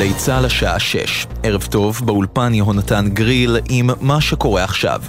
גלי 0.00 0.14
צה"ל 0.14 0.44
השעה 0.44 0.78
6. 0.78 1.26
ערב 1.42 1.62
טוב, 1.62 2.00
באולפן 2.04 2.54
יהונתן 2.54 3.08
גריל 3.12 3.56
עם 3.68 3.90
מה 4.00 4.20
שקורה 4.20 4.64
עכשיו. 4.64 5.02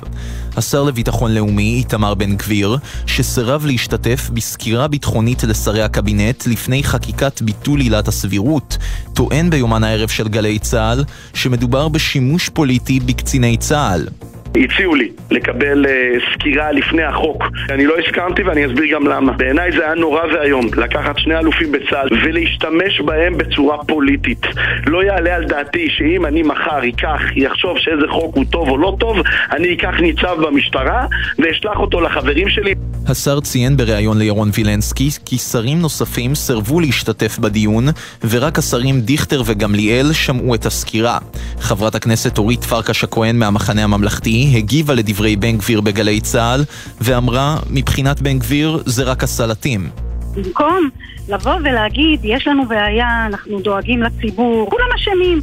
השר 0.57 0.83
לביטחון 0.83 1.33
לאומי 1.33 1.75
איתמר 1.77 2.13
בן 2.13 2.35
גביר, 2.35 2.77
שסירב 3.05 3.65
להשתתף 3.65 4.29
בסקירה 4.33 4.87
ביטחונית 4.87 5.43
לשרי 5.43 5.81
הקבינט 5.81 6.47
לפני 6.47 6.83
חקיקת 6.83 7.41
ביטול 7.41 7.79
עילת 7.79 8.07
הסבירות, 8.07 8.77
טוען 9.13 9.49
ביומן 9.49 9.83
הערב 9.83 10.09
של 10.09 10.27
גלי 10.27 10.59
צה"ל 10.59 11.03
שמדובר 11.33 11.87
בשימוש 11.87 12.49
פוליטי 12.49 12.99
בקציני 12.99 13.57
צה"ל. 13.57 14.07
הציעו 14.55 14.95
לי 14.95 15.09
לקבל 15.31 15.85
uh, 15.85 15.89
סקירה 16.33 16.71
לפני 16.71 17.03
החוק. 17.03 17.43
אני 17.69 17.85
לא 17.85 17.93
הסכמתי 17.97 18.43
ואני 18.43 18.65
אסביר 18.65 18.93
גם 18.93 19.07
למה. 19.07 19.31
בעיניי 19.31 19.71
זה 19.71 19.85
היה 19.85 19.95
נורא 19.95 20.21
ואיום 20.33 20.65
לקחת 20.77 21.19
שני 21.19 21.39
אלופים 21.39 21.71
בצה"ל 21.71 22.07
ולהשתמש 22.23 23.01
בהם 23.05 23.37
בצורה 23.37 23.77
פוליטית. 23.83 24.45
לא 24.87 25.03
יעלה 25.03 25.35
על 25.35 25.45
דעתי 25.45 25.87
שאם 25.89 26.25
אני 26.25 26.43
מחר 26.43 26.79
אקח, 26.89 27.21
יחשוב 27.35 27.77
שאיזה 27.77 28.07
חוק 28.09 28.35
הוא 28.35 28.45
טוב 28.49 28.69
או 28.69 28.77
לא 28.77 28.95
טוב, 28.99 29.17
אני 29.51 29.73
אקח 29.73 29.93
ניצב 30.01 30.35
במשטרה 30.47 31.05
ואשלח 31.39 31.77
אותו 31.77 32.01
לחברים 32.01 32.49
שלי. 32.49 32.73
השר 33.07 33.39
ציין 33.39 33.77
בריאיון 33.77 34.17
לירון 34.17 34.49
וילנסקי 34.53 35.09
כי 35.25 35.37
שרים 35.37 35.79
נוספים 35.79 36.35
סירבו 36.35 36.79
להשתתף 36.79 37.39
בדיון 37.39 37.85
ורק 38.29 38.59
השרים 38.59 39.01
דיכטר 39.01 39.41
וגמליאל 39.45 40.13
שמעו 40.13 40.55
את 40.55 40.65
הסקירה. 40.65 41.17
חברת 41.59 41.95
הכנסת 41.95 42.37
אורית 42.37 42.63
פרקש 42.63 43.03
הכהן 43.03 43.39
מהמחנה 43.39 43.83
הממלכתי 43.83 44.40
הגיבה 44.57 44.93
לדברי 44.93 45.35
בן 45.35 45.57
גביר 45.57 45.81
בגלי 45.81 46.21
צה"ל 46.21 46.63
ואמרה, 47.01 47.55
מבחינת 47.69 48.21
בן 48.21 48.39
גביר 48.39 48.83
זה 48.85 49.03
רק 49.03 49.23
הסלטים. 49.23 49.89
במקום 50.35 50.89
לבוא 51.29 51.55
ולהגיד, 51.63 52.19
יש 52.23 52.47
לנו 52.47 52.65
בעיה, 52.65 53.25
אנחנו 53.25 53.59
דואגים 53.59 54.03
לציבור, 54.03 54.69
כולם 54.69 54.87
אשמים. 54.95 55.39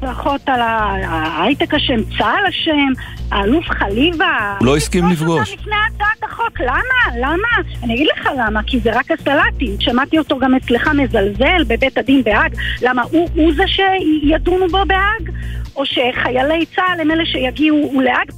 ברכות 0.00 0.40
על 0.46 0.60
ההייטק 0.60 1.74
אשם, 1.74 2.02
צה"ל 2.18 2.46
אשם, 2.48 2.92
האלוף 3.32 3.64
חליבה. 3.68 4.56
הוא 4.58 4.66
לא 4.66 4.76
הסכים 4.76 5.08
לפגוש. 5.08 5.52
לפני 5.52 5.74
הצעת 5.88 6.30
החוק, 6.30 6.60
למה? 6.60 7.16
למה? 7.18 7.68
אני 7.82 7.94
אגיד 7.94 8.08
לך 8.16 8.28
למה, 8.38 8.62
כי 8.62 8.80
זה 8.80 8.90
רק 8.92 9.10
הסלטים. 9.10 9.80
שמעתי 9.80 10.18
אותו 10.18 10.38
גם 10.38 10.54
אצלך 10.54 10.88
מזלזל 10.88 11.64
בבית 11.66 11.98
הדין 11.98 12.22
בהאג. 12.22 12.54
למה, 12.82 13.02
הוא, 13.02 13.28
הוא 13.34 13.52
זה 13.54 13.64
שידונו 13.66 14.68
בו 14.68 14.78
בהאג? 14.86 15.30
או 15.76 15.86
שחיילי 15.86 16.66
צה"ל 16.76 17.00
הם 17.00 17.10
אלה 17.10 17.26
שיגיעו 17.26 18.00
להאג? 18.00 18.30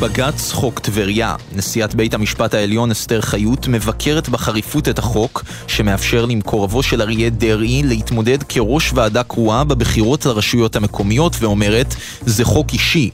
בג"ץ 0.00 0.52
חוק 0.52 0.78
טבריה. 0.78 1.36
נשיאת 1.56 1.94
בית 1.94 2.14
המשפט 2.14 2.54
העליון 2.54 2.90
אסתר 2.90 3.20
חיות 3.20 3.68
מבקרת 3.68 4.28
בחריפות 4.28 4.88
את 4.88 4.98
החוק 4.98 5.44
שמאפשר 5.66 6.24
למקורבו 6.24 6.82
של 6.82 7.02
אריה 7.02 7.30
דרעי 7.30 7.82
להתמודד 7.82 8.42
כראש 8.42 8.92
ועדה 8.94 9.22
קרואה 9.22 9.64
בבחירות 9.64 10.26
לרשויות 10.26 10.76
המקומיות 10.76 11.36
ואומרת 11.40 11.94
זה 12.20 12.44
חוק 12.44 12.72
אישי. 12.72 13.10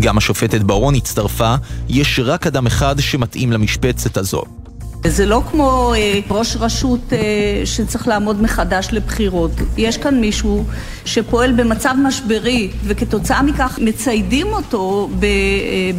גם 0.00 0.18
השופטת 0.18 0.60
ברון 0.60 0.94
הצטרפה, 0.94 1.54
יש 1.88 2.20
רק 2.24 2.46
אדם 2.46 2.66
אחד 2.66 3.00
שמתאים 3.00 3.52
למשבצת 3.52 4.16
הזו. 4.16 4.59
זה 5.06 5.26
לא 5.26 5.42
כמו 5.50 5.94
אה, 5.94 6.18
ראש 6.30 6.56
רשות 6.56 7.12
אה, 7.12 7.18
שצריך 7.64 8.08
לעמוד 8.08 8.42
מחדש 8.42 8.88
לבחירות. 8.92 9.50
יש 9.76 9.98
כאן 9.98 10.20
מישהו 10.20 10.64
שפועל 11.04 11.52
במצב 11.52 11.94
משברי, 12.04 12.70
וכתוצאה 12.84 13.42
מכך 13.42 13.78
מציידים 13.82 14.46
אותו 14.46 15.08
ב, 15.18 15.24
אה, 15.24 15.30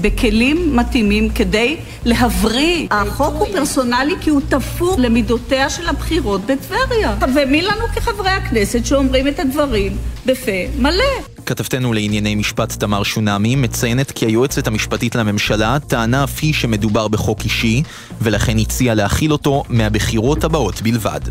בכלים 0.01 0.75
מתאימים 0.75 1.29
כדי 1.29 1.77
להבריא. 2.05 2.87
החוק 2.91 3.33
הוא 3.39 3.47
פרסונלי 3.51 4.15
כי 4.21 4.29
הוא 4.29 4.41
תפור 4.49 4.95
למידותיה 4.97 5.69
של 5.69 5.89
הבחירות 5.89 6.41
בטבריה. 6.45 7.15
ומי 7.35 7.61
לנו 7.61 7.87
כחברי 7.95 8.29
הכנסת 8.29 8.85
שאומרים 8.85 9.27
את 9.27 9.39
הדברים 9.39 9.97
בפה 10.25 10.51
מלא? 10.79 11.30
כתבתנו 11.45 11.93
לענייני 11.93 12.35
משפט 12.35 12.71
תמר 12.71 13.03
שונמי 13.03 13.55
מציינת 13.55 14.11
כי 14.11 14.25
היועצת 14.25 14.67
המשפטית 14.67 15.15
לממשלה 15.15 15.77
טענה 15.79 16.23
אף 16.23 16.39
היא 16.41 16.53
שמדובר 16.53 17.07
בחוק 17.07 17.41
אישי, 17.43 17.83
ולכן 18.21 18.57
הציעה 18.57 18.95
להכיל 18.95 19.31
אותו 19.31 19.63
מהבחירות 19.69 20.43
הבאות 20.43 20.81
בלבד. 20.81 21.21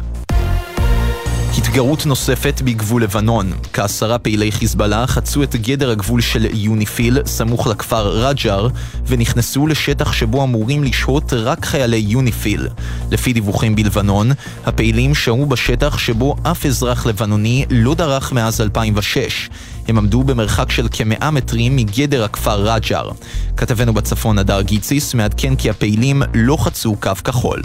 התגרות 1.58 2.06
נוספת 2.06 2.62
בגבול 2.64 3.02
לבנון. 3.02 3.52
כעשרה 3.72 4.18
פעילי 4.18 4.52
חיזבאללה 4.52 5.06
חצו 5.06 5.42
את 5.42 5.56
גדר 5.56 5.90
הגבול 5.90 6.20
של 6.20 6.46
יוניפיל, 6.52 7.18
סמוך 7.26 7.66
לכפר 7.66 8.08
רג'ר, 8.08 8.68
ונכנסו 9.06 9.66
לשטח 9.66 10.12
שבו 10.12 10.44
אמורים 10.44 10.84
לשהות 10.84 11.32
רק 11.32 11.64
חיילי 11.64 11.96
יוניפיל. 11.96 12.68
לפי 13.10 13.32
דיווחים 13.32 13.76
בלבנון, 13.76 14.30
הפעילים 14.66 15.14
שהו 15.14 15.46
בשטח 15.46 15.98
שבו 15.98 16.36
אף 16.42 16.66
אזרח 16.66 17.06
לבנוני 17.06 17.64
לא 17.70 17.94
דרך 17.94 18.32
מאז 18.32 18.60
2006. 18.60 19.50
הם 19.88 19.98
עמדו 19.98 20.22
במרחק 20.22 20.70
של 20.70 20.88
כמאה 20.92 21.30
מטרים 21.30 21.76
מגדר 21.76 22.24
הכפר 22.24 22.60
רג'ר. 22.72 23.10
כתבנו 23.56 23.94
בצפון 23.94 24.38
הדר 24.38 24.62
גיציס 24.62 25.14
מעדכן 25.14 25.56
כי 25.56 25.70
הפעילים 25.70 26.22
לא 26.34 26.56
חצו 26.56 26.96
קו 27.00 27.12
כחול. 27.24 27.62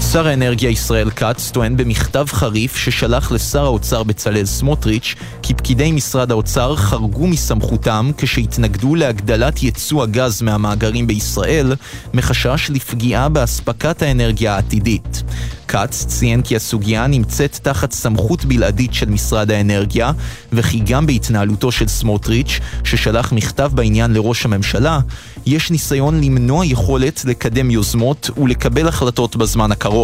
שר 0.00 0.26
האנרגיה 0.26 0.70
ישראל 0.70 1.10
כץ 1.10 1.50
טוען 1.50 1.76
במכתב 1.76 2.26
חריף 2.28 2.76
ששלח 2.76 3.32
לשר 3.32 3.64
האוצר 3.64 4.02
בצלאל 4.02 4.44
סמוטריץ' 4.44 5.14
כי 5.42 5.54
פקידי 5.54 5.92
משרד 5.92 6.30
האוצר 6.30 6.76
חרגו 6.76 7.26
מסמכותם 7.26 8.10
כשהתנגדו 8.16 8.94
להגדלת 8.94 9.62
ייצוא 9.62 10.02
הגז 10.02 10.42
מהמאגרים 10.42 11.06
בישראל 11.06 11.74
מחשש 12.14 12.70
לפגיעה 12.70 13.28
באספקת 13.28 14.02
האנרגיה 14.02 14.54
העתידית. 14.54 15.22
כץ 15.68 16.04
ציין 16.06 16.42
כי 16.42 16.56
הסוגיה 16.56 17.06
נמצאת 17.06 17.58
תחת 17.62 17.92
סמכות 17.92 18.44
בלעדית 18.44 18.94
של 18.94 19.08
משרד 19.08 19.50
האנרגיה, 19.50 20.12
וכי 20.52 20.78
גם 20.78 21.06
בהתנהלותו 21.06 21.72
של 21.72 21.88
סמוטריץ', 21.88 22.60
ששלח 22.84 23.32
מכתב 23.32 23.70
בעניין 23.74 24.12
לראש 24.12 24.44
הממשלה, 24.44 25.00
יש 25.46 25.70
ניסיון 25.70 26.20
למנוע 26.20 26.66
יכולת 26.66 27.24
לקדם 27.24 27.70
יוזמות 27.70 28.30
ולקבל 28.36 28.88
החלטות 28.88 29.36
בזמן 29.36 29.72
הקרוב. 29.72 29.95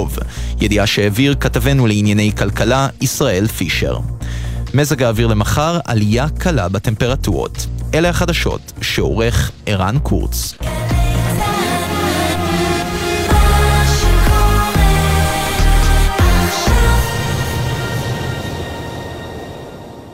ידיעה 0.61 0.87
שהעביר 0.87 1.35
כתבנו 1.41 1.87
לענייני 1.87 2.33
כלכלה, 2.39 2.89
ישראל 3.01 3.47
פישר. 3.47 3.99
מזג 4.75 5.03
האוויר 5.03 5.27
למחר, 5.27 5.79
עלייה 5.85 6.29
קלה 6.39 6.69
בטמפרטורות. 6.69 7.67
אלה 7.95 8.09
החדשות 8.09 8.73
שעורך 8.81 9.51
ערן 9.67 9.99
קורץ. 10.03 10.55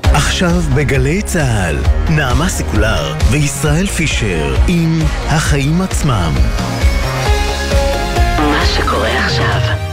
עכשיו 0.03 0.63
בגלי 0.75 1.23
צה"ל, 1.23 1.77
נעמה 2.11 2.49
סיקולר 2.49 3.15
וישראל 3.31 3.87
פישר 3.87 4.57
עם 4.69 4.99
החיים 5.27 5.81
עצמם. 5.81 6.33
מה 8.69 8.75
שקורה 8.75 9.25
עכשיו 9.25 9.88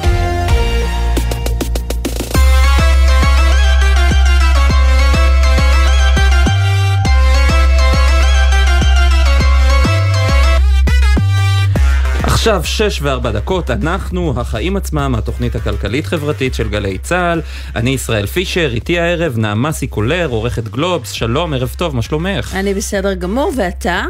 עכשיו 12.45 12.63
שש 12.63 13.00
וארבע 13.01 13.31
דקות, 13.31 13.72
אנחנו, 13.72 14.33
החיים 14.38 14.78
עצמם, 14.78 15.16
התוכנית 15.17 15.56
הכלכלית-חברתית 15.56 16.53
של 16.53 16.69
גלי 16.69 16.97
צה"ל. 16.97 17.41
אני 17.75 17.89
ישראל 17.89 18.25
פישר, 18.25 18.72
איתי 18.73 19.00
הערב 19.00 19.38
נעמה 19.38 19.72
סיקולר, 19.72 20.28
עורכת 20.29 20.67
גלובס, 20.67 21.11
שלום, 21.11 21.53
ערב 21.53 21.73
טוב, 21.78 21.95
מה 21.95 22.01
שלומך? 22.01 22.55
אני 22.55 22.73
בסדר 22.73 23.13
גמור, 23.13 23.51
ואתה? 23.57 24.03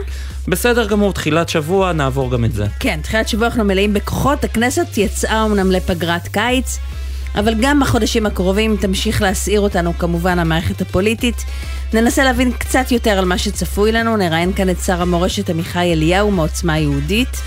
בסדר 0.48 0.88
גמור, 0.88 1.14
תחילת 1.14 1.50
שבוע, 1.50 1.94
נעבור 1.94 2.32
גם 2.32 2.46
את 2.46 2.54
זה. 2.54 2.66
כן, 2.80 3.00
תחילת 3.04 3.28
שבוע 3.28 3.48
אנחנו 3.48 3.64
מלאים 3.64 3.94
בכוחות, 3.94 4.44
הכנסת 4.44 4.98
יצאה 4.98 5.46
אמנם 5.46 5.72
לפגרת 5.72 6.28
קיץ. 6.28 6.78
אבל 7.36 7.54
גם 7.62 7.80
בחודשים 7.80 8.26
הקרובים 8.26 8.78
תמשיך 8.78 9.22
להסעיר 9.22 9.62
אותנו 9.62 9.94
כמובן 9.98 10.40
המערכת 10.40 10.82
הפוליטית. 10.82 11.46
ננסה 11.94 12.24
להבין 12.24 12.52
קצת 12.52 12.92
יותר 12.92 13.12
על 13.12 13.26
מה 13.26 13.38
שצפוי 13.38 13.92
לנו, 13.92 14.18
נראיין 14.18 14.54
כאן 14.54 14.70
את 14.70 14.80
שר 14.80 15.02
המורשת 15.02 15.50
עמיחי 15.50 15.94
אליהו 15.94 16.32
מעוצמה 16.32 16.78
יהודית. 16.78 17.38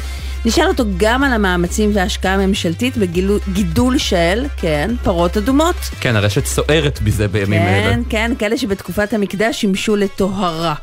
נשאל 0.44 0.68
אותו 0.68 0.84
גם 0.96 1.24
על 1.24 1.32
המאמצים 1.32 1.90
וההשקעה 1.94 2.34
הממשלתית 2.34 2.96
בגידול 2.96 3.98
של, 3.98 4.46
כן, 4.56 4.90
פרות 5.02 5.36
אדומות. 5.36 5.76
כן, 6.00 6.16
הרשת 6.16 6.46
סוערת 6.46 7.00
בזה 7.02 7.28
בימים 7.28 7.62
כן, 7.62 7.66
אלה. 7.66 7.94
כן, 7.94 8.00
כן, 8.08 8.32
כאלה 8.38 8.56
שבתקופת 8.58 9.12
המקדש 9.12 9.60
שימשו 9.60 9.96
לטהרה. 9.96 10.74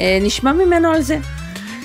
אה, 0.00 0.18
נשמע 0.20 0.52
ממנו 0.52 0.88
על 0.88 1.02
זה. 1.02 1.18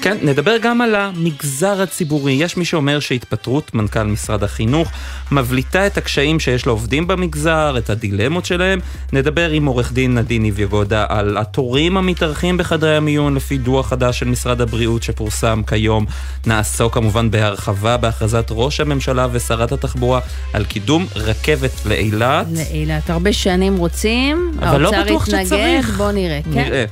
כן, 0.03 0.17
נדבר 0.21 0.57
גם 0.61 0.81
על 0.81 0.95
המגזר 0.95 1.81
הציבורי. 1.81 2.33
יש 2.33 2.57
מי 2.57 2.65
שאומר 2.65 2.99
שהתפטרות 2.99 3.75
מנכ"ל 3.75 4.03
משרד 4.03 4.43
החינוך 4.43 4.91
מבליטה 5.31 5.87
את 5.87 5.97
הקשיים 5.97 6.39
שיש 6.39 6.67
לעובדים 6.67 7.07
במגזר, 7.07 7.75
את 7.77 7.89
הדילמות 7.89 8.45
שלהם. 8.45 8.79
נדבר 9.13 9.49
עם 9.49 9.65
עורך 9.65 9.93
דין 9.93 10.17
נדין 10.17 10.45
יגודה 10.45 11.05
על 11.09 11.37
התורים 11.37 11.97
המתארחים 11.97 12.57
בחדרי 12.57 12.97
המיון 12.97 13.35
לפי 13.35 13.57
דוח 13.57 13.87
חדש 13.89 14.19
של 14.19 14.27
משרד 14.27 14.61
הבריאות 14.61 15.03
שפורסם 15.03 15.61
כיום. 15.67 16.05
נעסוק 16.45 16.93
כמובן 16.93 17.31
בהרחבה 17.31 17.97
בהכרזת 17.97 18.47
ראש 18.49 18.79
הממשלה 18.79 19.27
ושרת 19.31 19.71
התחבורה 19.71 20.19
על 20.53 20.65
קידום 20.65 21.05
רכבת 21.15 21.85
לאילת. 21.85 22.47
לאילת, 22.55 23.09
הרבה 23.09 23.33
שנים 23.33 23.77
רוצים, 23.77 24.51
אבל 24.59 24.81
לא 24.81 24.87
האוצר 24.87 25.03
בטוח 25.03 25.27
התנגד. 25.27 25.81
בוא 25.97 26.11
נראה, 26.11 26.39
כן? 26.53 26.85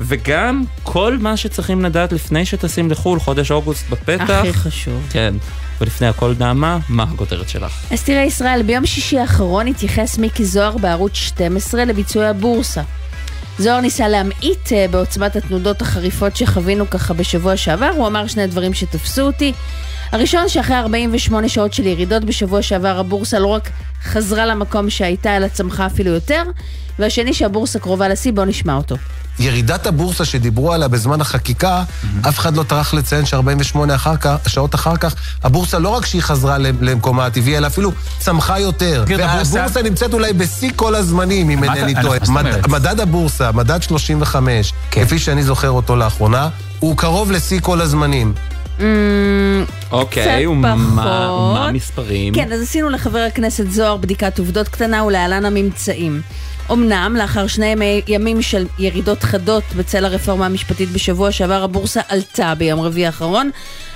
וגם 0.00 0.64
כל 0.82 1.16
מה 1.20 1.36
שצריכים 1.36 1.84
לדעת 1.84 2.12
לפני 2.12 2.46
שטסים 2.46 2.90
לחו"ל, 2.90 3.20
חודש 3.20 3.50
אוגוסט 3.50 3.88
בפתח. 3.90 4.30
הכי 4.30 4.52
חשוב. 4.52 5.06
כן. 5.10 5.34
ולפני 5.80 6.06
הכל, 6.06 6.34
נעמה, 6.38 6.78
מה 6.88 7.02
הכותרת 7.02 7.48
שלך? 7.48 7.72
אז 7.90 8.04
תראה 8.04 8.22
ישראל, 8.22 8.62
ביום 8.62 8.86
שישי 8.86 9.18
האחרון 9.18 9.66
התייחס 9.66 10.18
מיקי 10.18 10.44
זוהר 10.44 10.76
בערוץ 10.76 11.14
12 11.14 11.84
לביצועי 11.84 12.28
הבורסה. 12.28 12.82
זוהר 13.58 13.80
ניסה 13.80 14.08
להמעיט 14.08 14.72
אה, 14.72 14.86
בעוצמת 14.90 15.36
התנודות 15.36 15.82
החריפות 15.82 16.36
שחווינו 16.36 16.90
ככה 16.90 17.14
בשבוע 17.14 17.56
שעבר, 17.56 17.90
הוא 17.96 18.06
אמר 18.06 18.26
שני 18.26 18.46
דברים 18.46 18.74
שתפסו 18.74 19.22
אותי. 19.22 19.52
הראשון, 20.12 20.48
שאחרי 20.48 20.76
48 20.76 21.48
שעות 21.48 21.72
של 21.72 21.86
ירידות 21.86 22.24
בשבוע 22.24 22.62
שעבר, 22.62 22.98
הבורסה 22.98 23.38
לא 23.38 23.46
רק 23.46 23.70
חזרה 24.02 24.46
למקום 24.46 24.90
שהייתה, 24.90 25.36
אלא 25.36 25.48
צמחה 25.48 25.86
אפילו 25.86 26.10
יותר. 26.10 26.42
והשני, 26.98 27.34
שהבורסה 27.34 27.78
קרובה 27.78 28.08
לשיא, 28.08 28.32
בואו 28.32 28.46
נשמע 28.46 28.74
אותו. 28.76 28.96
ירידת 29.40 29.86
הבורסה 29.86 30.24
שדיברו 30.24 30.72
עליה 30.72 30.88
בזמן 30.88 31.20
החקיקה, 31.20 31.82
אף 32.28 32.38
אחד 32.38 32.56
לא 32.56 32.62
טרח 32.62 32.94
לציין 32.94 33.26
ש-48 33.26 33.38
אחר 33.94 34.16
כך, 34.16 34.36
שעות 34.46 34.74
אחר 34.74 34.96
כך, 34.96 35.14
הבורסה 35.42 35.78
לא 35.78 35.88
רק 35.88 36.06
שהיא 36.06 36.22
חזרה 36.22 36.58
למקומה 36.58 37.26
הטבעי, 37.26 37.56
אלא 37.56 37.66
אפילו 37.66 37.92
צמחה 38.18 38.58
יותר. 38.60 39.04
הבורסה- 39.24 39.54
והבורסה 39.56 39.82
נמצאת 39.82 40.14
אולי 40.14 40.32
בשיא 40.32 40.70
כל 40.76 40.94
הזמנים, 40.94 41.50
אם 41.50 41.64
אינני 41.64 41.94
טועה. 42.02 42.18
מדד 42.68 43.00
הבורסה, 43.00 43.52
מדד 43.52 43.82
35, 43.82 44.72
כן. 44.90 45.04
כפי 45.04 45.18
שאני 45.18 45.42
זוכר 45.42 45.70
אותו 45.70 45.96
לאחרונה, 45.96 46.48
הוא 46.78 46.96
קרוב 46.96 47.30
לשיא 47.32 47.60
כל 47.60 47.80
הזמנים. 47.80 48.34
אוקיי, 49.92 50.46
ומה 50.46 50.74
פחות. 50.76 51.50
ומה 51.50 51.68
המספרים? 51.68 52.34
כן, 52.34 52.52
אז 52.52 52.60
עשינו 52.62 52.88
לחבר 52.90 53.18
הכנסת 53.18 53.70
זוהר 53.70 53.96
בדיקת 53.96 54.38
עובדות 54.38 54.68
קטנה 54.68 55.04
ולהלן 55.04 55.44
הממצאים. 55.44 56.20
אמנם, 56.72 57.16
לאחר 57.18 57.46
שני 57.46 57.66
ימי, 57.66 58.02
ימים 58.06 58.42
של 58.42 58.66
ירידות 58.78 59.22
חדות 59.22 59.64
בצל 59.76 60.04
הרפורמה 60.04 60.46
המשפטית 60.46 60.90
בשבוע 60.92 61.32
שעבר, 61.32 61.62
הבורסה 61.62 62.00
עלתה 62.08 62.54
ביום 62.54 62.80
רביעי 62.80 63.06
האחרון, 63.06 63.50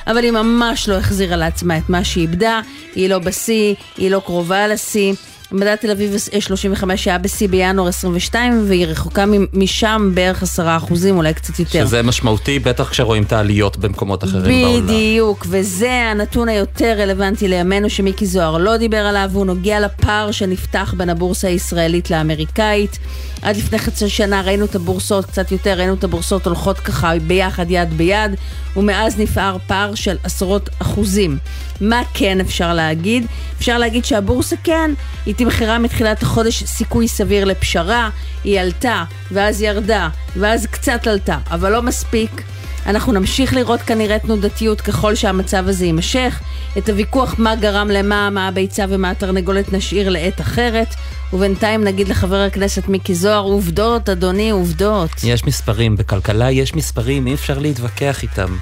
אבל 0.06 0.24
היא 0.24 0.30
ממש 0.30 0.88
לא 0.88 0.94
החזירה 0.94 1.36
לעצמה 1.36 1.78
את 1.78 1.90
מה 1.90 2.04
שהיא 2.04 2.22
איבדה, 2.22 2.60
היא 2.94 3.08
לא 3.08 3.18
בשיא, 3.18 3.74
היא 3.96 4.10
לא 4.10 4.20
קרובה 4.24 4.68
לשיא. 4.68 5.12
מדד 5.54 5.76
תל 5.76 5.90
אביב 5.90 6.14
35 6.40 7.08
היה 7.08 7.18
בשיא 7.18 7.48
בינואר 7.48 7.88
22, 7.88 8.64
והיא 8.68 8.86
רחוקה 8.86 9.24
משם 9.52 10.10
בערך 10.14 10.42
10 10.42 10.76
אחוזים, 10.76 11.16
אולי 11.16 11.34
קצת 11.34 11.58
יותר. 11.58 11.86
שזה 11.86 12.02
משמעותי, 12.02 12.58
בטח 12.58 12.90
כשרואים 12.90 13.22
את 13.22 13.32
העליות 13.32 13.76
במקומות 13.76 14.24
אחרים 14.24 14.62
בעולם. 14.62 14.86
בדיוק, 14.86 15.46
וזה 15.48 15.92
הנתון 15.92 16.48
היותר 16.48 16.94
רלוונטי 16.98 17.48
לימינו 17.48 17.90
שמיקי 17.90 18.26
זוהר 18.26 18.58
לא 18.58 18.76
דיבר 18.76 19.06
עליו, 19.06 19.28
והוא 19.32 19.46
נוגע 19.46 19.80
לפער 19.80 20.30
שנפתח 20.30 20.94
בין 20.96 21.10
הבורסה 21.10 21.48
הישראלית 21.48 22.10
לאמריקאית. 22.10 22.98
עד 23.42 23.56
לפני 23.56 23.78
חצי 23.78 24.08
שנה 24.08 24.42
ראינו 24.42 24.64
את 24.64 24.74
הבורסות 24.74 25.24
קצת 25.24 25.52
יותר, 25.52 25.78
ראינו 25.78 25.94
את 25.94 26.04
הבורסות 26.04 26.46
הולכות 26.46 26.78
ככה 26.78 27.12
ביחד, 27.26 27.66
יד 27.68 27.94
ביד, 27.96 28.34
ומאז 28.76 29.18
נפער 29.18 29.56
פער 29.66 29.94
של 29.94 30.16
עשרות 30.24 30.68
אחוזים. 30.78 31.38
מה 31.80 32.02
כן 32.14 32.40
אפשר 32.40 32.74
להגיד? 32.74 33.26
אפשר 33.58 33.78
להגיד 33.78 34.04
שהבורסה 34.04 34.56
כן, 34.64 34.90
היא 35.26 35.34
תמחרה 35.44 35.78
מתחילת 35.78 36.22
החודש 36.22 36.64
סיכוי 36.64 37.08
סביר 37.08 37.44
לפשרה, 37.44 38.10
היא 38.44 38.60
עלתה, 38.60 39.04
ואז 39.32 39.62
ירדה, 39.62 40.08
ואז 40.36 40.66
קצת 40.66 41.06
עלתה, 41.06 41.38
אבל 41.50 41.72
לא 41.72 41.82
מספיק. 41.82 42.42
אנחנו 42.86 43.12
נמשיך 43.12 43.54
לראות 43.54 43.80
כנראה 43.80 44.18
תנודתיות 44.18 44.80
ככל 44.80 45.14
שהמצב 45.14 45.68
הזה 45.68 45.84
יימשך. 45.84 46.40
את 46.78 46.88
הוויכוח 46.88 47.34
מה 47.38 47.54
גרם 47.56 47.88
למה, 47.88 48.30
מה 48.30 48.48
הביצה 48.48 48.84
ומה 48.88 49.10
התרנגולת 49.10 49.72
נשאיר 49.72 50.08
לעת 50.08 50.40
אחרת. 50.40 50.94
ובינתיים 51.32 51.84
נגיד 51.84 52.08
לחבר 52.08 52.40
הכנסת 52.40 52.88
מיקי 52.88 53.14
זוהר, 53.14 53.42
עובדות, 53.42 54.08
אדוני, 54.08 54.50
עובדות. 54.50 55.10
יש 55.24 55.44
מספרים, 55.44 55.96
בכלכלה 55.96 56.50
יש 56.50 56.74
מספרים, 56.74 57.26
אי 57.26 57.34
אפשר 57.34 57.58
להתווכח 57.58 58.22
איתם. 58.22 58.56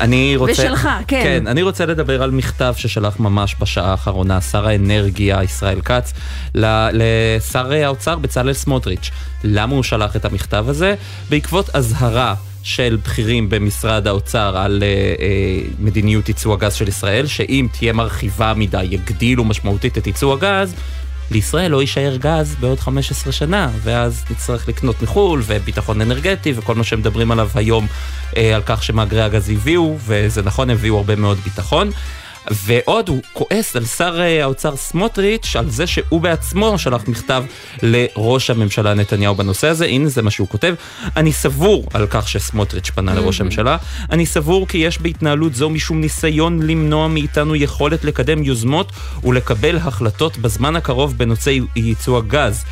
אני 0.00 0.36
רוצה... 0.36 0.52
ושלך, 0.52 0.88
כן. 1.08 1.20
כן, 1.22 1.46
אני 1.46 1.62
רוצה 1.62 1.86
לדבר 1.86 2.22
על 2.22 2.30
מכתב 2.30 2.74
ששלח 2.76 3.20
ממש 3.20 3.56
בשעה 3.60 3.90
האחרונה 3.90 4.40
שר 4.40 4.66
האנרגיה 4.66 5.42
ישראל 5.42 5.80
כץ 5.80 6.12
לשר 6.54 7.72
האוצר 7.72 8.16
בצלאל 8.16 8.52
סמוטריץ'. 8.52 9.10
למה 9.44 9.74
הוא 9.74 9.82
שלח 9.82 10.16
את 10.16 10.24
המכתב 10.24 10.64
הזה? 10.68 10.94
בעקבות 11.30 11.70
אזהרה 11.74 12.34
של 12.62 12.98
בכירים 13.04 13.48
במשרד 13.48 14.06
האוצר 14.06 14.56
על 14.56 14.82
אה, 14.82 14.88
אה, 14.88 15.60
מדיניות 15.78 16.28
ייצוא 16.28 16.54
הגז 16.54 16.74
של 16.74 16.88
ישראל, 16.88 17.26
שאם 17.26 17.66
תהיה 17.78 17.92
מרחיבה 17.92 18.52
מדי, 18.56 18.84
יגדילו 18.84 19.44
משמעותית 19.44 19.98
את 19.98 20.06
ייצוא 20.06 20.32
הגז, 20.32 20.74
לישראל 21.30 21.70
לא 21.70 21.80
יישאר 21.80 22.16
גז 22.16 22.56
בעוד 22.60 22.80
15 22.80 23.32
שנה, 23.32 23.70
ואז 23.82 24.24
נצטרך 24.30 24.68
לקנות 24.68 25.02
מחו"ל, 25.02 25.42
וביטחון 25.46 26.00
אנרגטי, 26.00 26.52
וכל 26.56 26.74
מה 26.74 26.84
שמדברים 26.84 27.30
עליו 27.30 27.50
היום 27.54 27.86
אה, 28.36 28.54
על 28.54 28.62
כך 28.66 28.82
שמאגרי 28.82 29.22
הגז 29.22 29.50
הביאו, 29.50 29.96
וזה 30.04 30.42
נכון, 30.42 30.70
הביאו 30.70 30.96
הרבה 30.96 31.16
מאוד 31.16 31.38
ביטחון. 31.38 31.90
ועוד 32.50 33.08
הוא 33.08 33.22
כועס 33.32 33.76
על 33.76 33.84
שר 33.84 34.20
אה, 34.20 34.42
האוצר 34.42 34.76
סמוטריץ' 34.76 35.56
על 35.56 35.70
זה 35.70 35.86
שהוא 35.86 36.20
בעצמו 36.20 36.78
שלח 36.78 37.08
מכתב 37.08 37.44
לראש 37.82 38.50
הממשלה 38.50 38.94
נתניהו 38.94 39.34
בנושא 39.34 39.68
הזה, 39.68 39.86
הנה 39.86 40.08
זה 40.08 40.22
מה 40.22 40.30
שהוא 40.30 40.48
כותב. 40.48 40.74
אני 41.16 41.32
סבור 41.32 41.86
על 41.94 42.06
כך 42.10 42.28
שסמוטריץ' 42.28 42.90
פנה 42.90 43.14
לראש 43.14 43.40
הממשלה, 43.40 43.76
אני 44.10 44.26
סבור 44.26 44.68
כי 44.68 44.78
יש 44.78 44.98
בהתנהלות 44.98 45.54
זו 45.54 45.70
משום 45.70 46.00
ניסיון 46.00 46.62
למנוע 46.62 47.08
מאיתנו 47.08 47.56
יכולת 47.56 48.04
לקדם 48.04 48.42
יוזמות 48.42 48.92
ולקבל 49.24 49.76
החלטות 49.76 50.38
בזמן 50.38 50.76
הקרוב 50.76 51.18
בנושא 51.18 51.58
ייצוא 51.76 52.18
הגז. 52.18 52.64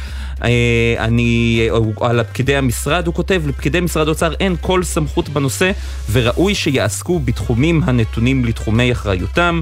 אה, 0.45 0.95
אני, 0.99 1.61
אה, 1.71 2.09
על 2.09 2.25
פקידי 2.25 2.57
המשרד, 2.57 3.07
הוא 3.07 3.15
כותב, 3.15 3.43
לפקידי 3.47 3.81
משרד 3.81 4.07
האוצר 4.07 4.33
אין 4.41 4.57
כל 4.61 4.83
סמכות 4.83 5.29
בנושא 5.29 5.71
וראוי 6.13 6.55
שיעסקו 6.55 7.19
בתחומים 7.19 7.81
הנתונים 7.85 8.45
לתחומי 8.45 8.93
אחריותם. 8.93 9.61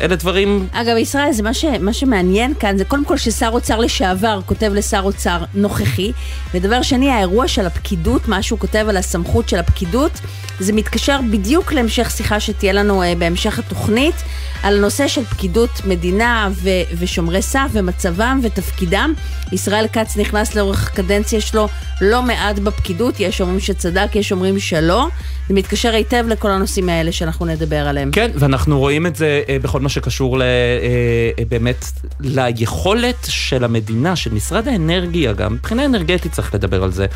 אלה 0.00 0.16
דברים 0.16 0.68
אגב, 0.72 0.96
ישראל, 0.96 1.32
זה 1.32 1.42
מה, 1.42 1.54
ש, 1.54 1.64
מה 1.64 1.92
שמעניין 1.92 2.54
כאן, 2.60 2.78
זה 2.78 2.84
קודם 2.84 3.04
כל 3.04 3.16
ששר 3.16 3.48
אוצר 3.52 3.78
לשעבר 3.78 4.40
כותב 4.46 4.72
לשר 4.74 5.00
אוצר 5.04 5.44
נוכחי, 5.54 6.12
ודבר 6.54 6.82
שני, 6.82 7.10
האירוע 7.10 7.48
של 7.48 7.66
הפקידות, 7.66 8.28
מה 8.28 8.42
שהוא 8.42 8.58
כותב 8.58 8.86
על 8.88 8.96
הסמכות 8.96 9.48
של 9.48 9.58
הפקידות, 9.58 10.12
זה 10.58 10.72
מתקשר 10.72 11.20
בדיוק 11.30 11.72
להמשך 11.72 12.10
שיחה 12.10 12.40
שתהיה 12.40 12.72
לנו 12.72 13.02
uh, 13.02 13.06
בהמשך 13.18 13.58
התוכנית, 13.58 14.14
על 14.62 14.76
הנושא 14.76 15.08
של 15.08 15.24
פקידות 15.24 15.70
מדינה 15.84 16.48
ו- 16.52 16.70
ושומרי 16.98 17.42
סף 17.42 17.68
ומצבם 17.72 18.40
ותפקידם. 18.42 19.14
ישראל 19.52 19.86
כץ 19.92 20.16
נכנס 20.16 20.54
לאורך 20.54 20.88
הקדנציה 20.88 21.40
שלו 21.40 21.68
לא 22.00 22.22
מעט 22.22 22.58
בפקידות, 22.58 23.20
יש 23.20 23.40
אומרים 23.40 23.60
שצדק, 23.60 24.16
יש 24.16 24.32
אומרים 24.32 24.58
שלא. 24.58 25.08
זה 25.50 25.54
מתקשר 25.54 25.94
היטב 25.94 26.24
לכל 26.28 26.50
הנושאים 26.50 26.88
האלה 26.88 27.12
שאנחנו 27.12 27.46
נדבר 27.46 27.76
עליהם. 27.76 28.10
כן, 28.10 28.30
ואנחנו 28.34 28.78
רואים 28.78 29.06
את 29.06 29.16
זה 29.16 29.42
אה, 29.48 29.56
בכל 29.62 29.80
מה 29.80 29.88
שקשור 29.88 30.38
ל, 30.38 30.42
אה, 30.42 30.46
אה, 31.38 31.44
באמת 31.48 31.84
ליכולת 32.20 33.26
של 33.28 33.64
המדינה, 33.64 34.16
של 34.16 34.34
משרד 34.34 34.68
האנרגיה 34.68 35.32
גם, 35.32 35.52
מבחינה 35.54 35.84
אנרגטית 35.84 36.32
צריך 36.32 36.54
לדבר 36.54 36.82
על 36.84 36.92
זה. 36.92 37.06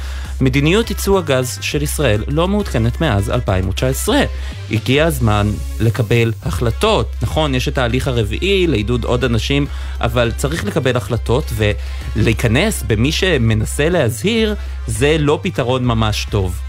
מדיניות 0.40 0.90
ייצוא 0.90 1.18
הגז 1.18 1.58
של 1.60 1.82
ישראל 1.82 2.24
לא 2.28 2.48
מעודכנת 2.48 3.00
מאז 3.00 3.30
2019. 3.30 4.22
הגיע 4.70 5.06
הזמן 5.06 5.50
לקבל 5.80 6.32
החלטות. 6.42 7.06
נכון, 7.22 7.54
יש 7.54 7.68
את 7.68 7.78
ההליך 7.78 8.08
הרביעי 8.08 8.66
לעידוד 8.66 9.04
עוד 9.04 9.24
אנשים, 9.24 9.66
אבל 10.00 10.32
צריך 10.36 10.64
לקבל 10.64 10.96
החלטות 10.96 11.52
ולהיכנס 12.16 12.82
במי 12.86 13.12
שמנסה 13.12 13.88
להזהיר, 13.88 14.54
זה 14.86 15.16
לא 15.18 15.38
פתרון 15.42 15.84
ממש 15.84 16.26
טוב. 16.30 16.60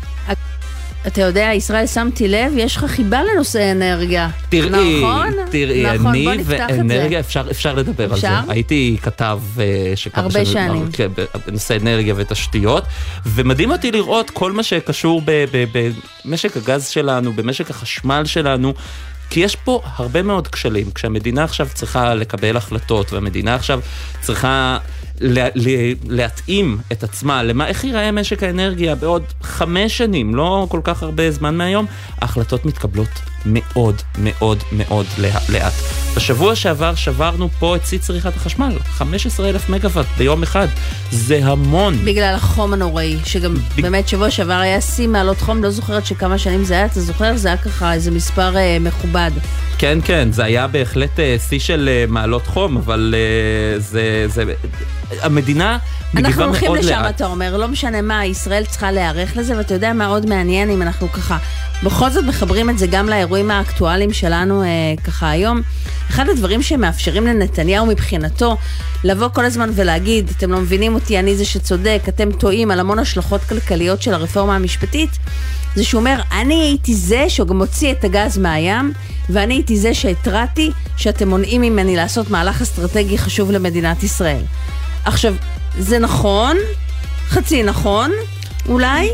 אתה 1.08 1.22
יודע, 1.22 1.50
ישראל, 1.54 1.88
שמתי 1.88 2.28
לב, 2.28 2.54
יש 2.58 2.76
לך 2.78 2.86
חיבה 2.86 3.20
לנושא 3.24 3.72
אנרגיה. 3.72 4.30
תראי, 4.50 4.70
נכון? 4.70 5.34
תראי, 5.52 5.84
נכון, 5.96 6.08
אני. 6.08 6.38
ואנרגיה, 6.46 7.20
אפשר, 7.20 7.48
אפשר 7.52 7.74
לדבר 7.74 8.14
אפשר? 8.14 8.28
על 8.28 8.46
זה. 8.46 8.52
הייתי 8.52 8.98
כתב 9.02 9.40
אה, 9.60 9.92
שכמה 9.96 10.24
הרבה 10.24 10.46
שנים. 10.46 10.90
כן, 10.94 11.08
בנושא 11.48 11.78
אנרגיה 11.82 12.14
ותשתיות, 12.18 12.84
ומדהים 13.26 13.72
אותי 13.72 13.92
לראות 13.92 14.30
כל 14.30 14.52
מה 14.52 14.64
שקשור 14.64 15.22
במשק 16.26 16.58
הגז 16.58 16.88
שלנו, 16.88 17.34
במשק 17.34 17.70
החשמל 17.70 18.22
שלנו. 18.26 18.74
כי 19.30 19.40
יש 19.40 19.56
פה 19.56 19.82
הרבה 19.96 20.22
מאוד 20.22 20.48
כשלים. 20.48 20.92
כשהמדינה 20.92 21.44
עכשיו 21.44 21.68
צריכה 21.74 22.14
לקבל 22.14 22.58
החלטות, 22.58 23.14
והמדינה 23.14 23.56
עכשיו 23.56 23.80
צריכה 24.22 24.78
לה, 25.22 25.48
לה, 25.56 25.94
להתאים 26.10 26.78
את 26.92 27.04
עצמה 27.04 27.44
למה, 27.44 27.68
איך 27.68 27.84
ייראה 27.84 28.12
משק 28.12 28.44
האנרגיה 28.44 28.96
בעוד 28.96 29.24
חמש 29.42 29.98
שנים, 29.98 30.36
לא 30.36 30.68
כל 30.70 30.82
כך 30.84 31.04
הרבה 31.04 31.32
זמן 31.32 31.58
מהיום, 31.58 31.86
ההחלטות 32.22 32.66
מתקבלות 32.66 33.35
מאוד 33.46 34.02
מאוד 34.18 34.64
מאוד 34.72 35.06
לאט. 35.50 35.74
בשבוע 36.16 36.56
שעבר 36.56 36.96
שברנו 36.96 37.50
פה 37.60 37.76
את 37.76 37.86
שיא 37.86 38.00
צריכת 38.00 38.36
החשמל, 38.36 38.78
15 38.86 39.50
אלף 39.50 39.70
מגוואט 39.70 40.06
ביום 40.18 40.44
אחד, 40.44 40.68
זה 41.12 41.40
המון. 41.44 42.06
בגלל 42.06 42.36
החום 42.36 42.74
הנוראי, 42.74 43.18
שגם 43.26 43.56
ב... 43.56 43.82
באמת 43.82 44.08
שבוע 44.08 44.32
שעבר 44.32 44.54
היה 44.54 44.82
שיא 44.82 45.08
מעלות 45.08 45.42
חום, 45.42 45.64
לא 45.64 45.70
זוכרת 45.70 46.06
שכמה 46.06 46.38
שנים 46.38 46.64
זה 46.64 46.74
היה, 46.74 46.86
אתה 46.86 47.02
זוכר? 47.02 47.38
זה 47.38 47.48
היה 47.48 47.58
ככה 47.58 47.94
איזה 47.94 48.12
מספר 48.12 48.58
אה, 48.58 48.78
מכובד. 48.80 49.32
כן, 49.78 50.00
כן, 50.06 50.32
זה 50.32 50.44
היה 50.44 50.68
בהחלט 50.68 51.20
אה, 51.20 51.36
שיא 51.50 51.60
של 51.60 51.90
אה, 51.92 52.06
מעלות 52.08 52.48
חום, 52.48 52.78
אבל 52.78 53.16
אה, 53.18 53.80
זה, 53.80 54.26
זה... 54.28 54.44
המדינה 55.22 55.78
מגיבה 56.14 56.30
מאוד 56.30 56.48
לאט. 56.48 56.56
אנחנו 56.56 56.68
הולכים 56.68 56.76
לשם, 56.76 57.02
אתה 57.10 57.26
אומר, 57.26 57.58
לא 57.58 57.68
משנה 57.68 58.02
מה, 58.02 58.26
ישראל 58.26 58.66
צריכה 58.66 58.92
להיערך 58.92 59.38
לזה, 59.38 59.58
ואתה 59.58 59.74
יודע 59.74 59.94
מה 59.94 60.06
עוד 60.06 60.26
מעניין 60.26 60.70
אם 60.70 60.82
אנחנו 60.82 61.12
ככה 61.12 61.38
בכל 61.84 62.10
זאת 62.10 62.24
מחברים 62.24 62.70
את 62.70 62.78
זה 62.78 62.88
גם 62.88 63.10
לאירועים 63.10 63.35
האקטואליים 63.52 64.14
שלנו 64.14 64.64
אה, 64.64 64.68
ככה 65.04 65.30
היום. 65.30 65.62
אחד 66.10 66.30
הדברים 66.30 66.62
שמאפשרים 66.62 67.26
לנתניהו 67.28 67.86
מבחינתו 67.86 68.58
לבוא 69.04 69.28
כל 69.28 69.46
הזמן 69.46 69.70
ולהגיד, 69.74 70.32
אתם 70.38 70.52
לא 70.52 70.58
מבינים 70.62 70.96
אותי, 70.96 71.20
אני 71.20 71.36
זה 71.36 71.46
שצודק, 71.46 72.02
אתם 72.10 72.32
טועים 72.32 72.72
על 72.72 72.80
המון 72.80 73.00
השלכות 73.00 73.42
כלכליות 73.42 74.02
של 74.02 74.14
הרפורמה 74.14 74.56
המשפטית, 74.56 75.10
זה 75.76 75.84
שהוא 75.84 76.00
אומר, 76.00 76.22
אני 76.32 76.62
הייתי 76.62 76.96
זה 76.96 77.26
שגם 77.30 77.58
מוציא 77.58 77.92
את 77.92 78.04
הגז 78.04 78.38
מהים, 78.38 78.94
ואני 79.30 79.54
הייתי 79.54 79.78
זה 79.78 79.94
שהתרעתי 79.94 80.72
שאתם 80.98 81.30
מונעים 81.30 81.62
ממני 81.62 81.96
לעשות 81.96 82.30
מהלך 82.30 82.62
אסטרטגי 82.62 83.18
חשוב 83.18 83.52
למדינת 83.52 84.04
ישראל. 84.04 84.42
עכשיו, 85.06 85.36
זה 85.80 86.00
נכון, 86.00 86.58
חצי 87.30 87.64
נכון, 87.64 88.12
אולי? 88.68 89.10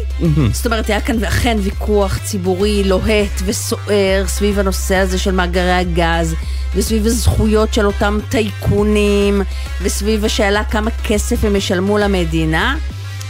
זאת 0.52 0.66
אומרת, 0.66 0.90
היה 0.90 1.02
כאן 1.02 1.24
אכן 1.24 1.58
ויכוח 1.60 2.18
ציבורי 2.24 2.84
לוהט 2.84 3.42
וסוער 3.46 4.24
סביב 4.28 4.60
הנושא 4.60 4.96
הזה 4.96 5.18
של 5.18 5.32
מאגרי 5.32 5.72
הגז, 5.72 6.36
וסביב 6.76 7.06
הזכויות 7.06 7.74
של 7.74 7.86
אותם 7.86 8.20
טייקונים, 8.30 9.42
וסביב 9.82 10.26
השאלה 10.26 10.64
כמה 10.64 10.92
כסף 11.04 11.44
הם 11.44 11.56
ישלמו 11.56 11.98
למדינה. 11.98 12.78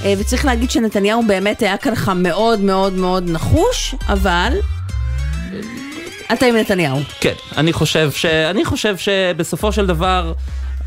אה, 0.06 0.14
וצריך 0.18 0.46
להגיד 0.46 0.72
שנתניהו 0.72 1.24
באמת 1.28 1.62
היה 1.62 1.78
ככה 1.78 2.14
מאוד 2.14 2.60
מאוד 2.60 2.94
מאוד 2.94 3.30
נחוש, 3.30 3.96
אבל... 4.10 4.54
אתה 6.34 6.46
עם 6.46 6.56
נתניהו. 6.56 7.00
כן, 7.20 7.34
אני 7.58 7.74
חושב, 7.74 8.12
ש... 8.12 8.26
אני 8.26 8.66
חושב 8.66 8.98
שבסופו 8.98 9.72
של 9.72 9.86
דבר... 9.86 10.34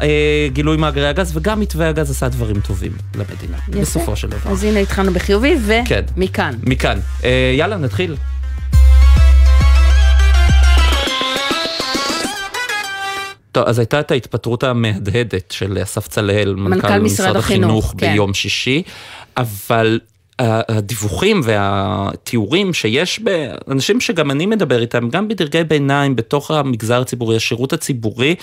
אה, 0.02 0.48
גילוי 0.52 0.76
מאגרי 0.76 1.08
הגז, 1.08 1.36
וגם 1.36 1.60
מתווה 1.60 1.88
הגז 1.88 2.10
עשה 2.10 2.28
דברים 2.28 2.60
טובים 2.60 2.92
למדינה, 3.14 3.56
יפה. 3.68 3.80
בסופו 3.80 4.16
של 4.16 4.28
דבר. 4.28 4.50
אז 4.50 4.64
הנה 4.64 4.78
התחלנו 4.78 5.12
בחיובי, 5.12 5.56
ומכאן. 5.60 5.84
כן, 5.86 6.04
מכאן. 6.66 6.98
אה, 7.24 7.54
יאללה, 7.58 7.76
נתחיל. 7.76 8.16
טוב, 13.52 13.64
אז 13.66 13.78
הייתה 13.78 14.00
את 14.00 14.10
ההתפטרות 14.10 14.64
המהדהדת 14.64 15.50
של 15.50 15.78
אסף 15.82 16.08
צלאל, 16.08 16.54
מנכ"ל, 16.54 16.88
מנכ"ל 16.88 16.98
משרד 16.98 17.36
החינוך, 17.36 17.84
החינוך 17.84 17.94
כן. 17.98 18.12
ביום 18.12 18.34
שישי, 18.34 18.82
אבל 19.36 20.00
הדיווחים 20.38 21.40
והתיאורים 21.44 22.74
שיש 22.74 23.20
באנשים 23.20 24.00
שגם 24.00 24.30
אני 24.30 24.46
מדבר 24.46 24.80
איתם, 24.80 25.08
גם 25.08 25.28
בדרגי 25.28 25.64
ביניים 25.64 26.16
בתוך 26.16 26.50
המגזר 26.50 27.00
הציבורי, 27.00 27.36
השירות 27.36 27.72
הציבורי, 27.72 28.34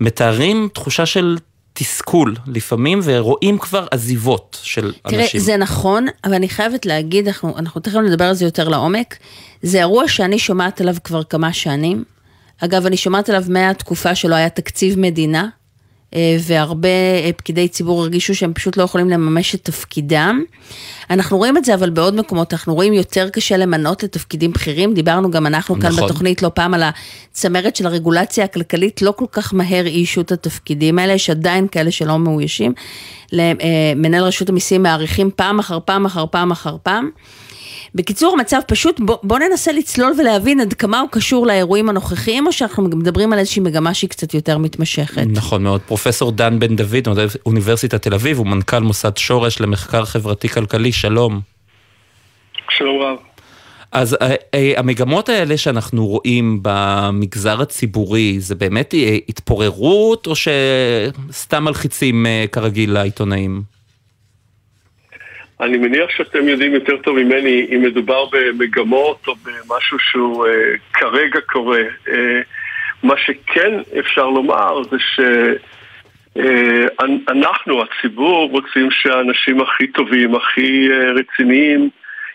מתארים 0.00 0.68
תחושה 0.72 1.06
של 1.06 1.38
תסכול 1.72 2.36
לפעמים, 2.46 3.00
ורואים 3.04 3.58
כבר 3.58 3.86
עזיבות 3.90 4.58
של 4.62 4.92
תראה, 5.02 5.20
אנשים. 5.22 5.40
תראה, 5.40 5.44
זה 5.44 5.56
נכון, 5.56 6.06
אבל 6.24 6.34
אני 6.34 6.48
חייבת 6.48 6.86
להגיד, 6.86 7.26
אנחנו, 7.26 7.58
אנחנו 7.58 7.80
תכף 7.80 7.96
נדבר 7.96 8.24
על 8.24 8.34
זה 8.34 8.44
יותר 8.44 8.68
לעומק, 8.68 9.16
זה 9.62 9.78
אירוע 9.78 10.08
שאני 10.08 10.38
שומעת 10.38 10.80
עליו 10.80 10.94
כבר 11.04 11.22
כמה 11.22 11.52
שנים. 11.52 12.04
אגב, 12.58 12.86
אני 12.86 12.96
שומעת 12.96 13.28
עליו 13.28 13.44
מהתקופה 13.48 14.14
שלא 14.14 14.34
היה 14.34 14.48
תקציב 14.48 14.98
מדינה, 14.98 15.48
והרבה 16.40 16.88
אה, 16.88 17.30
פקידי 17.36 17.68
ציבור 17.68 18.02
הרגישו 18.02 18.34
שהם 18.34 18.52
פשוט 18.54 18.76
לא 18.76 18.82
יכולים 18.82 19.10
לממש 19.10 19.54
את 19.54 19.64
תפקידם. 19.64 20.42
אנחנו 21.10 21.38
רואים 21.38 21.56
את 21.56 21.64
זה 21.64 21.74
אבל 21.74 21.90
בעוד 21.90 22.14
מקומות, 22.14 22.52
אנחנו 22.52 22.74
רואים 22.74 22.92
יותר 22.92 23.28
קשה 23.28 23.56
למנות 23.56 24.02
לתפקידים 24.02 24.52
בכירים, 24.52 24.94
דיברנו 24.94 25.30
גם 25.30 25.46
אנחנו 25.46 25.80
כאן 25.80 25.90
נכון. 25.92 26.04
בתוכנית 26.04 26.42
לא 26.42 26.50
פעם 26.54 26.74
על 26.74 26.82
הצמרת 26.82 27.76
של 27.76 27.86
הרגולציה 27.86 28.44
הכלכלית, 28.44 29.02
לא 29.02 29.12
כל 29.16 29.26
כך 29.32 29.54
מהר 29.54 29.86
איישו 29.86 30.20
את 30.20 30.32
התפקידים 30.32 30.98
האלה, 30.98 31.12
יש 31.12 31.30
עדיין 31.30 31.68
כאלה 31.68 31.90
שלא 31.90 32.18
מאוישים. 32.18 32.72
למנהל 33.32 34.22
רשות 34.22 34.48
המיסים 34.48 34.82
מעריכים 34.82 35.30
פעם 35.36 35.58
אחר 35.58 35.78
פעם 35.84 36.06
אחר 36.06 36.24
פעם 36.30 36.50
אחר 36.50 36.76
פעם. 36.82 37.10
בקיצור, 37.94 38.34
המצב 38.38 38.60
פשוט, 38.66 39.00
בוא, 39.00 39.16
בוא 39.22 39.38
ננסה 39.38 39.72
לצלול 39.72 40.12
ולהבין 40.18 40.60
עד 40.60 40.72
כמה 40.72 41.00
הוא 41.00 41.08
קשור 41.12 41.46
לאירועים 41.46 41.88
הנוכחיים, 41.88 42.46
או 42.46 42.52
שאנחנו 42.52 42.82
מדברים 42.82 43.32
על 43.32 43.38
איזושהי 43.38 43.62
מגמה 43.62 43.94
שהיא 43.94 44.10
קצת 44.10 44.34
יותר 44.34 44.58
מתמשכת. 44.58 45.22
נכון 45.26 45.62
מאוד. 45.62 45.80
פרופסור 45.80 46.32
דן 46.32 46.58
בן 46.58 46.76
דוד, 46.76 47.08
אוניברסיטת 47.46 48.02
תל 48.02 48.14
אביב, 48.14 48.38
הוא 48.38 48.46
מנכ"ל 48.46 48.78
מוסד 48.78 49.16
שורש 49.16 49.60
למחקר 49.60 50.04
חברתי-כלכלי, 50.04 50.92
שלום. 50.92 51.40
שלום 52.70 53.02
רב. 53.02 53.16
אז 53.92 54.14
אה, 54.14 54.34
אה, 54.54 54.72
המגמות 54.76 55.28
האלה 55.28 55.56
שאנחנו 55.56 56.06
רואים 56.06 56.58
במגזר 56.62 57.62
הציבורי, 57.62 58.40
זה 58.40 58.54
באמת 58.54 58.94
אה, 58.94 59.16
התפוררות 59.28 60.26
או 60.26 60.32
שסתם 60.36 61.64
מלחיצים 61.64 62.26
כרגיל 62.52 62.92
לעיתונאים? 62.92 63.71
אני 65.62 65.78
מניח 65.78 66.10
שאתם 66.10 66.48
יודעים 66.48 66.74
יותר 66.74 66.96
טוב 66.96 67.16
ממני 67.16 67.66
אם 67.74 67.82
מדובר 67.82 68.24
במגמות 68.32 69.28
או 69.28 69.34
במשהו 69.34 69.98
שהוא 69.98 70.46
uh, 70.46 70.50
כרגע 70.92 71.40
קורה. 71.40 71.82
Uh, 72.06 72.10
מה 73.02 73.14
שכן 73.16 73.80
אפשר 73.98 74.26
לומר 74.26 74.82
זה 74.90 74.96
שאנחנו, 76.34 77.82
uh, 77.82 77.84
הציבור, 77.84 78.50
רוצים 78.50 78.90
שהאנשים 78.90 79.60
הכי 79.60 79.86
טובים, 79.86 80.34
הכי 80.34 80.88
uh, 80.88 80.92
רציניים, 81.20 81.90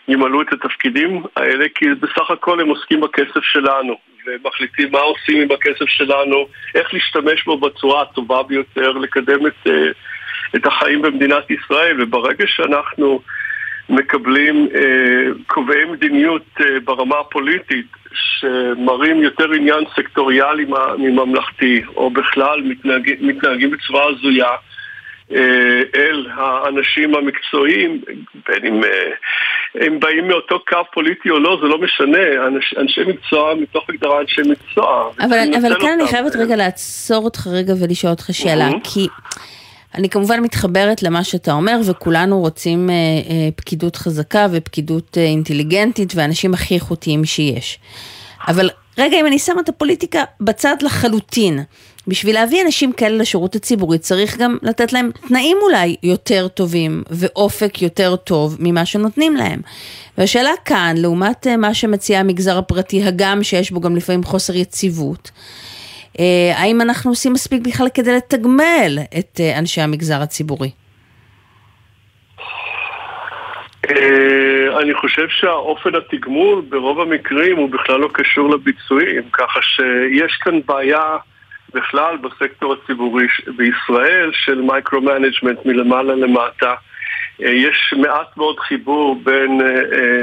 ימלאו 0.08 0.42
את 0.42 0.52
התפקידים 0.52 1.22
האלה, 1.36 1.66
כי 1.74 1.86
בסך 2.00 2.30
הכל 2.30 2.60
הם 2.60 2.68
עוסקים 2.68 3.00
בכסף 3.00 3.42
שלנו, 3.42 3.96
ומחליטים 4.26 4.92
מה 4.92 5.00
עושים 5.00 5.42
עם 5.42 5.48
הכסף 5.52 5.88
שלנו, 5.88 6.46
איך 6.74 6.94
להשתמש 6.94 7.44
בו 7.44 7.58
בצורה 7.58 8.02
הטובה 8.02 8.42
ביותר, 8.42 8.90
לקדם 8.92 9.46
את... 9.46 9.66
Uh, 9.66 9.70
את 10.56 10.66
החיים 10.66 11.02
במדינת 11.02 11.50
ישראל, 11.50 12.02
וברגע 12.02 12.44
שאנחנו 12.46 13.20
מקבלים 13.88 14.68
אה, 14.74 15.32
קובעי 15.46 15.84
מדיניות 15.84 16.46
אה, 16.60 16.80
ברמה 16.84 17.16
הפוליטית 17.20 17.86
שמראים 18.12 19.22
יותר 19.22 19.52
עניין 19.52 19.84
סקטוריאלי 19.96 20.66
מממלכתי, 20.98 21.82
או 21.96 22.10
בכלל 22.10 22.60
מתנהג, 22.60 23.10
מתנהגים 23.20 23.70
בצורה 23.70 24.04
הזויה 24.08 24.50
אה, 25.32 25.80
אל 25.94 26.26
האנשים 26.34 27.14
המקצועיים, 27.14 28.02
בין 28.48 28.66
אם 28.66 28.84
אה, 28.84 29.10
הם 29.74 30.00
באים 30.00 30.28
מאותו 30.28 30.58
קו 30.68 30.76
פוליטי 30.92 31.30
או 31.30 31.38
לא, 31.38 31.58
זה 31.62 31.68
לא 31.68 31.78
משנה, 31.78 32.46
אנש, 32.46 32.74
אנשי 32.78 33.00
מקצוע 33.06 33.54
מתוך 33.54 33.90
הגדרה 33.90 34.20
אנשי 34.20 34.40
מקצוע. 34.50 35.10
אבל, 35.20 35.38
אבל 35.60 35.80
כאן 35.80 35.98
אני 36.00 36.08
חייבת 36.08 36.36
רגע 36.36 36.56
לעצור 36.56 37.24
אותך 37.24 37.46
רגע 37.46 37.72
ולשאול 37.80 38.10
אותך 38.10 38.26
שאלה, 38.32 38.68
כי... 38.84 39.08
אני 39.94 40.08
כמובן 40.08 40.40
מתחברת 40.40 41.02
למה 41.02 41.24
שאתה 41.24 41.52
אומר, 41.52 41.80
וכולנו 41.84 42.40
רוצים 42.40 42.90
אה, 42.90 42.94
אה, 42.94 43.48
פקידות 43.56 43.96
חזקה 43.96 44.46
ופקידות 44.50 45.18
אה, 45.18 45.24
אינטליגנטית 45.24 46.12
ואנשים 46.16 46.54
הכי 46.54 46.74
איכותיים 46.74 47.24
שיש. 47.24 47.78
אבל 48.48 48.70
רגע, 48.98 49.20
אם 49.20 49.26
אני 49.26 49.38
שמה 49.38 49.60
את 49.60 49.68
הפוליטיקה 49.68 50.24
בצד 50.40 50.76
לחלוטין, 50.82 51.64
בשביל 52.08 52.34
להביא 52.34 52.62
אנשים 52.62 52.92
כאלה 52.92 53.16
לשירות 53.16 53.54
הציבורי 53.54 53.98
צריך 53.98 54.36
גם 54.36 54.56
לתת 54.62 54.92
להם 54.92 55.10
תנאים 55.28 55.56
אולי 55.62 55.96
יותר 56.02 56.48
טובים 56.48 57.02
ואופק 57.10 57.82
יותר 57.82 58.16
טוב 58.16 58.56
ממה 58.58 58.86
שנותנים 58.86 59.36
להם. 59.36 59.60
והשאלה 60.18 60.50
כאן, 60.64 60.96
לעומת 60.96 61.46
אה, 61.46 61.56
מה 61.56 61.74
שמציע 61.74 62.20
המגזר 62.20 62.58
הפרטי, 62.58 63.04
הגם 63.04 63.42
שיש 63.42 63.70
בו 63.70 63.80
גם 63.80 63.96
לפעמים 63.96 64.24
חוסר 64.24 64.56
יציבות, 64.56 65.30
האם 66.54 66.80
אנחנו 66.80 67.10
עושים 67.10 67.32
מספיק 67.32 67.62
בכלל 67.66 67.86
כדי 67.94 68.16
לתגמל 68.16 68.98
את 69.18 69.40
אה, 69.40 69.58
אנשי 69.58 69.80
המגזר 69.80 70.22
הציבורי? 70.22 70.70
אה, 73.90 74.78
אני 74.80 74.94
חושב 74.94 75.28
שהאופן 75.28 75.90
התגמול 75.94 76.62
ברוב 76.68 77.00
המקרים 77.00 77.56
הוא 77.56 77.70
בכלל 77.70 78.00
לא 78.00 78.08
קשור 78.12 78.50
לביצועים, 78.50 79.22
ככה 79.32 79.60
שיש 79.62 80.32
כאן 80.40 80.60
בעיה 80.66 81.16
בכלל 81.74 82.16
בסקטור 82.16 82.74
הציבורי 82.74 83.26
בישראל 83.56 84.30
של 84.32 84.60
micro-management 84.60 85.66
מלמעלה 85.66 86.14
למטה. 86.14 86.74
יש 87.38 87.94
מעט 87.96 88.36
מאוד 88.36 88.58
חיבור 88.58 89.20
בין 89.24 89.60
אה, 89.60 90.22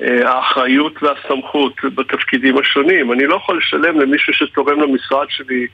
האחריות 0.00 1.02
והסמכות 1.02 1.72
בתפקידים 1.84 2.58
השונים. 2.58 3.12
אני 3.12 3.26
לא 3.26 3.34
יכול 3.34 3.58
לשלם 3.58 4.00
למישהו 4.00 4.34
שתורם 4.34 4.80
למשרד 4.80 5.26
שלי 5.30 5.66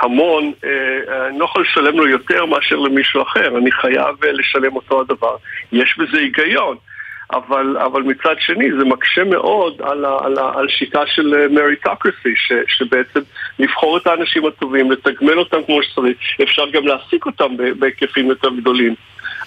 המון, 0.00 0.52
אה, 0.64 1.28
אני 1.28 1.38
לא 1.38 1.44
יכול 1.44 1.62
לשלם 1.62 1.96
לו 1.96 2.08
יותר 2.08 2.46
מאשר 2.46 2.76
למישהו 2.76 3.22
אחר, 3.22 3.58
אני 3.58 3.72
חייב 3.72 4.24
אה, 4.24 4.32
לשלם 4.32 4.76
אותו 4.76 5.00
הדבר. 5.00 5.36
יש 5.72 5.98
בזה 5.98 6.18
היגיון. 6.18 6.76
אבל, 7.32 7.76
אבל 7.78 8.02
מצד 8.02 8.34
שני 8.38 8.68
זה 8.78 8.84
מקשה 8.84 9.24
מאוד 9.24 9.82
על, 9.82 10.04
ה, 10.04 10.18
על, 10.24 10.38
ה, 10.38 10.52
על 10.54 10.68
שיטה 10.68 11.00
של 11.06 11.48
מריטוקרסי, 11.50 12.34
שבעצם 12.66 13.20
לבחור 13.58 13.96
את 13.96 14.06
האנשים 14.06 14.46
הטובים, 14.46 14.90
לתגמל 14.90 15.38
אותם 15.38 15.56
כמו 15.66 15.82
שצריך, 15.82 16.16
אפשר 16.42 16.70
גם 16.70 16.86
להעסיק 16.86 17.26
אותם 17.26 17.56
בהיקפים 17.78 18.28
יותר 18.28 18.48
גדולים. 18.60 18.94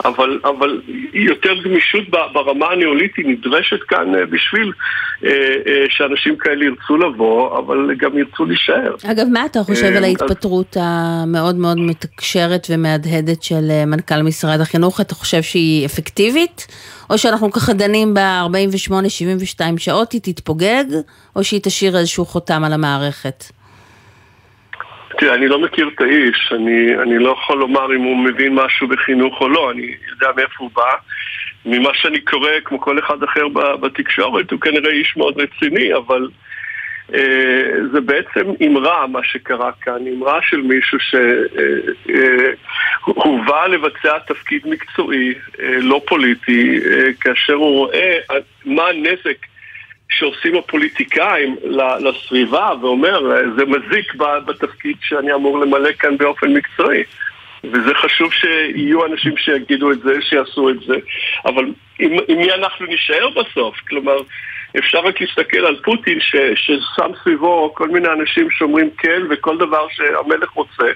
אבל, 0.05 0.39
אבל 0.43 0.81
יותר 1.13 1.53
גמישות 1.63 2.09
ברמה 2.09 2.65
הניהולית 2.71 3.11
היא 3.17 3.25
נדרשת 3.25 3.83
כאן 3.87 4.15
אה, 4.15 4.25
בשביל 4.25 4.71
אה, 5.23 5.29
אה, 5.67 5.85
שאנשים 5.89 6.37
כאלה 6.37 6.65
ירצו 6.65 6.97
לבוא, 6.97 7.57
אבל 7.57 7.95
גם 7.97 8.17
ירצו 8.17 8.45
להישאר. 8.45 8.95
אגב, 9.11 9.27
מה 9.33 9.45
אתה 9.45 9.63
חושב 9.63 9.85
על 9.85 10.03
ההתפטרות 10.03 10.77
המאוד 10.79 11.55
מאוד 11.55 11.79
מתקשרת 11.79 12.67
ומהדהדת 12.69 13.43
של 13.43 13.85
מנכ"ל 13.87 14.21
משרד 14.21 14.61
החינוך? 14.61 15.01
אתה 15.01 15.15
חושב 15.15 15.41
שהיא 15.41 15.85
אפקטיבית? 15.85 16.67
או 17.09 17.17
שאנחנו 17.17 17.51
ככה 17.51 17.73
דנים 17.73 18.13
ב-48-72 18.13 19.61
שעות, 19.77 20.11
היא 20.11 20.21
תתפוגג, 20.21 20.83
או 21.35 21.43
שהיא 21.43 21.59
תשאיר 21.63 21.97
איזשהו 21.97 22.25
חותם 22.25 22.63
על 22.63 22.73
המערכת? 22.73 23.58
תראה, 25.19 25.35
אני 25.35 25.47
לא 25.47 25.59
מכיר 25.59 25.89
את 25.95 26.01
האיש, 26.01 26.51
אני, 26.55 26.95
אני 27.01 27.19
לא 27.19 27.37
יכול 27.43 27.57
לומר 27.57 27.95
אם 27.95 28.01
הוא 28.01 28.17
מבין 28.17 28.55
משהו 28.55 28.87
בחינוך 28.87 29.41
או 29.41 29.49
לא, 29.49 29.71
אני 29.71 29.95
יודע 30.09 30.27
מאיפה 30.35 30.55
הוא 30.57 30.71
בא. 30.75 30.91
ממה 31.65 31.89
שאני 31.93 32.21
קורא, 32.21 32.51
כמו 32.65 32.81
כל 32.81 32.99
אחד 32.99 33.23
אחר 33.23 33.47
בתקשורת, 33.81 34.51
הוא 34.51 34.59
כנראה 34.59 34.91
איש 34.91 35.17
מאוד 35.17 35.37
רציני, 35.37 35.95
אבל 35.95 36.27
אה, 37.13 37.71
זה 37.91 38.01
בעצם 38.01 38.45
אמרה, 38.67 39.07
מה 39.07 39.23
שקרה 39.23 39.71
כאן, 39.81 40.07
אמרה 40.17 40.39
של 40.41 40.61
מישהו 40.61 40.97
שהובא 43.09 43.53
אה, 43.53 43.61
אה, 43.61 43.67
לבצע 43.67 44.19
תפקיד 44.27 44.61
מקצועי, 44.65 45.33
אה, 45.59 45.77
לא 45.81 46.01
פוליטי, 46.07 46.79
אה, 46.85 47.13
כאשר 47.21 47.53
הוא 47.53 47.77
רואה 47.77 48.17
מה 48.65 48.87
הנזק 48.87 49.48
שעושים 50.09 50.55
הפוליטיקאים 50.55 51.55
לסביבה 51.99 52.71
ואומר, 52.81 53.21
זה 53.57 53.65
מזיק 53.65 54.13
בתפקיד 54.45 54.97
שאני 55.01 55.33
אמור 55.33 55.59
למלא 55.59 55.89
כאן 55.99 56.17
באופן 56.17 56.53
מקצועי. 56.53 57.03
וזה 57.63 57.93
חשוב 57.93 58.33
שיהיו 58.33 59.05
אנשים 59.05 59.37
שיגידו 59.37 59.91
את 59.91 59.99
זה, 59.99 60.21
שיעשו 60.21 60.69
את 60.69 60.79
זה. 60.87 60.95
אבל 61.45 61.65
עם, 61.99 62.11
עם 62.27 62.37
מי 62.37 62.51
אנחנו 62.53 62.85
נישאר 62.85 63.29
בסוף? 63.29 63.75
כלומר, 63.87 64.17
אפשר 64.77 64.99
רק 64.99 65.21
להסתכל 65.21 65.65
על 65.65 65.75
פוטין 65.83 66.19
ש, 66.19 66.35
ששם 66.55 67.11
סביבו 67.23 67.73
כל 67.73 67.87
מיני 67.89 68.07
אנשים 68.07 68.47
שאומרים 68.51 68.89
כן 68.97 69.21
וכל 69.29 69.57
דבר 69.57 69.87
שהמלך 69.89 70.49
רוצה. 70.49 70.91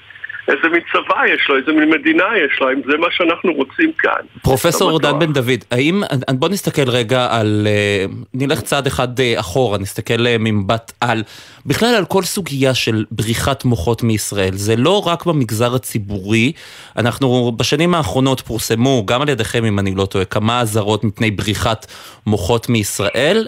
איזה 0.48 0.70
מין 0.72 0.82
צבא 0.92 1.28
יש 1.34 1.50
לו, 1.50 1.58
איזה 1.58 1.72
מין 1.72 1.90
מדינה 1.90 2.24
יש 2.46 2.62
לו, 2.62 2.70
האם 2.70 2.82
זה 2.86 2.98
מה 2.98 3.08
שאנחנו 3.12 3.54
רוצים 3.54 3.92
כאן. 3.98 4.26
פרופסור 4.42 5.00
דן 5.00 5.20
בן 5.20 5.34
דוד, 5.34 5.66
האם, 5.72 6.04
בוא 6.30 6.50
נסתכל 6.50 6.90
רגע 6.90 7.28
על, 7.32 7.68
אה, 7.70 8.06
נלך 8.34 8.62
צעד 8.62 8.88
אחד 8.88 9.20
אה, 9.20 9.40
אחורה, 9.40 9.78
נסתכל 9.78 10.28
אה, 10.28 10.36
ממבט 10.40 10.92
על, 11.02 11.24
בכלל 11.66 11.96
על 11.96 12.06
כל 12.06 12.24
סוגיה 12.24 12.74
של 12.74 13.06
בריחת 13.12 13.66
מוחות 13.66 14.04
מישראל, 14.04 14.54
זה 14.54 14.76
לא 14.76 15.08
רק 15.08 15.26
במגזר 15.26 15.76
הציבורי, 15.76 16.52
אנחנו 16.98 17.52
בשנים 17.58 17.96
האחרונות 17.96 18.42
פורסמו, 18.42 19.06
גם 19.06 19.22
על 19.22 19.30
ידיכם 19.30 19.66
אם 19.66 19.80
אני 19.80 19.96
לא 19.96 20.06
טועה, 20.06 20.26
כמה 20.26 20.62
אזהרות 20.62 21.04
מפני 21.04 21.32
בריחת 21.32 21.86
מוחות 22.26 22.70
מישראל, 22.70 23.48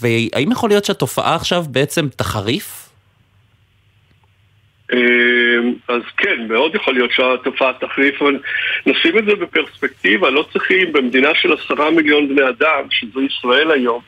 והאם 0.00 0.52
יכול 0.52 0.70
להיות 0.70 0.84
שהתופעה 0.84 1.34
עכשיו 1.34 1.64
בעצם 1.70 2.08
תחריף? 2.16 2.83
אמ, 4.92 5.72
אז 5.88 6.02
כן, 6.16 6.46
מאוד 6.48 6.74
יכול 6.74 6.94
להיות 6.94 7.10
שהתופעה 7.10 7.72
תחריף, 7.72 8.22
אבל 8.22 8.38
נשים 8.86 9.18
את 9.18 9.24
זה 9.24 9.34
בפרספקטיבה, 9.34 10.30
לא 10.30 10.44
צריכים 10.52 10.92
במדינה 10.92 11.34
של 11.34 11.52
עשרה 11.52 11.90
מיליון 11.90 12.28
בני 12.28 12.48
אדם, 12.48 12.82
שזו 12.90 13.20
ישראל 13.20 13.70
היום, 13.70 14.00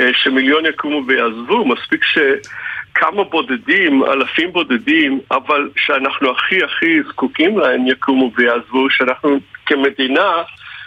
אה, 0.00 0.10
שמיליון 0.14 0.66
יקומו 0.66 1.02
ויעזבו, 1.06 1.64
מספיק 1.64 2.04
שכמה 2.04 3.24
בודדים, 3.24 4.04
אלפים 4.04 4.52
בודדים, 4.52 5.20
אבל 5.30 5.68
שאנחנו 5.76 6.30
הכי 6.30 6.64
הכי 6.64 7.02
זקוקים 7.08 7.58
להם 7.58 7.86
יקומו 7.86 8.32
ויעזבו, 8.36 8.90
שאנחנו 8.90 9.38
כמדינה 9.66 10.42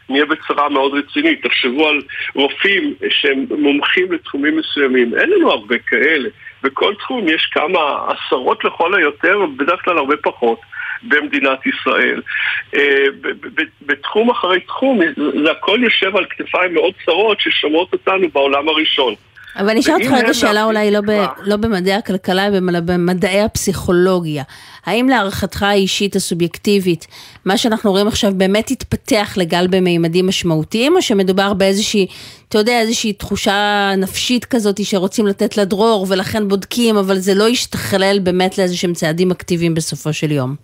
נהיה 0.10 0.26
בצרה 0.26 0.70
מאוד 0.70 0.94
רצינית. 0.94 1.46
תחשבו 1.46 1.88
על 1.88 2.02
רופאים 2.36 2.94
שהם 3.10 3.46
מומחים 3.50 4.12
לתחומים 4.12 4.58
מסוימים, 4.58 5.16
אין 5.18 5.30
לנו 5.30 5.52
הרבה 5.52 5.78
כאלה. 5.78 6.30
בכל 6.64 6.94
תחום 7.00 7.28
יש 7.28 7.50
כמה 7.52 7.80
עשרות 8.08 8.64
לכל 8.66 8.96
היותר, 8.96 9.40
בדרך 9.58 9.80
כלל 9.86 9.98
הרבה 9.98 10.16
פחות. 10.24 10.60
במדינת 11.04 11.60
ישראל. 11.66 12.22
אה, 12.76 13.06
בתחום 13.82 14.30
אחרי 14.30 14.60
תחום, 14.60 15.00
זה 15.44 15.52
הכל 15.52 15.80
יושב 15.84 16.16
על 16.16 16.26
כתפיים 16.30 16.74
מאוד 16.74 16.94
צרות 17.06 17.40
ששומעות 17.40 17.94
אותנו 17.94 18.28
בעולם 18.34 18.70
הראשון. 18.70 19.14
אבל 19.60 19.70
אני 19.70 19.80
אשאל 19.80 19.94
אותך 19.94 20.12
רגע 20.24 20.34
שאלה 20.34 20.64
אולי 20.64 20.92
לא, 20.92 21.02
ב, 21.02 21.12
לא 21.42 21.56
במדעי 21.56 21.94
הכלכלה, 21.94 22.48
אלא 22.48 22.80
במדעי 22.80 23.42
הפסיכולוגיה. 23.42 24.44
האם 24.88 25.10
להערכתך 25.10 25.64
האישית 25.64 26.16
הסובייקטיבית, 26.16 27.08
מה 27.46 27.58
שאנחנו 27.58 27.92
רואים 27.92 28.08
עכשיו 28.08 28.32
באמת 28.36 28.72
התפתח 28.72 29.34
לגל 29.38 29.68
במימדים 29.70 30.28
משמעותיים, 30.28 30.96
או 30.96 31.02
שמדובר 31.02 31.54
באיזושהי, 31.54 32.08
אתה 32.50 32.58
יודע, 32.58 32.80
איזושהי 32.80 33.14
תחושה 33.14 33.92
נפשית 33.98 34.46
כזאת 34.46 34.80
שרוצים 34.84 35.28
לתת 35.28 35.58
לה 35.58 35.66
דרור 35.66 36.06
ולכן 36.10 36.48
בודקים, 36.48 36.98
אבל 36.98 37.16
זה 37.16 37.34
לא 37.36 37.50
ישתכלל 37.50 38.20
באמת 38.24 38.58
לאיזשהם 38.58 38.94
צעדים 38.94 39.32
אקטיביים 39.32 39.76
בסופו 39.76 40.14
של 40.14 40.32
יום? 40.32 40.56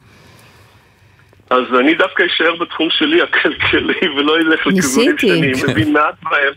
אז 1.49 1.63
אני 1.79 1.95
דווקא 1.95 2.23
אשאר 2.25 2.55
בתחום 2.55 2.87
שלי 2.91 3.21
הכלכלי 3.21 4.09
ולא 4.17 4.37
אלך 4.37 4.67
לכיוונים 4.67 5.17
שאני 5.17 5.51
מבין 5.71 5.93
מעט 5.93 6.15
בהם. 6.23 6.53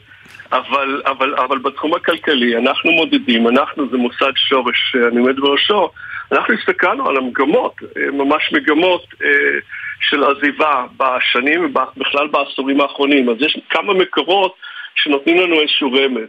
אבל, 0.57 1.03
אבל, 1.07 1.35
אבל 1.35 1.59
בתחום 1.59 1.95
הכלכלי 1.95 2.57
אנחנו 2.57 2.93
מודדים, 2.93 3.49
אנחנו 3.49 3.91
זה 3.91 3.97
מוסד 3.97 4.33
שורש 4.37 4.77
שאני 4.93 5.19
עומד 5.21 5.41
בראשו, 5.41 5.91
אנחנו 6.33 6.55
הסתכלנו 6.55 7.09
על 7.09 7.17
המגמות, 7.17 7.75
אה, 7.97 8.11
ממש 8.11 8.53
מגמות 8.53 9.05
אה, 9.25 9.59
של 10.01 10.25
עזיבה 10.25 10.85
בשנים 10.97 11.65
ובכלל 11.65 12.27
בעשורים 12.27 12.81
האחרונים. 12.81 13.29
אז 13.29 13.37
יש 13.41 13.59
כמה 13.71 13.95
מקורות 13.95 14.55
שנותנים 14.95 15.41
לנו 15.41 15.61
איזשהו 15.61 15.93
רמז 15.93 16.29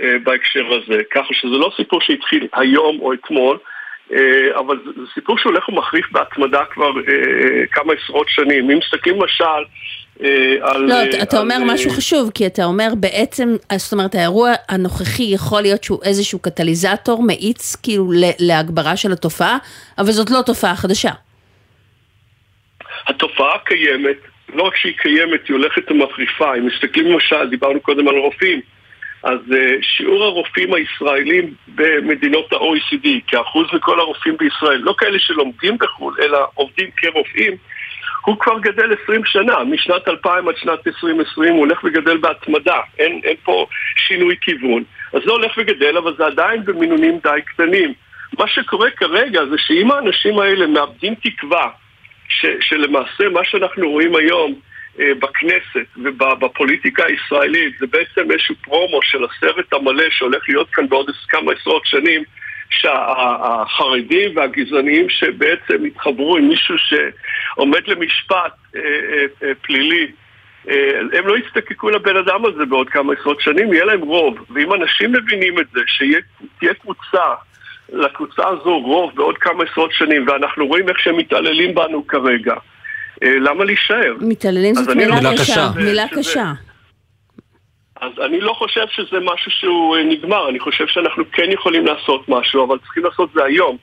אה, 0.00 0.18
בהקשר 0.24 0.66
הזה, 0.66 1.02
ככה 1.10 1.34
שזה 1.34 1.58
לא 1.58 1.70
סיפור 1.76 2.00
שהתחיל 2.00 2.48
היום 2.52 3.00
או 3.00 3.12
אתמול, 3.12 3.58
אבל 4.54 4.78
זה 4.84 5.02
סיפור 5.14 5.38
שהולך 5.38 5.68
ומחריף 5.68 6.12
בהתמדה 6.12 6.64
כבר 6.64 6.92
כמה 7.72 7.92
עשרות 7.92 8.28
שנים. 8.28 8.70
אם 8.70 8.78
מסתכלים 8.78 9.20
למשל 9.20 9.44
אה, 9.44 9.62
על... 10.60 10.82
לא, 10.82 11.02
אתה, 11.02 11.22
אתה 11.22 11.38
אומר 11.38 11.54
אה, 11.54 11.64
משהו 11.64 11.90
חשוב, 11.90 12.30
כי 12.34 12.46
אתה 12.46 12.64
אומר 12.64 12.88
בעצם, 13.00 13.48
זאת 13.76 13.92
אומרת, 13.92 14.14
האירוע 14.14 14.52
הנוכחי 14.68 15.22
יכול 15.22 15.62
להיות 15.62 15.84
שהוא 15.84 15.98
איזשהו 16.04 16.38
קטליזטור, 16.38 17.22
מאיץ 17.22 17.76
כאילו 17.82 18.10
להגברה 18.38 18.96
של 18.96 19.12
התופעה, 19.12 19.58
אבל 19.98 20.10
זאת 20.10 20.30
לא 20.30 20.42
תופעה 20.46 20.76
חדשה. 20.76 21.10
התופעה 23.06 23.58
קיימת, 23.64 24.16
לא 24.54 24.62
רק 24.62 24.76
שהיא 24.76 24.94
קיימת, 24.96 25.48
היא 25.48 25.56
הולכת 25.56 25.90
ומחריפה. 25.90 26.54
אם 26.54 26.66
מסתכלים 26.66 27.12
למשל, 27.12 27.48
דיברנו 27.50 27.80
קודם 27.80 28.08
על 28.08 28.14
רופאים, 28.16 28.60
אז 29.22 29.38
uh, 29.50 29.54
שיעור 29.82 30.24
הרופאים 30.24 30.74
הישראלים 30.74 31.54
במדינות 31.74 32.52
ה-OECD, 32.52 33.08
כאחוז 33.26 33.66
מכל 33.72 34.00
הרופאים 34.00 34.36
בישראל, 34.36 34.78
לא 34.78 34.94
כאלה 34.98 35.18
שלומדים 35.18 35.78
בחו"ל, 35.78 36.14
אלא 36.22 36.38
עובדים 36.54 36.90
כרופאים, 36.96 37.56
הוא 38.26 38.36
כבר 38.40 38.58
גדל 38.58 38.94
20 39.02 39.24
שנה, 39.24 39.64
משנת 39.64 40.08
2000 40.08 40.48
עד 40.48 40.56
שנת 40.56 40.86
2020 40.86 41.52
הוא 41.52 41.60
הולך 41.60 41.84
וגדל 41.84 42.16
בהתמדה, 42.16 42.80
אין, 42.98 43.20
אין 43.24 43.36
פה 43.44 43.66
שינוי 43.96 44.36
כיוון. 44.40 44.82
אז 45.12 45.20
זה 45.24 45.30
הולך 45.32 45.52
וגדל, 45.58 45.96
אבל 45.96 46.14
זה 46.18 46.26
עדיין 46.26 46.64
במינונים 46.64 47.18
די 47.22 47.40
קטנים. 47.46 47.92
מה 48.38 48.48
שקורה 48.48 48.90
כרגע 48.90 49.44
זה 49.50 49.56
שאם 49.58 49.90
האנשים 49.90 50.38
האלה 50.38 50.66
מאבדים 50.66 51.14
תקווה, 51.14 51.68
ש, 52.28 52.46
שלמעשה 52.60 53.28
מה 53.32 53.44
שאנחנו 53.44 53.90
רואים 53.90 54.16
היום 54.16 54.54
אה, 55.00 55.14
בכנסת 55.18 55.86
ובפוליטיקה 55.96 57.04
הישראלית 57.04 57.78
זה 57.78 57.86
בעצם 57.86 58.30
איזשהו 58.30 58.54
פרומו 58.62 59.00
של 59.02 59.24
הסרט 59.24 59.72
המלא 59.72 60.04
שהולך 60.10 60.48
להיות 60.48 60.70
כאן 60.70 60.88
בעוד 60.88 61.10
כמה 61.28 61.52
עשרות 61.52 61.86
שנים 61.86 62.22
שהחרדים 62.80 64.36
והגזעניים 64.36 65.08
שבעצם 65.08 65.84
התחברו 65.84 66.36
עם 66.36 66.48
מישהו 66.48 66.74
שעומד 66.78 67.80
למשפט 67.86 68.52
אה, 68.76 68.80
אה, 68.80 69.24
אה, 69.42 69.52
פלילי 69.62 70.06
הם 71.12 71.26
לא 71.26 71.38
יצטקקו 71.38 71.90
לבן 71.90 72.16
אדם 72.16 72.44
הזה 72.44 72.64
בעוד 72.64 72.88
כמה 72.88 73.12
עשרות 73.20 73.40
שנים, 73.40 73.72
יהיה 73.72 73.84
להם 73.84 74.00
רוב. 74.00 74.38
ואם 74.50 74.74
אנשים 74.74 75.12
מבינים 75.12 75.58
את 75.58 75.66
זה, 75.74 75.80
שתהיה 75.86 76.74
קבוצה, 76.74 77.22
לקבוצה 77.92 78.48
הזו 78.48 78.78
רוב 78.78 79.12
בעוד 79.14 79.38
כמה 79.38 79.64
עשרות 79.64 79.92
שנים, 79.92 80.28
ואנחנו 80.28 80.66
רואים 80.66 80.88
איך 80.88 80.98
שהם 80.98 81.16
מתעללים 81.16 81.74
בנו 81.74 82.06
כרגע, 82.06 82.54
למה 83.22 83.64
להישאר? 83.64 84.14
מתעללים 84.20 84.74
זאת 84.74 84.96
מילה 84.96 85.32
קשה. 85.32 85.70
מילה 85.76 86.04
קשה. 86.16 86.52
אז 88.00 88.12
אני 88.24 88.40
לא 88.40 88.52
חושב 88.52 88.86
שזה 88.88 89.20
משהו 89.20 89.50
שהוא 89.50 89.96
אה, 89.96 90.02
נגמר, 90.02 90.48
אני 90.48 90.60
חושב 90.60 90.86
שאנחנו 90.86 91.24
כן 91.32 91.52
יכולים 91.52 91.86
לעשות 91.86 92.28
משהו, 92.28 92.66
אבל 92.66 92.78
צריכים 92.78 93.04
לעשות 93.04 93.30
זה 93.34 93.44
היום. 93.44 93.76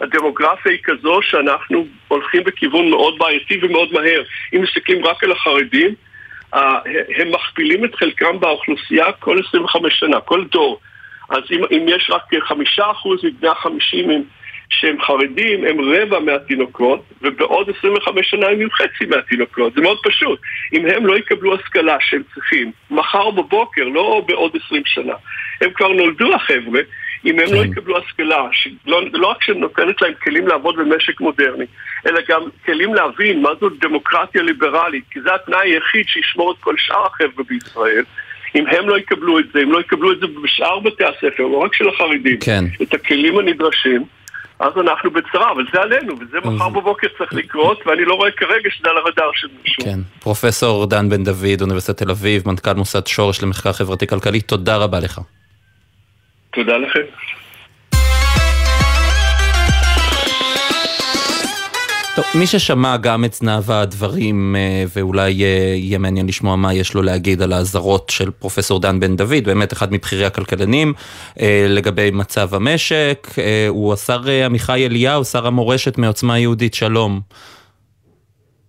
הדמוגרפיה 0.00 0.72
היא 0.72 0.80
כזו 0.84 1.18
שאנחנו 1.22 1.86
הולכים 2.08 2.44
בכיוון 2.44 2.90
מאוד 2.90 3.18
בעייתי 3.18 3.58
ומאוד 3.62 3.92
מהר. 3.92 4.22
אם 4.54 4.62
מסתכלים 4.62 5.04
רק 5.04 5.24
על 5.24 5.32
החרדים, 5.32 5.94
הם 7.18 7.32
מכפילים 7.32 7.84
את 7.84 7.94
חלקם 7.94 8.40
באוכלוסייה 8.40 9.12
כל 9.12 9.38
25 9.48 9.98
שנה, 9.98 10.20
כל 10.20 10.44
דור. 10.44 10.80
אז 11.30 11.42
אם, 11.50 11.64
אם 11.70 11.86
יש 11.88 12.10
רק 12.10 12.22
חמישה 12.48 12.90
אחוז 12.90 13.24
מבני 13.24 13.48
החמישים 13.48 14.24
שהם 14.70 15.02
חרדים, 15.02 15.64
הם 15.64 15.80
רבע 15.80 16.18
מהתינוקות, 16.18 17.02
ובעוד 17.22 17.70
25 17.78 18.30
שנה 18.30 18.46
הם 18.46 18.60
יהיו 18.60 18.70
חצי 18.70 19.06
מהתינוקות. 19.08 19.74
זה 19.74 19.80
מאוד 19.80 19.98
פשוט. 20.04 20.40
אם 20.72 20.86
הם 20.86 21.06
לא 21.06 21.18
יקבלו 21.18 21.54
השכלה 21.54 21.96
שהם 22.00 22.22
צריכים, 22.34 22.72
מחר 22.90 23.30
בבוקר, 23.30 23.84
לא 23.84 24.24
בעוד 24.26 24.52
20 24.66 24.82
שנה, 24.86 25.14
הם 25.60 25.70
כבר 25.70 25.88
נולדו 25.88 26.34
החבר'ה, 26.34 26.80
אם 27.24 27.38
הם 27.38 27.54
לא 27.54 27.62
כן. 27.64 27.70
יקבלו 27.70 27.98
השכלה, 27.98 28.48
שלא, 28.52 29.02
לא 29.12 29.26
רק 29.26 29.42
שנותנת 29.42 30.02
להם 30.02 30.12
כלים 30.22 30.48
לעבוד 30.48 30.76
במשק 30.76 31.20
מודרני, 31.20 31.64
אלא 32.06 32.20
גם 32.28 32.42
כלים 32.66 32.94
להבין 32.94 33.42
מה 33.42 33.50
זו 33.60 33.68
דמוקרטיה 33.80 34.42
ליברלית, 34.42 35.04
כי 35.10 35.20
זה 35.20 35.34
התנאי 35.34 35.70
היחיד 35.70 36.08
שישמור 36.08 36.52
את 36.52 36.56
כל 36.60 36.74
שאר 36.78 37.06
החבר'ה 37.06 37.44
בישראל. 37.48 38.04
אם 38.54 38.66
הם 38.66 38.88
לא 38.88 38.98
יקבלו 38.98 39.38
את 39.38 39.44
זה, 39.52 39.60
אם 39.62 39.72
לא 39.72 39.80
יקבלו 39.80 40.12
את 40.12 40.20
זה 40.20 40.26
בשאר 40.42 40.80
בתי 40.80 41.04
הספר, 41.04 41.42
לא 41.42 41.56
רק 41.56 41.74
של 41.74 41.88
החרדים, 41.88 42.38
כן. 42.40 42.64
את 42.82 42.94
הכלים 42.94 43.38
הנדרשים, 43.38 44.04
אז 44.60 44.72
אנחנו 44.80 45.10
בצרה, 45.10 45.52
אבל 45.52 45.64
זה 45.72 45.80
עלינו, 45.80 46.14
וזה 46.20 46.38
מחר 46.44 46.68
בבוקר 46.68 47.06
צריך 47.18 47.32
לקרות, 47.32 47.86
ואני 47.86 48.04
לא 48.04 48.14
רואה 48.14 48.30
כרגע 48.30 48.70
שזה 48.70 48.88
על 48.90 48.96
הרדאר 48.96 49.30
של 49.34 49.48
מישהו. 49.62 49.84
כן. 49.84 49.98
פרופסור 50.20 50.86
דן 50.86 51.08
בן 51.08 51.24
דוד, 51.24 51.60
אוניברסיטת 51.60 52.02
תל 52.02 52.10
אביב, 52.10 52.48
מנכ"ל 52.48 52.74
מוסד 52.74 53.06
שורש 53.06 53.42
למחקר 53.42 53.72
חברתי-כלכלי, 53.72 54.40
תודה 54.40 54.76
רבה 54.76 55.00
לך. 55.00 55.20
תודה 56.52 56.76
לכם. 56.76 57.00
טוב, 62.18 62.26
מי 62.40 62.46
ששמע 62.46 62.96
גם 62.96 63.24
את 63.24 63.32
זנב 63.32 63.70
הדברים, 63.70 64.56
אה, 64.56 64.84
ואולי 64.96 65.44
אה, 65.44 65.74
יהיה 65.74 65.98
מעניין 65.98 66.26
לשמוע 66.26 66.56
מה 66.56 66.74
יש 66.74 66.94
לו 66.94 67.02
להגיד 67.02 67.42
על 67.42 67.52
האזהרות 67.52 68.10
של 68.10 68.30
פרופסור 68.30 68.80
דן 68.80 69.00
בן 69.00 69.16
דוד, 69.16 69.44
באמת 69.44 69.72
אחד 69.72 69.92
מבכירי 69.92 70.24
הכלכלנים, 70.24 70.92
אה, 71.40 71.66
לגבי 71.68 72.10
מצב 72.12 72.54
המשק, 72.54 73.26
הוא 73.68 73.92
השר 73.92 74.20
עמיחי 74.46 74.86
אליהו, 74.86 75.24
שר 75.24 75.46
המורשת 75.46 75.98
מעוצמה 75.98 76.38
יהודית, 76.38 76.74
שלום. 76.74 77.20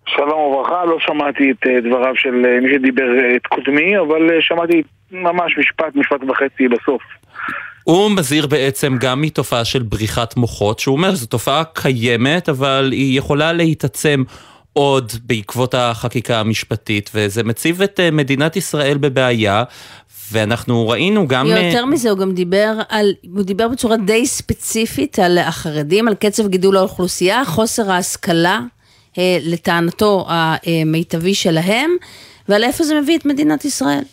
שלום 0.08 0.40
וברכה, 0.40 0.86
לא 0.86 0.98
שמעתי 1.00 1.52
את 1.52 1.84
דבריו 1.84 2.16
של 2.16 2.36
מי 2.62 2.70
שדיבר 2.74 3.36
את 3.36 3.48
קודמי, 3.48 4.00
אבל 4.00 4.42
שמעתי 4.42 4.84
ממש 5.12 5.58
משפט, 5.58 5.96
משפט 5.96 6.20
וחצי 6.30 6.68
בסוף. 6.68 7.02
הוא 7.84 8.12
מזהיר 8.12 8.48
בעצם 8.48 8.98
גם 9.00 9.22
מתופעה 9.22 9.66
של 9.66 9.84
בריחת 9.84 10.38
מוחות, 10.38 10.80
שהוא 10.80 10.96
אומר 10.96 11.16
זו 11.16 11.26
תופעה 11.26 11.64
קיימת, 11.74 12.50
אבל 12.50 12.90
היא 12.92 13.18
יכולה 13.18 13.54
להתעצם 13.54 14.24
עוד 14.74 15.12
בעקבות 15.24 15.76
החקיקה 15.78 16.40
המשפטית, 16.40 17.10
וזה 17.14 17.44
מציב 17.44 17.82
את 17.82 18.00
אה, 18.00 18.12
מדינת 18.12 18.56
ישראל 18.56 18.98
בבעיה. 18.98 19.64
ואנחנו 20.32 20.90
ראינו 20.90 21.28
גם... 21.28 21.48
יותר 21.48 21.86
מזה, 21.86 22.10
הוא 22.10 22.18
גם 22.18 22.34
דיבר 22.34 22.74
על, 22.90 23.14
הוא 23.36 23.44
דיבר 23.44 23.68
בצורה 23.68 23.98
די 23.98 24.28
ספציפית 24.28 25.20
על 25.20 25.38
החרדים, 25.38 26.08
על 26.08 26.16
קצב 26.16 26.48
גידול 26.48 26.78
האוכלוסייה, 26.78 27.46
חוסר 27.46 27.92
ההשכלה, 27.92 28.60
אה, 29.18 29.38
לטענתו 29.42 30.28
המיטבי 30.30 31.34
שלהם, 31.34 31.92
ועל 32.50 32.64
איפה 32.64 32.84
זה 32.84 33.02
מביא 33.02 33.18
את 33.18 33.26
מדינת 33.26 33.66
ישראל. 33.66 34.04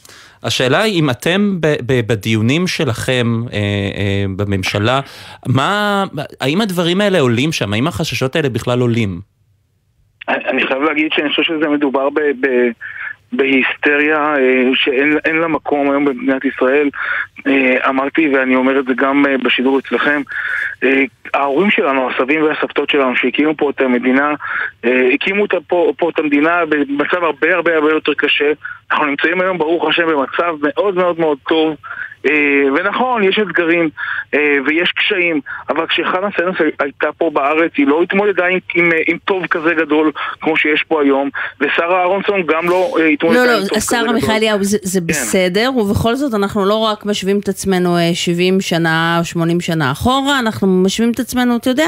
השאלה 0.47 0.83
היא 0.83 1.01
אם 1.01 1.11
אתם 1.11 1.59
בדיונים 1.87 2.67
שלכם 2.67 3.27
אה, 3.53 3.59
אה, 3.97 4.25
בממשלה, 4.37 5.01
מה, 5.47 6.05
האם 6.41 6.61
הדברים 6.61 7.01
האלה 7.01 7.21
עולים 7.21 7.53
שם? 7.53 7.73
האם 7.73 7.87
החששות 7.87 8.37
האלה 8.37 8.49
בכלל 8.49 8.81
עולים? 8.81 9.21
אני 10.29 10.67
חייב 10.67 10.83
להגיד 10.83 11.13
שאני 11.13 11.29
חושב 11.29 11.43
שזה 11.43 11.69
מדובר 11.69 12.11
ב... 12.11 12.21
ב... 12.21 12.47
בהיסטריה 13.37 14.35
אה, 14.39 14.71
שאין 14.75 15.37
לה 15.37 15.49
מקום 15.49 15.91
היום 15.91 16.05
במדינת 16.05 16.45
ישראל. 16.45 16.91
אה, 17.47 17.89
אמרתי 17.89 18.29
ואני 18.35 18.57
אומר 18.57 18.79
את 18.79 18.85
זה 18.85 18.95
גם 18.97 19.27
אה, 19.27 19.39
בשידור 19.39 19.79
אצלכם. 19.79 20.23
ההורים 21.35 21.71
שלנו, 21.71 22.11
הסבים 22.11 22.43
והסבתות 22.43 22.91
שלנו 22.91 23.17
שהקימו 23.17 23.57
פה 23.57 23.71
את 23.71 23.81
המדינה, 23.81 24.35
הקימו 25.15 25.45
פה, 25.67 25.93
פה 25.99 26.11
את 26.11 26.19
המדינה 26.19 26.65
במצב 26.69 27.25
הרבה 27.25 27.55
הרבה 27.55 27.75
הרבה 27.75 27.91
יותר 27.91 28.15
קשה. 28.15 28.53
אנחנו 28.91 29.07
נמצאים 29.07 29.41
היום 29.41 29.59
ברוך 29.59 29.89
השם 29.89 30.07
במצב 30.07 30.55
מאוד 30.63 30.95
מאוד 30.95 31.21
מאוד 31.21 31.39
טוב. 31.49 31.77
אה, 32.27 32.73
ונכון, 32.75 33.25
יש 33.25 33.39
אתגרים 33.39 33.89
אה, 34.35 34.57
ויש 34.67 34.93
קשיים, 34.93 35.41
אבל 35.69 35.87
כשחנה 35.87 36.29
סנס 36.37 36.57
הייתה 36.79 37.09
פה 37.19 37.31
בארץ, 37.33 37.73
היא 37.77 37.87
לא 37.87 38.03
התמודדה 38.03 38.47
עם, 38.47 38.59
עם, 38.75 38.93
אה, 38.93 38.99
עם 39.07 39.19
טוב 39.25 39.47
כזה 39.47 39.75
גדול 39.75 40.13
כמו 40.41 40.57
שיש 40.57 40.83
פה 40.89 41.03
היום, 41.03 41.29
ושרה 41.61 42.01
אהרונסון 42.01 42.43
גם 42.47 42.69
לא 42.69 42.97
התמודדה 43.13 43.45
לא, 43.45 43.53
לא, 43.53 43.59
עם 43.59 43.67
טוב 43.67 43.79
כזה 43.79 43.85
גדול. 43.85 44.03
לא, 44.03 44.03
לא, 44.03 44.07
השר 44.07 44.13
מיכאליהו, 44.13 44.65
זה, 44.65 44.79
זה 44.83 45.01
כן. 45.01 45.07
בסדר, 45.07 45.71
ובכל 45.77 46.15
זאת 46.15 46.35
אנחנו 46.35 46.65
לא 46.65 46.75
רק 46.75 47.07
משווים 47.07 47.39
את 47.39 47.49
עצמנו 47.49 47.97
70 48.15 48.61
שנה 48.61 49.17
או 49.19 49.25
80 49.25 49.61
שנה 49.61 49.93
אחורה, 49.93 50.39
אנחנו 50.39 50.67
משווים 50.85 51.11
את 51.11 51.19
עצמנו, 51.19 51.57
אתה 51.57 51.71
יודע, 51.71 51.87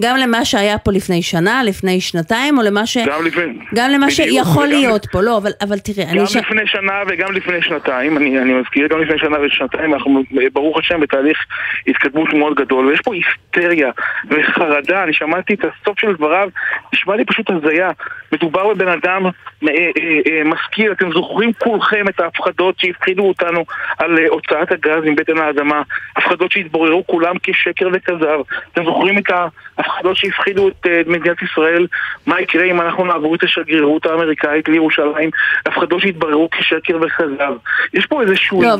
גם 0.00 0.16
למה 0.16 0.44
שהיה 0.44 0.78
פה 0.78 0.92
לפני 0.92 1.22
שנה, 1.22 1.62
לפני 1.64 2.00
שנתיים, 2.00 2.58
או 2.58 2.62
למה 2.62 2.86
ש... 2.86 2.98
גם 2.98 3.24
לפני... 3.26 3.44
גם 3.74 3.90
למה 3.90 4.06
בדיוק, 4.06 4.28
שיכול 4.28 4.66
להיות 4.66 5.06
פה, 5.12 5.20
לא, 5.20 5.36
אבל, 5.36 5.50
אבל 5.60 5.78
תראה, 5.78 6.04
גם 6.04 6.10
אני... 6.10 6.18
גם 6.18 6.24
לפני 6.24 6.66
ש... 6.66 6.72
שנה 6.72 7.02
וגם 7.08 7.32
לפני 7.32 7.62
שנתיים, 7.62 8.16
אני, 8.16 8.38
אני 8.38 8.52
מזכיר, 8.54 8.86
גם 8.88 9.00
לפני 9.00 9.18
שנה 9.18 9.36
ושנתיים. 9.40 9.75
שנתיים, 9.76 9.94
אנחנו 9.94 10.22
ברוך 10.52 10.78
השם 10.78 11.00
בתהליך 11.00 11.38
התקדמות 11.86 12.34
מאוד 12.34 12.54
גדול, 12.54 12.86
ויש 12.86 13.00
פה 13.00 13.14
היסטריה 13.14 13.90
וחרדה, 14.30 15.02
אני 15.02 15.12
שמעתי 15.12 15.54
את 15.54 15.64
הסוף 15.64 16.00
של 16.00 16.12
דבריו, 16.14 16.48
נשמע 16.94 17.16
לי 17.16 17.24
פשוט 17.24 17.50
הזיה. 17.50 17.90
מדובר 18.32 18.74
בבן 18.74 18.88
אדם 18.88 19.26
אה, 19.26 19.30
אה, 19.68 20.20
אה, 20.26 20.44
משכיל, 20.44 20.92
אתם 20.92 21.12
זוכרים 21.12 21.52
כולכם 21.52 22.08
את 22.08 22.20
ההפחדות 22.20 22.78
שהפחידו 22.78 23.28
אותנו 23.28 23.64
על 23.98 24.18
הוצאת 24.28 24.72
הגז 24.72 25.02
מבטן 25.04 25.38
האדמה, 25.38 25.82
הפחדות 26.16 26.52
שהתבוררו 26.52 27.06
כולם 27.06 27.34
כשקר 27.42 27.88
וכזב. 27.92 28.40
אתם 28.72 28.84
זוכרים 28.84 29.18
את 29.18 29.30
ההפחדות 29.78 30.16
שהפחידו 30.16 30.68
את 30.68 30.86
מדינת 31.06 31.42
ישראל, 31.42 31.86
מה 32.26 32.40
יקרה 32.40 32.64
אם 32.64 32.80
אנחנו 32.80 33.04
נעבור 33.04 33.34
את 33.34 33.42
השגרירות 33.42 34.06
האמריקאית 34.06 34.68
לירושלים, 34.68 35.30
הפחדות 35.66 36.00
שהתבררו 36.00 36.48
כשקר 36.50 36.96
וכזב. 36.96 37.52
יש 37.94 38.06
פה 38.06 38.22
איזשהו 38.22 38.62
לא. 38.62 38.68
לא, 38.68 38.74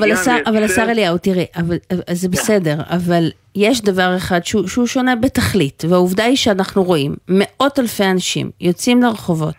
אבל 0.47 0.63
השר 0.65 0.91
אליהו, 0.91 1.19
תראה, 1.19 1.45
אבל, 1.57 1.77
זה 2.13 2.29
בסדר, 2.29 2.75
אבל 2.91 3.31
יש 3.55 3.83
דבר 3.83 4.17
אחד 4.17 4.45
שהוא, 4.45 4.69
שהוא 4.69 4.87
שונה 4.87 5.17
בתכלית, 5.17 5.85
והעובדה 5.89 6.25
היא 6.25 6.37
שאנחנו 6.37 6.83
רואים 6.83 7.15
מאות 7.29 7.79
אלפי 7.79 8.05
אנשים 8.05 8.51
יוצאים 8.61 9.03
לרחובות 9.03 9.57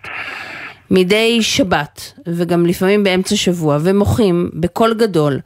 מדי 0.92 1.42
שבת, 1.42 2.14
וגם 2.28 2.66
לפעמים 2.66 3.04
באמצע 3.04 3.36
שבוע, 3.36 3.78
ומוחים 3.84 4.50
בקול 4.54 4.94
גדול. 4.94 5.40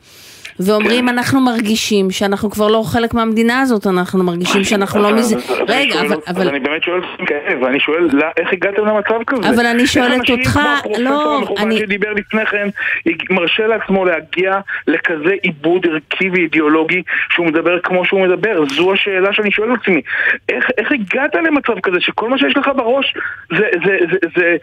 ואומרים 0.65 1.09
אנחנו 1.09 1.41
מרגישים 1.41 2.11
שאנחנו 2.11 2.49
כבר 2.49 2.67
לא 2.67 2.83
חלק 2.85 3.13
מהמדינה 3.13 3.61
הזאת, 3.61 3.87
אנחנו 3.87 4.23
מרגישים 4.23 4.63
שאנחנו 4.63 5.01
לא 5.01 5.13
מזה... 5.15 5.35
רגע, 5.67 6.01
אבל... 6.27 6.47
אני 6.47 6.59
באמת 6.59 6.83
שואל 6.83 7.01
כאב, 7.27 7.61
ואני 7.61 7.79
שואל 7.79 8.09
איך 8.37 8.53
הגעתם 8.53 8.85
למצב 8.85 9.23
כזה? 9.27 9.49
אבל 9.49 9.65
אני 9.65 9.87
שואלת 9.87 10.29
אותך, 10.29 10.59
לא, 10.97 11.41
אני... 11.57 11.77
שדיבר 11.77 12.13
לפני 12.13 12.45
כן, 12.45 12.67
מרשה 13.29 13.67
לעצמו 13.67 14.05
להגיע 14.05 14.59
לכזה 14.87 15.33
עיבוד 15.41 15.85
ערכי 15.85 16.29
ואידיאולוגי 16.29 17.01
שהוא 17.33 17.45
מדבר 17.45 17.79
כמו 17.83 18.05
שהוא 18.05 18.21
מדבר, 18.27 18.63
זו 18.75 18.93
השאלה 18.93 19.33
שאני 19.33 19.51
שואל 19.51 19.73
את 19.73 19.79
עצמי. 19.81 20.01
איך 20.49 20.91
הגעת 20.91 21.35
למצב 21.35 21.79
כזה 21.83 21.97
שכל 21.99 22.29
מה 22.29 22.37
שיש 22.37 22.57
לך 22.57 22.69
בראש 22.75 23.13
זה... 24.35 24.55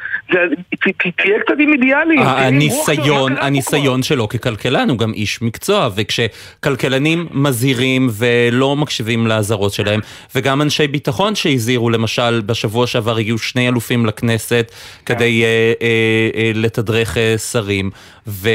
תהיה 1.16 1.40
קצת 1.40 1.54
עם 1.58 1.72
אידיאלים. 1.72 2.18
הניסיון, 2.22 3.32
הניסיון 3.40 4.02
שלו 4.02 4.28
ככלכלן 4.28 4.90
הוא 4.90 4.98
גם 4.98 5.12
איש 5.12 5.42
מקצוע. 5.42 5.87
וכשכלכלנים 5.94 7.28
מזהירים 7.30 8.08
ולא 8.12 8.76
מקשיבים 8.76 9.26
לאזהרות 9.26 9.72
שלהם, 9.72 10.00
וגם 10.34 10.62
אנשי 10.62 10.86
ביטחון 10.86 11.34
שהזהירו, 11.34 11.90
למשל 11.90 12.40
בשבוע 12.40 12.86
שעבר 12.86 13.16
הגיעו 13.16 13.38
שני 13.38 13.68
אלופים 13.68 14.06
לכנסת 14.06 14.72
כדי 15.06 15.44
אה, 15.44 15.48
אה, 15.82 15.88
אה, 16.34 16.50
לתדרך 16.54 17.18
אה, 17.18 17.38
שרים, 17.38 17.90
ו... 18.26 18.50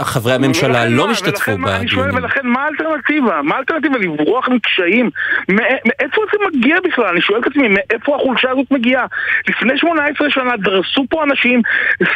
חברי 0.00 0.32
הממשלה 0.32 0.86
לא 0.88 1.10
השתתפו 1.10 1.52
בדיונים. 1.58 2.14
ולכן 2.14 2.40
מה 2.46 2.64
האלטרנטיבה? 2.64 3.42
מה 3.42 3.54
האלטרנטיבה? 3.54 3.98
לברוח 3.98 4.48
מקשיים? 4.48 5.10
מאיפה 5.48 6.22
זה 6.32 6.38
מגיע 6.48 6.76
בכלל? 6.84 7.06
אני 7.06 7.20
שואל 7.20 7.40
את 7.40 7.46
עצמי, 7.46 7.68
מאיפה 7.68 8.16
החולשה 8.16 8.50
הזאת 8.50 8.66
מגיעה? 8.70 9.06
לפני 9.48 9.78
18 9.78 10.30
שנה 10.30 10.56
דרסו 10.56 11.04
פה 11.10 11.24
אנשים, 11.24 11.62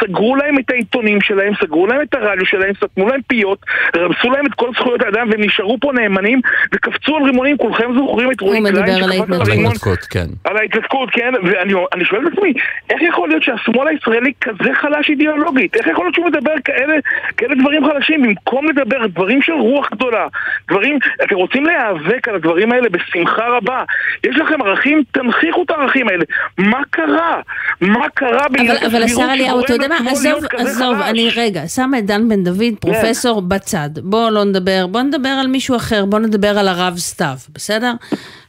סגרו 0.01 0.37
להם 0.37 0.59
את 0.59 0.71
העיתונים 0.71 1.21
שלהם, 1.21 1.53
סגרו 1.63 1.87
להם 1.87 2.01
את 2.03 2.15
הרדיו 2.15 2.47
שלהם, 2.47 2.73
סתמו 2.75 3.09
להם 3.09 3.21
פיות, 3.27 3.59
רמסו 3.97 4.31
להם 4.31 4.47
את 4.47 4.55
כל 4.55 4.71
זכויות 4.75 5.03
האדם 5.03 5.29
והם 5.31 5.41
נשארו 5.41 5.79
פה 5.81 5.93
נאמנים 5.95 6.41
וקפצו 6.75 7.17
על 7.17 7.23
רימונים, 7.23 7.57
כולכם 7.57 7.95
זוכרים 7.95 8.33
את 8.33 8.41
רועי 8.41 8.61
קליין 8.71 9.03
שקפץ 9.03 9.31
על 9.31 9.51
ההתנתקות, 9.51 9.99
כן. 9.99 10.27
על 10.45 10.57
ההתנתקות, 10.57 11.11
כן, 11.11 11.33
ואני 11.45 12.05
שואל 12.05 12.27
את 12.27 12.33
עצמי, 12.33 12.53
איך 12.91 13.03
יכול 13.03 13.29
להיות 13.29 13.43
שהשמאל 13.43 13.89
הישראלי 13.89 14.33
כזה 14.41 14.71
חלש 14.75 15.11
אידיאולוגית? 15.11 15.77
איך 15.77 15.87
יכול 15.87 16.05
להיות 16.05 16.15
שהוא 16.15 16.27
מדבר 16.27 16.53
כאלה 16.65 17.55
דברים? 17.55 17.68
דברים 17.69 17.93
חלשים, 17.93 18.23
במקום 18.23 18.67
לדבר 18.69 19.07
דברים 19.07 19.43
של 19.43 19.53
רוח 19.53 19.89
גדולה, 19.93 20.27
דברים, 20.71 20.99
אתם 21.25 21.35
רוצים 21.35 21.67
להיאבק 21.67 22.29
על 22.29 22.35
הדברים 22.35 22.73
האלה 22.73 22.89
בשמחה 22.89 23.47
רבה. 23.49 23.85
יש 24.25 24.37
לכם 24.37 24.63
ערכים, 24.63 25.03
תנכיחו 25.13 25.63
את 25.63 25.71
הערכים 25.71 26.09
האלה. 26.09 26.25
מה 26.59 26.81
קרה? 26.91 27.41
מה 27.81 28.09
קרה 28.15 28.47
אבל, 28.47 28.87
אבל 28.87 29.03
השר 29.03 29.33
אליהו, 29.33 29.61
אתה 29.61 29.73
יודע 29.73 29.89
מה, 29.89 30.11
עזוב, 30.11 30.45
עזוב, 30.57 31.01
אני 31.01 31.29
רגע, 31.37 31.67
שמה 31.67 31.99
את 31.99 32.07
דן 32.07 32.29
בן 32.29 32.45
דוד, 32.45 32.75
פרופסור 32.81 33.43
בצד. 33.43 33.91
בוא 34.03 34.31
לא 34.31 34.45
נדבר, 34.45 34.87
בוא 34.87 35.03
נדבר 35.03 35.29
על 35.41 35.47
מישהו 35.47 35.77
אחר, 35.77 36.05
בוא 36.05 36.19
נדבר 36.19 36.59
על 36.59 36.69
הרב 36.69 36.97
סתיו, 36.97 37.37
בסדר? 37.55 37.93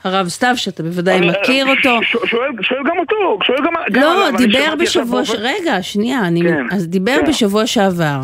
הרב 0.04 0.28
סתיו, 0.28 0.54
שאתה 0.56 0.84
בוודאי 0.84 1.22
מכיר 1.22 1.66
אותו. 1.66 2.00
שואל, 2.04 2.82
גם 2.86 3.00
אותו, 3.00 3.40
שואל 3.44 3.58
גם... 3.66 4.02
לא, 4.02 4.32
דיבר 4.38 4.76
בשבוע, 4.80 5.22
רגע, 5.38 5.82
שנייה, 5.82 6.20
אני... 6.28 6.42
כן, 6.42 6.66
אז 6.72 6.88
דיבר 6.88 7.18
כן. 7.22 7.28
בשבוע 7.28 7.68
שעבר. 7.68 8.20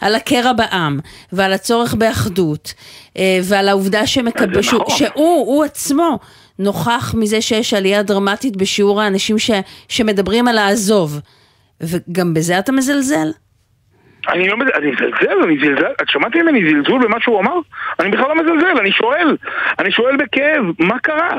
על 0.00 0.14
הקרע 0.14 0.52
בעם, 0.52 1.00
ועל 1.32 1.52
הצורך 1.52 1.94
באחדות, 1.94 2.74
אה, 3.16 3.40
ועל 3.44 3.68
העובדה 3.68 4.06
שמקב... 4.06 4.54
זה 4.54 4.62
שהוא, 4.62 4.80
נכון. 4.80 4.96
שהוא, 4.96 5.46
הוא 5.46 5.64
עצמו, 5.64 6.18
נוכח 6.58 7.14
מזה 7.18 7.40
שיש 7.40 7.74
עלייה 7.74 8.02
דרמטית 8.02 8.56
בשיעור 8.56 9.02
האנשים 9.02 9.38
ש... 9.38 9.50
שמדברים 9.88 10.48
על 10.48 10.58
העזוב. 10.58 11.20
וגם 11.80 12.34
בזה 12.34 12.58
אתה 12.58 12.72
מזלזל? 12.72 13.30
אני 14.28 14.48
לא 14.48 14.56
מזלזל, 14.56 14.76
אני 14.78 14.90
מזלזל, 14.90 15.42
אני 15.44 15.56
זלזל, 15.60 15.92
את 16.02 16.08
שמעתי 16.08 16.42
ממני 16.42 16.60
זלזול 16.72 17.02
במה 17.04 17.16
שהוא 17.20 17.40
אמר? 17.40 17.54
אני 18.00 18.10
בכלל 18.10 18.28
לא 18.28 18.34
מזלזל, 18.42 18.78
אני 18.80 18.92
שואל, 18.92 19.36
אני 19.78 19.92
שואל 19.92 20.16
בכאב, 20.16 20.64
מה 20.78 20.98
קרה? 20.98 21.30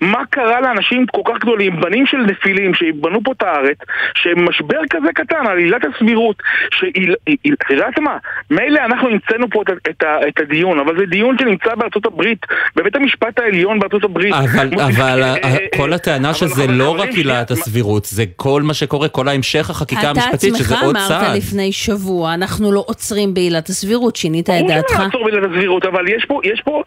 מה 0.00 0.22
קרה 0.30 0.60
לאנשים 0.60 1.06
כל 1.06 1.20
כך 1.24 1.38
גדולים, 1.40 1.80
בנים 1.80 2.06
של 2.06 2.16
נפילים 2.16 2.74
שבנו 2.74 3.20
פה 3.24 3.32
את 3.32 3.42
הארץ, 3.42 3.78
שמשבר 4.14 4.78
כזה 4.90 5.08
קטן, 5.14 5.46
על 5.46 5.58
עילת 5.58 5.82
הסבירות, 5.84 6.42
את 6.78 7.70
יודעת 7.70 7.98
מה? 7.98 8.16
מילא 8.50 8.80
אנחנו 8.84 9.08
המצאנו 9.08 9.50
פה 9.50 9.62
את, 9.62 9.68
ה- 9.68 9.90
את, 9.90 10.02
ה- 10.02 10.28
את 10.28 10.40
הדיון, 10.40 10.78
אבל 10.78 10.98
זה 10.98 11.06
דיון 11.06 11.36
שנמצא 11.38 11.74
בארצות 11.74 12.06
הברית, 12.06 12.38
בבית 12.76 12.96
המשפט 12.96 13.38
העליון 13.38 13.78
בארצות 13.78 14.04
הברית. 14.04 14.34
אבל, 14.34 14.68
מ- 14.68 14.80
אבל 14.96 15.22
אה, 15.22 15.34
אה, 15.44 15.56
כל 15.76 15.92
הטענה 15.92 16.34
שזה 16.34 16.66
לא 16.66 17.00
רק 17.00 17.08
עילת 17.08 17.50
הסבירות, 17.50 18.04
זה 18.04 18.24
כל 18.36 18.62
מה 18.62 18.74
שקורה, 18.74 19.08
כל 19.08 19.28
ההמשך 19.28 19.70
החקיקה 19.70 20.10
המשפטית, 20.10 20.54
שזה 20.56 20.74
אתה 20.74 20.84
עוד 20.84 20.96
עצמך 20.96 21.08
צעד. 21.08 21.22
אמרת 21.24 21.36
לפני 21.36 21.72
שבוע, 21.72 22.19
אנחנו 22.28 22.72
לא 22.72 22.84
עוצרים 22.86 23.34
בעילת 23.34 23.68
הסבירות, 23.68 24.16
שינית 24.16 24.50
את 24.50 24.54
ברור 24.54 24.68
דעתך? 24.68 24.96
שלא 24.96 25.04
לעצור 25.04 25.24
בעילת 25.24 25.50
הסבירות, 25.50 25.84
אבל 25.84 26.08
יש 26.08 26.24
פה, 26.24 26.40
יש 26.44 26.62
פה, 26.64 26.82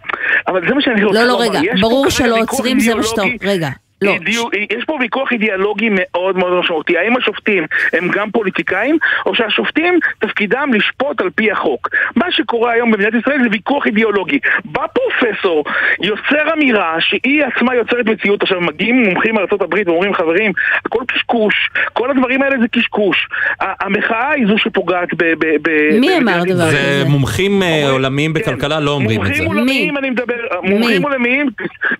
אבל 0.47 0.67
זה 0.67 0.73
מה 0.73 0.81
שאני 0.81 1.03
רוצה 1.03 1.19
לא, 1.19 1.25
לא, 1.27 1.45
לומר. 1.45 1.59
רגע, 1.59 1.71
ברור 1.81 2.09
שלא 2.09 2.39
עוצרים, 2.39 2.79
זה 2.79 2.95
מה 2.95 3.03
שאתה... 3.03 3.21
רגע, 3.41 3.69
לא. 4.05 4.11
אידיו- 4.11 4.49
יש 4.77 4.85
פה 4.85 4.97
ויכוח 5.01 5.31
אידיאולוגי 5.31 5.89
מאוד 5.91 6.37
מאוד 6.37 6.53
משמעותי. 6.59 6.97
האם 6.97 7.17
השופטים 7.17 7.63
הם 7.93 8.07
גם 8.07 8.31
פוליטיקאים, 8.31 8.97
או 9.25 9.35
שהשופטים 9.35 9.99
תפקידם 10.19 10.69
לשפוט 10.73 11.21
על 11.21 11.29
פי 11.35 11.51
החוק? 11.51 11.89
מה 12.15 12.31
שקורה 12.31 12.71
היום 12.71 12.91
במדינת 12.91 13.13
ישראל 13.21 13.39
זה 13.43 13.49
ויכוח 13.51 13.85
אידיאולוגי. 13.85 14.39
בא 14.65 14.85
פרופסור, 14.93 15.63
יוצר 16.01 16.53
אמירה 16.53 16.95
שהיא 16.99 17.43
עצמה 17.43 17.75
יוצרת 17.75 18.05
מציאות. 18.05 18.41
עכשיו 18.43 18.61
מגיעים 18.61 19.03
מומחים 19.03 19.35
הברית 19.61 19.87
ואומרים 19.87 20.13
חברים, 20.13 20.51
הכל 20.85 20.99
קשקוש, 21.07 21.69
כל 21.93 22.11
הדברים 22.11 22.41
האלה 22.41 22.55
זה 22.61 22.67
קשקוש. 22.67 23.27
המחאה 23.59 24.29
היא 24.31 24.47
זו 24.47 24.57
שפוגעת 24.57 25.09
ב... 25.13 25.23
ב- 25.23 25.55
ב- 25.61 25.99
מי 25.99 26.17
אמר 26.17 26.43
דבר 26.43 26.53
ישראל. 26.53 26.71
זה 26.71 27.03
מומחים 27.09 27.63
אה, 27.63 27.89
עולמיים 27.89 28.33
בכלכלה 28.33 28.79
לא 28.79 28.91
אומרים 28.91 29.21
את 29.21 29.25
זה. 29.25 29.31
מומחים 29.43 29.47
עולמיים 29.57 29.97
אני 29.97 30.09
מדבר, 30.09 30.33
מומחים 30.63 31.03
עולמיים, 31.03 31.49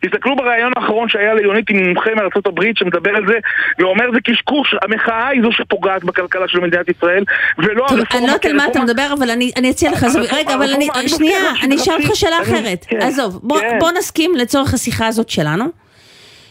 תסתכלו 0.01 0.35
בריאיון 0.35 0.71
האחרון 0.75 1.09
שהיה 1.09 1.33
ליונית 1.33 1.69
עם 1.69 1.92
מומחה 1.93 2.09
מארצות 2.15 2.47
הברית 2.47 2.77
שמדבר 2.77 3.15
על 3.15 3.23
זה 3.27 3.33
ואומר 3.79 4.05
זה 4.13 4.19
קשקוש, 4.23 4.75
המחאה 4.81 5.27
היא 5.27 5.41
זו 5.43 5.51
שפוגעת 5.51 6.03
בכלכלה 6.03 6.47
של 6.47 6.59
מדינת 6.59 6.89
ישראל 6.89 7.23
ולא 7.57 7.83
הרפורמה 7.83 8.05
אני 8.13 8.27
לא 8.27 8.31
יודעת 8.31 8.45
על 8.45 8.53
מה 8.53 8.65
אתה 8.67 8.81
מדבר, 8.81 9.13
אבל 9.17 9.29
אני 9.31 9.69
אציע 9.69 9.91
לך. 9.91 10.05
רגע, 10.31 10.55
אבל 10.55 10.73
אני, 10.73 10.89
שנייה, 11.07 11.51
אני 11.63 11.75
אשאל 11.75 11.93
אותך 11.93 12.15
שאלה 12.15 12.41
אחרת. 12.41 12.85
כן, 12.87 13.01
עזוב, 13.01 13.41
כן. 13.59 13.79
בוא 13.79 13.91
נסכים 13.91 14.35
לצורך 14.35 14.73
השיחה 14.73 15.07
הזאת 15.07 15.29
שלנו. 15.29 15.65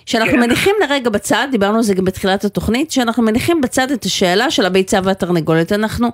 שאנחנו 0.07 0.33
כן. 0.33 0.41
מניחים 0.41 0.75
לרגע 0.81 1.11
בצד, 1.11 1.49
דיברנו 1.51 1.77
על 1.77 1.83
זה 1.83 1.95
גם 1.95 2.05
בתחילת 2.05 2.45
התוכנית, 2.45 2.91
שאנחנו 2.91 3.23
מניחים 3.23 3.61
בצד 3.61 3.91
את 3.91 4.05
השאלה 4.05 4.51
של 4.51 4.67
הביצה 4.67 4.99
והתרנגולת. 5.05 5.73
אנחנו 5.73 6.09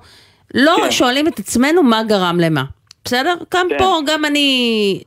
לא 0.55 0.77
כן. 0.83 0.91
שואלים 0.91 1.29
את 1.29 1.39
עצמנו 1.39 1.83
מה 1.83 2.03
גרם 2.03 2.41
למה. 2.41 2.65
בסדר? 3.05 3.35
גם 3.55 3.67
כן. 3.71 3.79
פה, 3.79 3.99
גם 4.07 4.25
אני... 4.25 5.01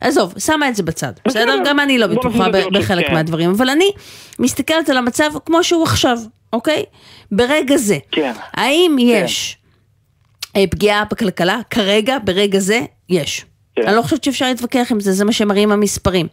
עזוב, 0.00 0.34
שמה 0.38 0.68
את 0.68 0.76
זה 0.76 0.82
בצד, 0.82 1.12
בסדר? 1.26 1.42
בסדר. 1.42 1.62
גם 1.64 1.80
אני 1.80 1.98
לא 1.98 2.06
בטוחה 2.06 2.46
בחלק 2.72 3.06
כן. 3.06 3.14
מהדברים, 3.14 3.50
אבל 3.50 3.70
אני 3.70 3.90
מסתכלת 4.38 4.90
על 4.90 4.96
המצב 4.96 5.30
כמו 5.46 5.64
שהוא 5.64 5.82
עכשיו, 5.84 6.18
אוקיי? 6.52 6.84
ברגע 7.32 7.76
זה. 7.76 7.98
כן. 8.12 8.32
האם 8.54 8.96
יש 9.00 9.56
אה, 10.56 10.64
פגיעה 10.70 11.04
בכלכלה? 11.10 11.60
כרגע, 11.70 12.16
ברגע 12.24 12.58
זה, 12.58 12.80
יש. 13.08 13.44
כן. 13.76 13.82
אני 13.86 13.96
לא 13.96 14.02
חושבת 14.02 14.24
שאפשר 14.24 14.46
להתווכח 14.46 14.88
עם 14.90 15.00
זה, 15.00 15.12
זה 15.12 15.24
מה 15.24 15.32
שמראים 15.32 15.72
המספרים. 15.72 16.26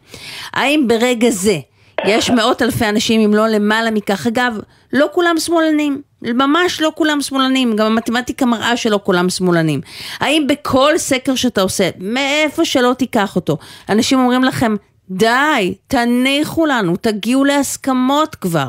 האם 0.53 0.87
ברגע 0.87 1.29
זה 1.29 1.59
יש 2.05 2.29
מאות 2.37 2.61
אלפי 2.61 2.89
אנשים, 2.89 3.21
אם 3.21 3.33
לא 3.33 3.47
למעלה 3.47 3.91
מכך? 3.91 4.27
אגב, 4.27 4.57
לא 4.93 5.07
כולם 5.13 5.35
שמאלנים. 5.39 6.01
ממש 6.33 6.81
לא 6.81 6.91
כולם 6.95 7.21
שמאלנים, 7.21 7.75
גם 7.75 7.85
המתמטיקה 7.85 8.45
מראה 8.45 8.77
שלא 8.77 8.99
כולם 9.03 9.29
שמאלנים. 9.29 9.81
האם 10.19 10.47
בכל 10.47 10.97
סקר 10.97 11.35
שאתה 11.35 11.61
עושה, 11.61 11.89
מאיפה 11.99 12.65
שלא 12.65 12.93
תיקח 12.93 13.35
אותו, 13.35 13.57
אנשים 13.89 14.19
אומרים 14.19 14.43
לכם, 14.43 14.75
די, 15.09 15.75
תניחו 15.87 16.65
לנו, 16.65 16.95
תגיעו 16.95 17.43
להסכמות 17.43 18.35
כבר. 18.35 18.67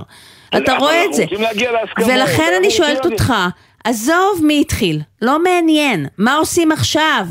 אתה 0.57 0.77
רואה 0.77 1.05
את 1.05 1.15
זה. 1.15 1.25
ולכן 2.07 2.53
אני 2.59 2.71
שואלת 2.71 3.07
אותך, 3.07 3.33
עזוב 3.85 4.41
מי 4.43 4.61
התחיל, 4.61 5.01
לא 5.23 5.43
מעניין, 5.43 6.07
מה 6.19 6.35
עושים 6.35 6.73
עכשיו? 6.73 7.27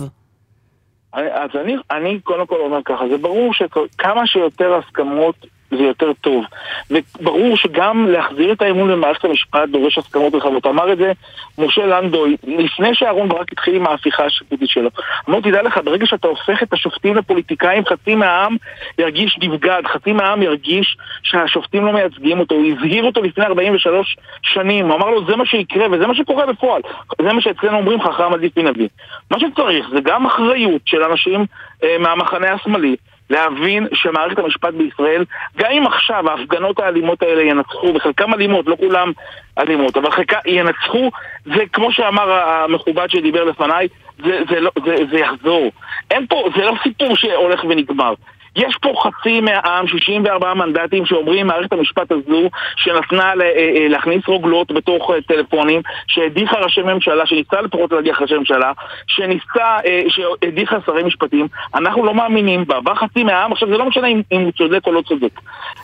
אז 1.13 1.49
אני, 1.61 1.75
אני 1.91 2.19
קודם 2.23 2.45
כל 2.45 2.55
אומר 2.55 2.79
ככה, 2.85 3.03
זה 3.11 3.17
ברור 3.17 3.53
שכמה 3.53 4.27
שיותר 4.27 4.73
הסכמות 4.75 5.35
זה 5.71 5.83
יותר 5.83 6.11
טוב. 6.21 6.45
וברור 6.91 7.57
שגם 7.57 8.07
להחזיר 8.07 8.51
את 8.51 8.61
האמון 8.61 8.91
במערכת 8.91 9.25
המשפט 9.25 9.69
דורש 9.69 9.97
הסכמות 9.97 10.35
רחבות. 10.35 10.65
אמר 10.65 10.93
את 10.93 10.97
זה 10.97 11.11
משה 11.57 11.85
לנדוי, 11.85 12.37
לפני 12.43 12.95
שאהרן 12.95 13.29
ברק 13.29 13.51
התחיל 13.51 13.75
עם 13.75 13.87
ההפיכה 13.87 14.25
השיפוטית 14.25 14.69
שלו. 14.69 14.89
אמר, 15.29 15.39
תדע 15.39 15.61
לך, 15.61 15.79
ברגע 15.85 16.05
שאתה 16.05 16.27
הופך 16.27 16.63
את 16.63 16.73
השופטים 16.73 17.15
לפוליטיקאים, 17.15 17.85
חצי 17.85 18.15
מהעם 18.15 18.55
ירגיש 18.99 19.37
נבגד, 19.41 19.81
חצי 19.93 20.13
מהעם 20.13 20.41
ירגיש 20.41 20.97
שהשופטים 21.23 21.85
לא 21.85 21.93
מייצגים 21.93 22.39
אותו. 22.39 22.55
הוא 22.55 22.65
הזהיר 22.65 23.03
אותו 23.03 23.21
לפני 23.21 23.45
43 23.45 24.17
שנים, 24.41 24.87
הוא 24.87 24.95
אמר 24.95 25.09
לו, 25.09 25.25
זה 25.25 25.35
מה 25.35 25.45
שיקרה, 25.45 25.85
וזה 25.91 26.07
מה 26.07 26.15
שקורה 26.15 26.45
בפועל. 26.45 26.81
זה 27.21 27.33
מה 27.33 27.41
שאצלנו 27.41 27.77
אומרים, 27.77 28.01
חכם 28.01 28.33
עדיף 28.33 28.57
מנביא. 28.57 28.87
מה 29.31 29.39
שצריך 29.39 29.89
זה 29.89 29.99
גם 30.03 30.25
אחריות 30.25 30.81
של 30.85 31.03
אנשים 31.03 31.45
אה, 31.83 31.97
מהמחנה 31.99 32.53
השמאלי. 32.53 32.95
להבין 33.29 33.87
שמערכת 33.93 34.39
המשפט 34.39 34.73
בישראל, 34.73 35.25
גם 35.57 35.71
אם 35.71 35.87
עכשיו 35.87 36.29
ההפגנות 36.29 36.79
האלימות 36.79 37.23
האלה 37.23 37.41
ינצחו, 37.41 37.93
וחלקם 37.95 38.33
אלימות, 38.33 38.67
לא 38.67 38.75
כולם 38.79 39.11
אלימות, 39.57 39.97
אבל 39.97 40.11
חלקם 40.11 40.37
ינצחו, 40.45 41.11
זה 41.45 41.63
כמו 41.73 41.91
שאמר 41.91 42.31
המכובד 42.31 43.09
שדיבר 43.09 43.43
לפניי, 43.43 43.87
זה, 44.25 44.39
זה, 44.49 44.59
לא, 44.59 44.71
זה, 44.85 44.95
זה 45.11 45.19
יחזור. 45.19 45.71
אין 46.11 46.27
פה, 46.27 46.49
זה 46.55 46.63
לא 46.63 46.73
סיפור 46.83 47.15
שהולך 47.15 47.63
ונגמר. 47.63 48.13
יש 48.55 48.75
פה 48.81 48.89
חצי 49.03 49.41
מהעם, 49.41 49.87
64 49.87 50.53
מנדטים 50.53 51.05
שאומרים 51.05 51.47
מערכת 51.47 51.73
המשפט 51.73 52.11
הזו 52.11 52.41
שנתנה 52.75 53.23
אה, 53.41 53.41
אה, 53.41 53.87
להכניס 53.89 54.21
רוגלות 54.27 54.71
בתוך 54.71 55.11
אה, 55.11 55.21
טלפונים, 55.21 55.81
שהדיחה 56.07 56.57
ראשי 56.59 56.81
ממשלה, 56.81 57.25
שניסתה 57.25 57.61
לפחות 57.61 57.91
להדיח 57.91 58.21
ראשי 58.21 58.33
ממשלה, 58.37 58.71
שניסתה, 59.07 59.77
אה, 59.85 60.01
שהדיחה 60.07 60.75
שרי 60.85 61.03
משפטים, 61.03 61.47
אנחנו 61.75 62.05
לא 62.05 62.13
מאמינים 62.13 62.65
בה. 62.67 62.81
בא 62.81 62.93
חצי 62.93 63.23
מהעם, 63.23 63.51
עכשיו 63.51 63.67
זה 63.69 63.77
לא 63.77 63.85
משנה 63.85 64.07
אם, 64.07 64.21
אם 64.31 64.41
הוא 64.41 64.51
צודק 64.51 64.87
או 64.87 64.91
לא 64.91 65.01
צודק. 65.01 65.39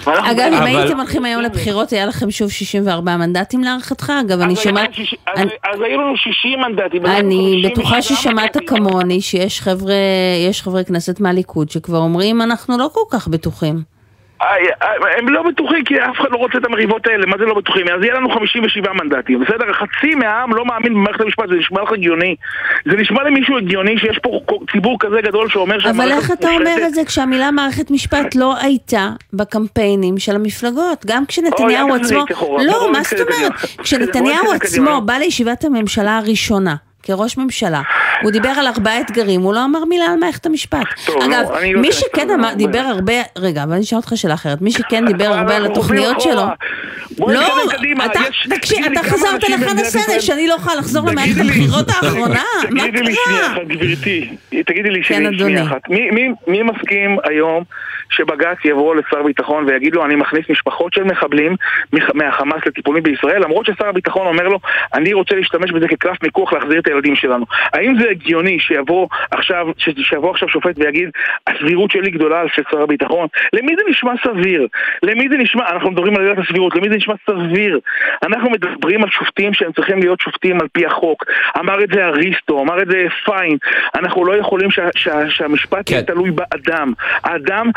אגב, 0.05 0.39
אם 0.47 0.53
אבל- 0.53 0.65
הייתם 0.67 0.97
הולכים 0.97 1.25
היום 1.25 1.41
לבחירות, 1.41 1.91
היה 1.91 2.05
לכם 2.05 2.31
שוב 2.31 2.49
64 2.51 3.17
מנדטים 3.17 3.63
להערכתך? 3.63 4.11
אגב, 4.21 4.41
אני 4.41 4.55
שומעת... 4.55 4.83
לכם 4.89 4.93
שיש- 4.93 5.15
אז- 5.27 5.39
אני- 5.41 5.51
אז 5.73 5.81
היו 5.81 6.01
לנו 6.01 6.17
60 6.17 6.59
מנדטים. 6.59 7.05
אני 7.05 7.61
בטוחה 7.65 8.01
67 8.01 8.15
ששמעת. 8.15 8.57
כמוני 8.67 9.21
שיש 9.21 9.61
חברי 10.61 10.85
כנסת 10.87 11.19
מהליכוד 11.19 11.69
שכבר 11.69 11.97
אומרים, 11.97 12.41
אנחנו 12.41 12.60
לא 12.69 12.89
כל 12.93 13.17
כך 13.17 13.27
בטוחים. 13.27 13.83
הם 15.17 15.29
לא 15.29 15.43
בטוחים 15.43 15.83
כי 15.83 15.99
אף 15.99 16.19
אחד 16.19 16.31
לא 16.31 16.37
רוצה 16.37 16.57
את 16.57 16.65
המריבות 16.65 17.07
האלה, 17.07 17.25
מה 17.25 17.37
זה 17.37 17.45
לא 17.45 17.53
בטוחים? 17.53 17.87
אז 17.87 18.03
יהיה 18.03 18.13
לנו 18.13 18.29
57 18.29 18.93
מנדטים, 18.93 19.39
בסדר? 19.39 19.73
חצי 19.73 20.15
מהעם 20.15 20.55
לא 20.55 20.65
מאמין 20.65 20.93
במערכת 20.93 21.21
המשפט, 21.21 21.49
זה 21.49 21.55
נשמע 21.55 21.83
לך 21.83 21.91
הגיוני? 21.91 22.35
זה 22.85 22.97
נשמע 22.97 23.23
למישהו 23.23 23.57
הגיוני 23.57 23.97
שיש 23.97 24.19
פה 24.23 24.39
ציבור 24.71 24.97
כזה 24.99 25.15
גדול 25.23 25.49
שאומר 25.49 25.75
אבל 25.75 25.81
שהמערכת 25.83 26.13
איך 26.13 26.31
אתה 26.31 26.49
אומר? 26.49 26.87
את 26.87 26.93
זה 26.93 27.01
כשהמילה 27.05 27.51
מערכת 27.51 27.91
משפט 27.91 28.35
לא 28.35 28.57
הייתה 28.57 29.09
בקמפיינים 29.33 30.17
של 30.17 30.35
המפלגות? 30.35 31.05
גם 31.05 31.25
כשנתניהו 31.25 31.95
עצמו... 31.95 32.25
לא, 32.65 32.91
מה 32.91 33.03
זאת 33.03 33.19
אומרת? 33.19 33.51
כשנתניהו 33.83 34.51
עצמו. 34.51 35.01
בא 35.01 35.13
לישיבת 35.13 35.63
הממשלה 35.63 36.17
הראשונה. 36.17 36.75
כראש 37.03 37.37
ממשלה, 37.37 37.81
הוא 38.21 38.31
דיבר 38.31 38.49
על 38.49 38.67
ארבעה 38.67 38.99
אתגרים, 39.01 39.41
הוא 39.41 39.53
לא 39.53 39.65
אמר 39.65 39.85
מילה 39.85 40.05
על 40.05 40.15
מערכת 40.19 40.45
המשפט. 40.45 40.77
טוב, 41.05 41.15
לא, 41.17 41.25
אגב, 41.25 41.51
לא 41.51 41.81
מי 41.81 41.89
אכנס 41.89 41.99
שכן 41.99 42.29
אמר, 42.29 42.53
דיבר 42.53 42.79
הרבה, 42.79 43.13
רגע, 43.37 43.63
אבל 43.63 43.73
אני 43.73 43.81
אשאל 43.81 43.97
אותך 43.97 44.13
שאלה 44.15 44.33
אחרת, 44.33 44.61
מי 44.61 44.71
שכן 44.71 45.05
דיבר 45.07 45.27
אבל 45.29 45.37
הרבה 45.37 45.55
על 45.55 45.67
חוזרים 45.67 45.71
התוכניות 45.71 46.21
שלו, 46.21 46.43
לא. 47.27 47.41
אתה, 48.05 48.19
תקשיב, 48.55 48.85
אתה 48.85 49.03
חזרת 49.09 49.41
סנש, 49.45 49.95
ישראל- 49.95 50.19
שאני 50.19 50.47
לא 50.47 50.53
יכולה 50.53 50.75
לחזור 50.75 51.09
למערכת 51.11 51.41
הבחירות 51.41 51.89
האחרונה? 51.89 52.43
מה 52.69 52.83
תגידי 52.83 53.01
לי 53.01 53.15
שנייה 53.25 53.39
קרה? 53.39 53.51
אחת, 53.53 53.61
גברתי, 53.67 54.35
תגידי 54.49 54.89
לי 54.89 55.03
כן, 55.03 55.23
שנייה 55.37 55.63
אחת. 55.63 55.81
מי 56.47 56.63
מסכים 56.63 57.17
היום 57.23 57.63
שבג"ץ 58.11 58.57
יבוא 58.65 58.95
לשר 58.95 59.23
ביטחון 59.23 59.65
ויגיד 59.67 59.95
לו 59.95 60.05
אני 60.05 60.15
מכניס 60.15 60.49
משפחות 60.49 60.93
של 60.93 61.03
מחבלים 61.03 61.55
מח- 61.93 62.13
מהחמאס 62.13 62.65
לטיפולים 62.65 63.03
בישראל 63.03 63.43
למרות 63.43 63.65
ששר 63.65 63.87
הביטחון 63.87 64.27
אומר 64.27 64.47
לו 64.47 64.59
אני 64.93 65.13
רוצה 65.13 65.35
להשתמש 65.35 65.71
בזה 65.71 65.87
כקלף 65.87 66.23
מיקוח 66.23 66.53
להחזיר 66.53 66.79
את 66.79 66.87
הילדים 66.87 67.15
שלנו. 67.15 67.45
האם 67.73 67.99
זה 67.99 68.09
הגיוני 68.09 68.59
שיבוא 68.59 69.07
עכשיו, 69.31 69.67
שיבוא 69.77 70.31
עכשיו 70.31 70.49
שופט 70.49 70.75
ויגיד 70.77 71.09
הסבירות 71.47 71.91
שלי 71.91 72.11
גדולה 72.11 72.39
על 72.39 72.47
של 72.55 72.61
שר 72.71 72.81
הביטחון? 72.81 73.27
למי 73.53 73.75
זה 73.75 73.81
נשמע 73.89 74.13
סביר? 74.23 74.67
למי 75.03 75.29
זה 75.29 75.37
נשמע, 75.37 75.69
אנחנו 75.69 75.91
מדברים 75.91 76.15
על 76.15 76.21
עילת 76.23 76.37
הסבירות, 76.37 76.75
למי 76.75 76.89
זה 76.89 76.95
נשמע 76.95 77.13
סביר? 77.29 77.79
אנחנו 78.23 78.49
מדברים 78.49 79.03
על 79.03 79.09
שופטים 79.09 79.53
שהם 79.53 79.71
צריכים 79.71 79.99
להיות 79.99 80.19
שופטים 80.21 80.61
על 80.61 80.67
פי 80.71 80.85
החוק. 80.85 81.23
אמר 81.59 81.83
את 81.83 81.89
זה 81.93 82.05
אריסטו, 82.05 82.61
אמר 82.61 82.81
את 82.81 82.87
זה 82.87 83.05
פיין. 83.25 83.57
אנחנו 83.95 84.25
לא 84.25 84.37
יכולים 84.37 84.71
שה, 84.71 84.87
שה, 84.95 85.29
שהמשפט 85.29 85.89
כן. 85.89 85.93
יהיה 85.93 86.03
תלוי 86.03 86.31
באדם. 86.31 86.93
האדם, 87.23 87.69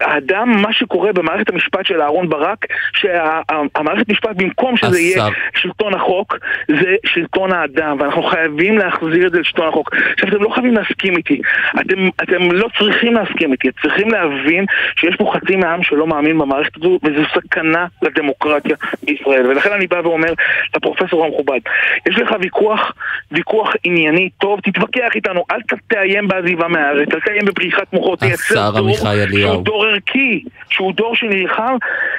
האדם, 0.00 0.62
מה 0.62 0.72
שקורה 0.72 1.12
במערכת 1.12 1.50
המשפט 1.50 1.86
של 1.86 2.02
אהרן 2.02 2.28
ברק, 2.28 2.66
שהמערכת 2.96 4.08
משפט 4.08 4.36
במקום 4.36 4.76
שזה 4.76 5.00
יהיה. 5.00 5.26
שלטון 5.54 5.94
החוק, 5.94 6.36
זה 6.68 6.94
שלטון 7.06 7.52
האדם, 7.52 7.96
ואנחנו 8.00 8.22
חייבים 8.22 8.78
להחזיר 8.78 9.26
את 9.26 9.32
זה 9.32 9.40
לשלטון 9.40 9.68
החוק. 9.68 9.94
עכשיו, 10.12 10.28
אתם 10.28 10.42
לא 10.42 10.48
חייבים 10.48 10.74
להסכים 10.74 11.16
איתי. 11.16 11.40
אתם, 11.80 12.08
אתם 12.22 12.52
לא 12.52 12.68
צריכים 12.78 13.14
להסכים 13.14 13.52
איתי. 13.52 13.68
אתם 13.68 13.80
צריכים 13.82 14.10
להבין 14.10 14.64
שיש 14.96 15.16
פה 15.16 15.32
חצי 15.34 15.56
מהעם 15.56 15.82
שלא 15.82 16.06
מאמין 16.06 16.38
במערכת 16.38 16.76
הזו, 16.76 16.98
וזו 17.04 17.22
סכנה 17.34 17.86
לדמוקרטיה 18.02 18.76
בישראל. 19.02 19.46
ולכן 19.46 19.72
אני 19.72 19.86
בא 19.86 20.00
ואומר 20.04 20.32
לפרופסור 20.76 21.24
המכובד, 21.24 21.60
יש 22.08 22.18
לך 22.18 22.34
ויכוח, 22.40 22.92
ויכוח 23.32 23.72
ענייני 23.84 24.30
טוב, 24.38 24.60
תתווכח 24.60 25.10
איתנו, 25.14 25.44
אל 25.50 25.60
תאיים 25.88 26.28
בעזיבה 26.28 26.68
מהארץ, 26.68 27.08
אל 27.14 27.20
תאיים 27.20 27.44
בבריחת 27.44 27.92
מוחות, 27.92 28.20
תייצר 28.20 28.78
עמיחי 28.78 29.22
אליהו. 29.36 29.52
שהוא 29.52 29.64
דור 29.64 29.84
ערכי, 29.86 30.42
שהוא 30.70 30.92
דור 30.92 31.16
שנלחם, 31.16 31.76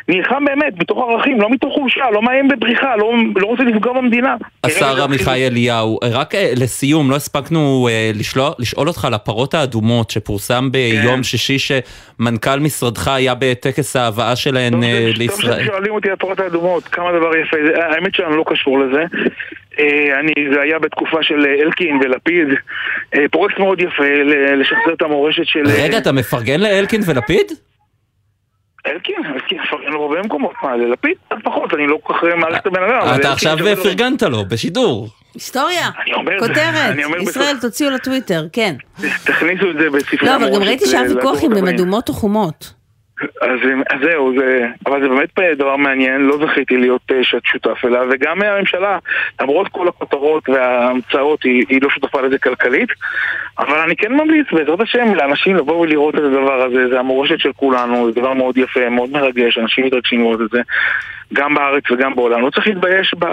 נלחם 0.08 0.46
באמת, 0.46 0.74
מתוך 0.80 0.98
ערכים, 1.10 1.42
לא 1.42 1.50
מתוך 1.50 1.74
חולשה, 1.74 2.04
לא 2.14 2.22
מאיים 2.22 2.48
בבריחה, 2.48 2.96
לא, 2.96 3.12
לא 3.36 3.48
רוצה 3.48 3.64
לפגוע 3.64 3.94
במדינה. 3.94 4.36
השר 4.64 5.04
עמיחי 5.04 5.48
אליהו, 5.48 6.00
רק 6.04 6.36
אה, 6.36 6.52
לסיום, 6.56 7.10
לא 7.12 7.16
הספקנו 7.16 7.88
אה, 7.92 8.12
לשלוח- 8.16 8.56
לשאול 8.60 8.88
אותך 8.88 9.06
על 9.06 9.14
הפרות 9.14 9.54
האדומות 9.54 10.10
שפורסם 10.10 10.70
ביום 10.72 11.24
שישי 11.24 11.58
שמנכ"ל 11.60 12.60
משרדך 12.60 13.08
היה 13.08 13.34
בטקס 13.40 13.96
ההבאה 13.96 14.36
שלהן 14.36 14.84
אה, 14.84 14.90
ש- 14.90 15.08
טוב 15.12 15.18
לישראל. 15.18 15.64
ששואלים 15.64 15.94
אותי 15.94 16.08
על 16.08 16.14
הפרות 16.14 16.40
האדומות, 16.40 16.84
כמה 16.84 17.12
דבר 17.12 17.32
יפה, 17.38 17.58
האמת 17.84 18.16
שאני 18.16 18.38
לא 18.38 18.44
קשור 18.48 18.80
לזה. 18.80 19.04
אה, 19.80 20.20
אני, 20.20 20.34
זה 20.54 20.62
היה 20.62 20.80
בתקופה 20.80 21.24
של 21.24 21.46
אה, 21.46 21.64
אלקין 21.64 22.00
ולפיד, 22.04 22.48
אה, 23.16 23.26
פרויקט 23.32 23.60
מאוד 23.60 23.82
יפה 23.82 24.04
ל- 24.04 24.62
לשחזר 24.62 24.94
את 24.94 25.02
המורשת 25.02 25.46
של... 25.46 25.64
רגע, 25.84 25.98
אתה 25.98 26.12
מפרגן 26.12 26.60
לאלקין 26.60 27.02
ולפיד? 27.06 27.52
אלקין, 28.88 29.16
אלקין 29.34 29.60
מפרגן 29.62 29.92
לו 29.92 30.00
בהרבה 30.00 30.22
מקומות, 30.22 30.54
מה, 30.64 30.76
ללפיד? 30.76 31.14
קצת 31.28 31.38
פחות, 31.44 31.74
אני 31.74 31.88
לא 31.88 31.98
כל 32.04 32.14
כך 32.14 32.24
מעריך 32.38 32.62
את 32.62 32.66
הבן 32.66 32.84
אדם. 32.84 33.20
אתה 33.20 33.32
עכשיו 33.32 33.58
פרגנת 33.84 34.24
לו, 34.24 34.46
בשידור. 34.46 35.08
היסטוריה, 35.34 35.90
כותרת, 36.40 36.96
ישראל 37.22 37.56
תוציאו 37.62 37.90
לטוויטר, 37.90 38.46
כן. 38.54 38.76
תכניסו 39.24 39.72
את 39.72 39.76
זה 39.80 39.90
בספרי 39.90 40.28
לא, 40.28 40.36
אבל 40.36 40.44
גם 40.46 40.48
המורשת 40.48 40.68
ראיתי 40.68 40.86
שהיה 40.86 41.16
ויכוח 41.16 41.44
אם 41.44 41.52
הבאים. 41.52 41.68
אדומות 41.68 42.10
או 42.10 42.14
חומות. 42.14 42.74
אז, 43.22 43.60
אז 43.90 44.00
זהו, 44.04 44.34
זה, 44.40 44.68
אבל 44.86 45.02
זה 45.02 45.08
באמת 45.10 45.58
דבר 45.58 45.76
מעניין, 45.76 46.22
לא 46.22 46.38
זכיתי 46.46 46.78
להיות 46.78 47.02
אה, 47.12 47.24
ש- 47.24 47.36
שותף 47.44 47.86
אליו, 47.86 48.08
וגם 48.12 48.42
הממשלה, 48.42 48.98
למרות 49.42 49.68
כל 49.68 49.88
הכותרות 49.88 50.50
וההמצאות, 50.50 51.44
היא, 51.44 51.66
היא 51.70 51.80
לא 51.82 51.90
שותפה 51.90 52.22
לזה 52.22 52.38
כלכלית, 52.38 52.90
אבל 53.60 53.80
אני 53.80 53.96
כן 53.96 54.14
ממליץ, 54.14 54.48
בעזרת 54.52 54.82
השם, 54.82 55.16
לאנשים 55.16 55.56
לבוא 55.56 55.76
ולראות 55.76 56.16
את 56.16 56.20
הדבר 56.20 56.62
הזה, 56.62 56.90
זה 56.90 57.00
המורשת 57.00 57.40
של 57.40 57.54
כולנו, 57.54 58.06
זה 58.06 58.20
דבר 58.20 58.34
מאוד 58.34 58.58
יפה, 58.58 58.90
מאוד 58.90 59.10
מרגש, 59.10 59.58
אנשים 59.58 59.86
מתרגשים 59.86 60.20
לראות 60.20 60.42
את 60.42 60.50
זה, 60.50 60.62
גם 61.34 61.56
בארץ 61.56 61.84
וגם 61.92 62.16
בעולם. 62.16 62.42
לא 62.42 62.50
צריך 62.50 62.68
להתבייש 62.68 63.16
ב, 63.20 63.26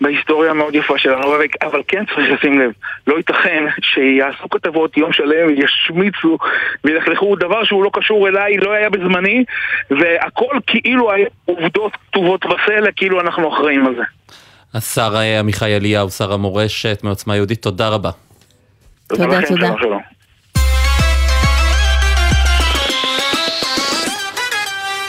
בהיסטוריה 0.00 0.50
המאוד 0.50 0.74
יפה 0.74 0.98
שלנו, 0.98 1.36
אבל, 1.36 1.44
אבל 1.62 1.82
כן 1.88 2.04
צריך 2.14 2.30
לשים 2.30 2.60
לב, 2.60 2.70
לא 3.06 3.16
ייתכן 3.16 3.64
שיעשו 3.82 4.48
כתבות 4.50 4.96
יום 4.96 5.12
שלם, 5.12 5.48
ישמיצו 5.56 6.38
וילכלכו 6.84 7.36
דבר 7.36 7.64
שהוא 7.64 7.84
לא 7.84 7.90
קשור 7.92 8.28
אליי, 8.28 8.56
לא 8.56 8.72
היה 8.72 8.90
בזמני, 8.90 9.44
והכל 9.90 10.58
כאילו 10.66 11.12
היה 11.12 11.26
עובדות 11.44 11.92
כתובות 12.10 12.46
בסלע, 12.46 12.92
כאילו 12.96 13.20
אנחנו 13.20 13.54
אחראים 13.54 13.86
על 13.86 13.94
זה. 13.94 14.02
השר 14.74 15.12
אה, 15.16 15.38
עמיחי 15.40 15.76
אליהו, 15.76 16.10
שר 16.10 16.32
המורשת 16.32 17.00
מעוצמה 17.02 17.36
יהודית, 17.36 17.62
תודה 17.62 17.88
רבה. 17.88 18.10
תודה, 19.08 19.26
לכם, 19.26 19.46
תודה. 19.48 19.96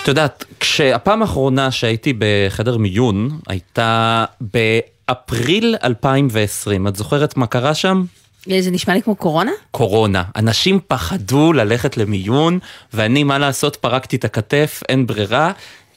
את 0.06 0.10
יודעת, 0.10 0.46
כשהפעם 0.60 1.22
האחרונה 1.22 1.72
שהייתי 1.72 2.13
בחדר 2.18 2.78
מיון 2.78 3.39
הייתה 3.48 4.26
באפריל 4.41 5.76
2020, 5.84 6.88
את 6.88 6.96
זוכרת 6.96 7.38
מה 7.38 7.48
קרה 7.48 7.74
שם? 7.74 8.04
אה, 8.52 8.62
זה 8.62 8.72
נשמע 8.72 8.94
לי 8.94 9.02
כמו 9.02 9.15
קורונה? 9.15 9.52
קורונה. 9.72 10.24
אנשים 10.36 10.80
פחדו 10.88 11.54
ללכת 11.54 11.98
למיון, 11.98 12.60
ואני, 12.94 13.24
מה 13.24 13.38
לעשות, 13.38 13.76
פרקתי 13.76 14.15
את 14.15 14.26
הכתף, 14.26 14.84
אין 14.89 15.08
ברירה. 15.08 15.52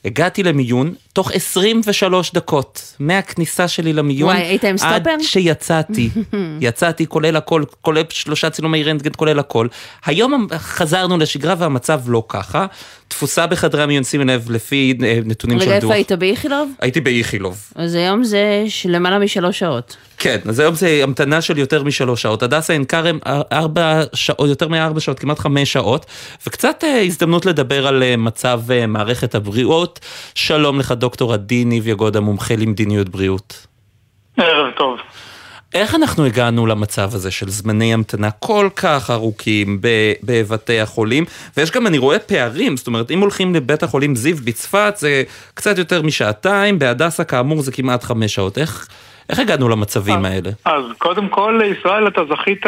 הגעתי 0.09 0.43
למיון 0.43 0.95
תוך 1.13 1.33
23 1.33 2.33
דקות, 2.33 2.95
מהכניסה 2.99 3.69
שלי 3.69 3.93
למיון, 3.93 4.31
וואי, 4.31 4.43
היית 4.43 4.65
עם 4.65 4.77
עד 4.81 5.03
סטופר? 5.03 5.23
שיצאתי. 5.23 6.11
יצאתי 6.61 7.07
כולל 7.07 7.37
הכל, 7.37 7.63
כולל 7.83 8.03
שלושה 8.09 8.51
צילומי 8.51 8.85
רנטגן, 8.85 9.11
כולל 9.17 9.39
הכל. 9.39 9.69
היום 10.05 10.47
חזרנו 10.59 11.19
לשגרה 11.19 11.55
והמצב 11.59 12.01
לא 12.07 12.23
ככה. 12.29 12.67
תפוסה 13.09 13.47
בחדרי 13.47 13.83
המיון, 13.83 14.05
שימי 14.05 14.25
לב, 14.25 14.51
לפי 14.51 14.99
אה, 15.03 15.19
נתונים 15.25 15.61
של 15.61 15.65
רגע, 15.65 15.79
דוח. 15.79 15.85
איפה 15.85 15.95
היית 15.95 16.13
באיכילוב? 16.13 16.71
הייתי 16.81 17.01
באיכילוב. 17.01 17.73
אז 17.75 17.95
היום 17.95 18.25
זה 18.25 18.65
למעלה 18.85 19.19
משלוש 19.19 19.59
שעות. 19.59 19.97
כן, 20.19 20.39
אז 20.49 20.61
היום 20.61 20.75
זה 20.75 21.01
המתנה 21.03 21.41
של 21.41 21.59
יותר 21.59 21.83
משלוש 21.83 22.23
שעות. 22.23 22.43
הדסה 22.43 22.73
עין 22.73 22.85
כרם, 22.85 23.19
ארבע 23.53 24.03
שעות, 24.13 24.49
יותר 24.49 24.69
מארבע 24.69 25.01
שעות, 25.01 25.19
כמעט 25.19 25.39
חמש 25.39 25.73
שעות, 25.73 26.07
וקצת 26.47 26.85
אה, 26.85 27.01
הזדמנות 27.03 27.47
לדבר 27.47 27.87
על 27.87 28.03
אה, 28.03 28.17
מצב 28.17 28.61
אה, 28.71 28.87
מערכת 28.87 29.35
הבריאות. 29.35 30.01
שלום 30.35 30.79
לך, 30.79 30.93
דוקטור 30.93 31.33
עדי 31.33 31.65
ניב 31.65 31.89
יגודה, 31.89 32.21
מומחה 32.21 32.57
למדיניות 32.57 33.09
בריאות. 33.09 33.67
ערב 34.37 34.73
טוב. 34.77 34.99
איך 35.75 35.95
אנחנו 35.95 36.25
הגענו 36.25 36.67
למצב 36.67 37.15
הזה 37.15 37.31
של 37.31 37.49
זמני 37.49 37.95
המתנה 37.95 38.31
כל 38.31 38.69
כך 38.77 39.11
ארוכים 39.11 39.81
בבתי 40.23 40.81
החולים? 40.81 41.25
ויש 41.57 41.71
גם, 41.71 41.87
אני 41.87 41.99
רואה 41.99 42.19
פערים, 42.19 42.77
זאת 42.77 42.87
אומרת, 42.87 43.11
אם 43.11 43.21
הולכים 43.21 43.55
לבית 43.55 43.83
החולים 43.83 44.17
זיו 44.17 44.37
בצפת 44.45 44.95
זה 44.97 45.23
קצת 45.55 45.79
יותר 45.79 46.03
משעתיים, 46.03 46.79
בהדסה 46.79 47.25
כאמור 47.25 47.63
זה 47.63 47.73
כמעט 47.73 48.05
חמש 48.05 48.35
שעות. 48.35 48.59
איך, 48.59 48.89
איך 49.31 49.39
הגענו 49.39 49.69
למצבים 49.69 50.25
האלה? 50.25 50.51
אז 50.65 50.83
קודם 50.99 51.29
כל, 51.29 51.61
ישראל, 51.81 52.09
אתה 52.09 52.21
זכית 52.25 52.67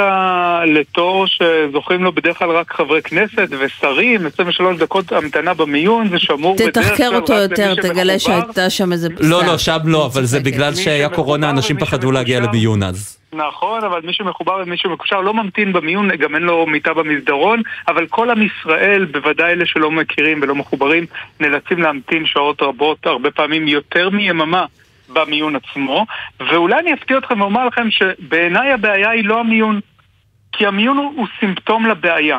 לתור 0.67 1.27
שזוכים 1.27 2.05
לו 2.05 2.13
בדרך 2.13 2.39
כלל 2.39 2.51
רק 2.51 2.73
חברי 2.73 3.03
כנסת 3.03 3.49
ושרים, 3.59 4.27
23 4.27 4.77
דקות 4.77 5.13
המתנה 5.13 5.55
במיון, 5.55 6.09
זה 6.09 6.19
שמור 6.19 6.55
בדרך 6.55 6.75
כלל 6.75 6.83
רק 6.83 6.89
תתחקר 6.89 7.17
אותו 7.17 7.33
למי 7.33 7.43
יותר, 7.43 7.75
תגלה 7.75 8.19
שמחובר. 8.19 8.43
שהייתה 8.43 8.71
שם 8.71 8.93
איזה... 8.93 9.09
לא, 9.21 9.39
סתם. 9.39 9.47
לא, 9.47 9.59
שם 9.59 9.79
לא, 9.85 10.07
אבל 10.07 10.25
זה. 10.25 10.41
בגלל 10.41 10.75
שהיה 10.75 11.09
שמחובר 11.09 11.17
קורונה, 11.17 11.51
אנשים 11.51 11.79
פחדו 11.79 12.13
להגיע. 12.13 12.41
למיון 12.41 12.83
אז. 12.83 13.21
נכון, 13.33 13.85
אבל 13.85 14.01
מי 14.05 14.13
שמחובר 14.13 14.63
ומי 14.67 14.77
שמקושר 14.77 15.21
לא 15.21 15.35
ממתין 15.35 15.73
במיון, 15.73 16.17
גם 16.17 16.35
אין 16.35 16.43
לו 16.43 16.67
מיטה 16.67 16.95
במסדרון, 16.95 17.63
אבל 17.89 18.07
כל 18.07 18.31
עם 18.31 18.43
ישראל, 18.43 19.05
בוודאי 19.05 19.53
אלה 19.53 19.67
שלא 19.67 19.91
מכירים 19.91 20.43
ולא 20.43 20.55
מחוברים, 20.55 21.07
נאלצים 21.41 21.79
להמתין 21.83 22.27
שעות 22.27 22.63
רבות, 22.63 23.07
הרבה 23.07 23.31
פעמים 23.31 23.69
יותר 23.69 24.11
מיממה. 24.11 24.65
במיון 25.13 25.57
עצמו, 25.57 26.07
ואולי 26.41 26.79
אני 26.79 26.95
אפתיע 26.95 27.19
אתכם 27.19 27.41
ואומר 27.41 27.67
לכם 27.67 27.91
שבעיניי 27.91 28.73
הבעיה 28.73 29.11
היא 29.11 29.25
לא 29.25 29.41
המיון, 29.41 29.81
כי 30.53 30.67
המיון 30.67 30.97
הוא, 30.97 31.13
הוא 31.17 31.27
סימפטום 31.41 31.87
לבעיה. 31.87 32.39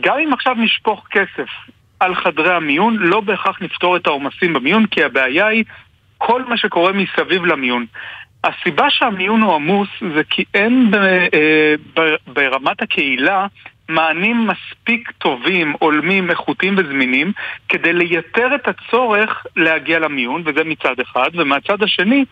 גם 0.00 0.18
אם 0.18 0.32
עכשיו 0.32 0.54
נשפוך 0.54 1.06
כסף 1.10 1.48
על 2.00 2.14
חדרי 2.14 2.54
המיון, 2.54 2.96
לא 2.96 3.20
בהכרח 3.20 3.62
נפתור 3.62 3.96
את 3.96 4.06
העומסים 4.06 4.52
במיון, 4.52 4.86
כי 4.86 5.04
הבעיה 5.04 5.46
היא 5.46 5.64
כל 6.18 6.44
מה 6.44 6.56
שקורה 6.56 6.92
מסביב 6.92 7.44
למיון. 7.44 7.86
הסיבה 8.44 8.90
שהמיון 8.90 9.42
הוא 9.42 9.54
עמוס 9.54 9.88
זה 10.14 10.22
כי 10.30 10.44
אין 10.54 10.90
ב, 10.90 10.94
אה, 10.94 11.74
ב, 11.94 12.00
ברמת 12.26 12.82
הקהילה 12.82 13.46
מענים 13.88 14.46
מספיק 14.46 15.10
טובים, 15.10 15.74
הולמים, 15.78 16.30
איכותיים 16.30 16.74
וזמינים 16.78 17.32
כדי 17.68 17.92
לייתר 17.92 18.54
את 18.54 18.68
הצורך 18.68 19.46
להגיע 19.56 19.98
למיון, 19.98 20.42
וזה 20.46 20.64
מצד 20.64 21.00
אחד, 21.00 21.30
ומהצד 21.34 21.82
השני 21.82 22.24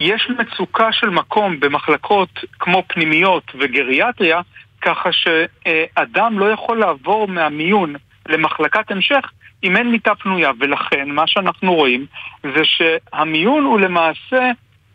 יש 0.00 0.30
מצוקה 0.38 0.92
של 0.92 1.10
מקום 1.10 1.60
במחלקות 1.60 2.44
כמו 2.58 2.82
פנימיות 2.86 3.52
וגריאטריה, 3.58 4.40
ככה 4.82 5.10
שאדם 5.12 6.38
לא 6.38 6.50
יכול 6.50 6.78
לעבור 6.78 7.28
מהמיון 7.28 7.94
למחלקת 8.28 8.90
המשך 8.90 9.30
אם 9.64 9.76
אין 9.76 9.90
מיטה 9.90 10.14
פנויה. 10.14 10.50
ולכן 10.60 11.10
מה 11.10 11.26
שאנחנו 11.26 11.74
רואים 11.74 12.06
זה 12.42 12.64
שהמיון 12.64 13.64
הוא 13.64 13.80
למעשה 13.80 14.50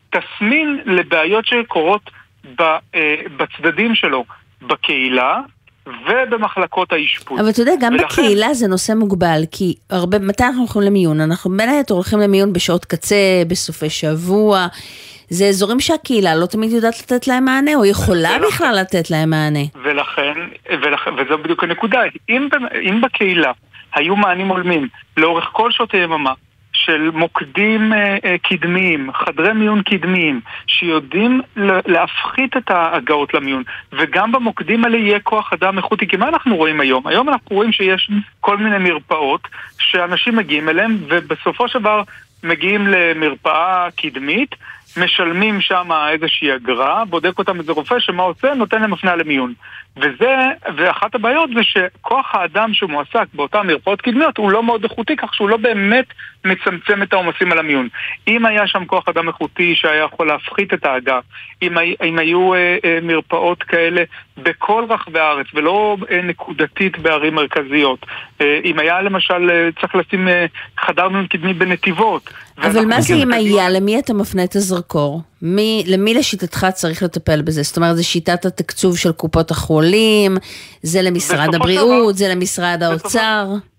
תסמין 0.09 0.79
לבעיות 0.85 1.45
שקורות 1.45 2.11
אה, 2.61 3.15
בצדדים 3.37 3.95
שלו, 3.95 4.25
בקהילה, 4.61 5.39
ובמחלקות 5.87 6.93
האשפוז. 6.93 7.39
אבל 7.39 7.49
אתה 7.49 7.61
יודע, 7.61 7.71
גם 7.79 7.93
ולכן... 7.93 8.05
בקהילה 8.05 8.53
זה 8.53 8.67
נושא 8.67 8.93
מוגבל, 8.93 9.41
כי 9.51 9.75
הרבה, 9.89 10.19
מתי 10.19 10.43
אנחנו 10.43 10.61
הולכים 10.61 10.81
למיון? 10.81 11.21
אנחנו 11.21 11.57
בין 11.57 11.69
היתר 11.69 11.93
הולכים 11.93 12.19
למיון 12.19 12.53
בשעות 12.53 12.85
קצה, 12.85 13.15
בסופי 13.47 13.89
שבוע. 13.89 14.67
זה 15.29 15.45
אזורים 15.45 15.79
שהקהילה 15.79 16.35
לא 16.35 16.45
תמיד 16.45 16.71
יודעת 16.71 16.99
לתת 16.99 17.27
להם 17.27 17.45
מענה, 17.45 17.75
או 17.75 17.85
יכולה 17.85 18.29
ולכן, 18.29 18.47
בכלל 18.47 18.75
לתת 18.81 19.11
להם 19.11 19.29
מענה. 19.29 19.63
ולכן, 19.83 20.33
ולכן 20.69 21.11
וזו 21.13 21.37
בדיוק 21.37 21.63
הנקודה, 21.63 21.99
אם, 22.29 22.47
אם 22.81 23.01
בקהילה 23.01 23.51
היו 23.95 24.15
מענים 24.15 24.47
הולמים 24.47 24.87
לאורך 25.17 25.49
כל 25.51 25.71
שעות 25.71 25.93
היממה, 25.93 26.33
של 26.85 27.09
מוקדים 27.13 27.93
אה, 27.93 28.17
אה, 28.25 28.35
קדמיים, 28.37 29.11
חדרי 29.13 29.53
מיון 29.53 29.81
קדמיים, 29.81 30.41
שיודעים 30.67 31.41
להפחית 31.85 32.57
את 32.57 32.71
ההגעות 32.71 33.33
למיון, 33.33 33.63
וגם 33.93 34.31
במוקדים 34.31 34.85
האלה 34.85 34.97
יהיה 34.97 35.19
כוח 35.19 35.53
אדם 35.53 35.77
איכותי. 35.77 36.07
כי 36.07 36.17
מה 36.17 36.27
אנחנו 36.27 36.55
רואים 36.55 36.79
היום? 36.79 37.07
היום 37.07 37.29
אנחנו 37.29 37.55
רואים 37.55 37.71
שיש 37.71 38.09
כל 38.41 38.57
מיני 38.57 38.77
מרפאות 38.77 39.47
שאנשים 39.79 40.35
מגיעים 40.35 40.69
אליהם, 40.69 40.97
ובסופו 41.07 41.67
של 41.67 41.79
דבר 41.79 42.01
מגיעים 42.43 42.87
למרפאה 42.87 43.87
קדמית, 43.97 44.55
משלמים 44.97 45.61
שם 45.61 45.89
איזושהי 46.11 46.55
אגרה, 46.55 47.05
בודק 47.05 47.39
אותם 47.39 47.59
איזה 47.59 47.71
רופא, 47.71 47.99
שמה 47.99 48.23
עושה? 48.23 48.53
נותן 48.53 48.81
להם 48.81 48.93
הפניה 48.93 49.15
למיון. 49.15 49.53
וזה, 49.97 50.35
ואחת 50.77 51.15
הבעיות 51.15 51.49
זה 51.55 51.63
שכוח 51.63 52.35
האדם 52.35 52.73
שמועסק 52.73 53.25
באותן 53.33 53.67
מרפאות 53.67 54.01
קדמיות 54.01 54.37
הוא 54.37 54.51
לא 54.51 54.63
מאוד 54.63 54.83
איכותי, 54.83 55.15
כך 55.15 55.33
שהוא 55.33 55.49
לא 55.49 55.57
באמת 55.57 56.05
מצמצם 56.45 57.03
את 57.03 57.13
העומסים 57.13 57.51
על 57.51 57.59
המיון. 57.59 57.87
אם 58.27 58.45
היה 58.45 58.67
שם 58.67 58.85
כוח 58.85 59.09
אדם 59.09 59.27
איכותי 59.27 59.75
שהיה 59.75 60.03
יכול 60.03 60.27
להפחית 60.27 60.73
את 60.73 60.85
ההגה, 60.85 61.19
אם, 61.61 61.77
אם 62.03 62.19
היו 62.19 62.53
אה, 62.53 62.77
אה, 62.85 62.99
מרפאות 63.01 63.63
כאלה 63.63 64.03
בכל 64.37 64.85
רחבי 64.89 65.19
הארץ 65.19 65.47
ולא 65.53 65.97
אה, 66.11 66.21
נקודתית 66.21 66.99
בערים 66.99 67.35
מרכזיות, 67.35 68.05
אה, 68.41 68.59
אם 68.65 68.79
היה 68.79 69.01
למשל 69.01 69.49
אה, 69.49 69.69
צריך 69.81 69.95
לשים 69.95 70.27
אה, 70.27 70.45
חדר 70.79 71.09
מיון 71.09 71.27
קדמי 71.27 71.53
בנתיבות. 71.53 72.29
אבל 72.57 72.85
מה 72.85 73.01
זה 73.01 73.15
אם 73.15 73.33
היה? 73.33 73.69
למי 73.69 73.99
אתה 73.99 74.13
מפנה 74.13 74.43
את 74.43 74.55
הזרקור? 74.55 75.21
מי, 75.41 75.83
למי 75.87 76.13
לשיטתך 76.13 76.67
צריך 76.73 77.03
לטפל 77.03 77.41
בזה? 77.41 77.63
זאת 77.63 77.77
אומרת, 77.77 77.95
זה 77.95 78.03
שיטת 78.03 78.45
התקצוב 78.45 78.97
של 78.97 79.11
קופות 79.11 79.51
החולים, 79.51 80.37
זה 80.81 81.01
למשרד 81.01 81.55
הבריאות, 81.55 82.17
זה 82.17 82.27
למשרד 82.27 82.83
האוצר? 82.83 83.45
בסופו 83.49 83.72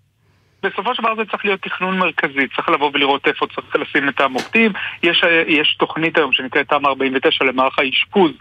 של 0.94 1.02
דבר 1.02 1.14
זה 1.14 1.22
צריך 1.30 1.44
להיות 1.44 1.60
תכנון 1.62 1.98
מרכזי, 1.98 2.48
צריך 2.56 2.68
לבוא 2.68 2.90
ולראות 2.94 3.26
איפה 3.26 3.46
צריך 3.54 3.76
לשים 3.76 4.08
את 4.08 4.20
המוקדים. 4.20 4.72
יש, 5.02 5.24
יש 5.46 5.76
תוכנית 5.78 6.18
היום 6.18 6.32
שנקראת 6.32 6.68
תמ"א 6.68 6.88
49 6.88 7.44
למערך 7.44 7.78
האשפוז 7.78 8.32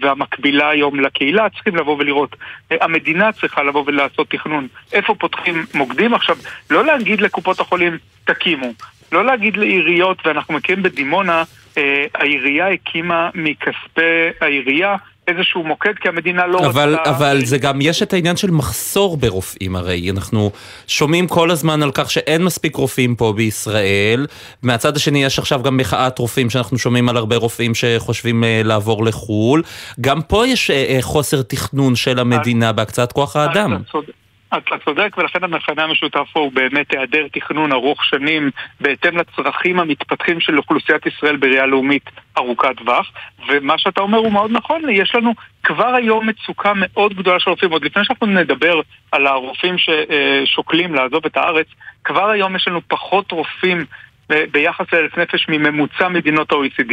והמקבילה 0.00 0.68
היום 0.68 1.00
לקהילה, 1.00 1.50
צריכים 1.50 1.76
לבוא 1.76 1.96
ולראות. 1.98 2.36
המדינה 2.70 3.32
צריכה 3.32 3.62
לבוא 3.62 3.84
ולעשות 3.86 4.30
תכנון. 4.30 4.66
איפה 4.92 5.14
פותחים 5.14 5.64
מוקדים? 5.74 6.14
עכשיו, 6.14 6.36
לא 6.70 6.84
להגיד 6.84 7.20
לקופות 7.20 7.60
החולים, 7.60 7.98
תקימו. 8.24 8.72
לא 9.12 9.24
להגיד 9.24 9.56
לעיריות, 9.56 10.26
ואנחנו 10.26 10.54
מכירים 10.54 10.82
בדימונה, 10.82 11.42
אה, 11.78 12.06
העירייה 12.14 12.68
הקימה 12.68 13.30
מכספי 13.34 14.28
העירייה 14.40 14.96
איזשהו 15.28 15.64
מוקד, 15.64 15.92
כי 16.00 16.08
המדינה 16.08 16.46
לא 16.46 16.58
אבל, 16.58 16.94
רצתה... 16.94 17.10
אבל 17.10 17.44
זה 17.44 17.58
גם, 17.58 17.80
יש 17.80 18.02
את 18.02 18.12
העניין 18.12 18.36
של 18.36 18.50
מחסור 18.50 19.16
ברופאים 19.16 19.76
הרי. 19.76 20.10
אנחנו 20.10 20.50
שומעים 20.86 21.26
כל 21.26 21.50
הזמן 21.50 21.82
על 21.82 21.90
כך 21.94 22.10
שאין 22.10 22.44
מספיק 22.44 22.76
רופאים 22.76 23.16
פה 23.16 23.32
בישראל. 23.36 24.26
מהצד 24.62 24.96
השני 24.96 25.24
יש 25.24 25.38
עכשיו 25.38 25.62
גם 25.62 25.76
מחאת 25.76 26.18
רופאים, 26.18 26.50
שאנחנו 26.50 26.78
שומעים 26.78 27.08
על 27.08 27.16
הרבה 27.16 27.36
רופאים 27.36 27.74
שחושבים 27.74 28.44
uh, 28.44 28.66
לעבור 28.66 29.04
לחו"ל. 29.04 29.62
גם 30.00 30.22
פה 30.22 30.46
יש 30.46 30.70
uh, 30.70 31.02
חוסר 31.02 31.42
תכנון 31.42 31.96
של 31.96 32.18
המדינה 32.18 32.72
בהקצאת 32.72 33.12
כוח 33.12 33.36
האדם. 33.36 33.72
אתה 33.72 33.92
צודק. 33.92 34.25
אתה 34.56 34.78
צודק, 34.84 35.16
ולכן 35.18 35.44
המכנה 35.44 35.84
המשותף 35.84 36.28
פה 36.32 36.40
הוא 36.40 36.52
באמת 36.52 36.92
היעדר 36.92 37.26
תכנון 37.32 37.72
ארוך 37.72 38.04
שנים 38.04 38.50
בהתאם 38.80 39.16
לצרכים 39.16 39.80
המתפתחים 39.80 40.40
של 40.40 40.58
אוכלוסיית 40.58 41.06
ישראל 41.06 41.36
בראייה 41.36 41.66
לאומית 41.66 42.10
ארוכת 42.38 42.76
טווח, 42.76 43.12
ומה 43.48 43.78
שאתה 43.78 44.00
אומר 44.00 44.18
הוא 44.18 44.32
מאוד 44.32 44.50
נכון, 44.52 44.82
יש 44.90 45.14
לנו 45.14 45.34
כבר 45.62 45.94
היום 45.94 46.26
מצוקה 46.26 46.72
מאוד 46.76 47.14
גדולה 47.14 47.40
של 47.40 47.50
רופאים. 47.50 47.70
עוד 47.70 47.84
לפני 47.84 48.04
שאנחנו 48.04 48.26
נדבר 48.26 48.80
על 49.12 49.26
הרופאים 49.26 49.74
ששוקלים 49.78 50.94
לעזוב 50.94 51.26
את 51.26 51.36
הארץ, 51.36 51.66
כבר 52.04 52.28
היום 52.28 52.56
יש 52.56 52.68
לנו 52.68 52.80
פחות 52.88 53.32
רופאים 53.32 53.84
ביחס 54.28 54.92
לאלף 54.92 55.18
נפש 55.18 55.48
מממוצע 55.48 56.08
מדינות 56.08 56.52
ה-OECD, 56.52 56.92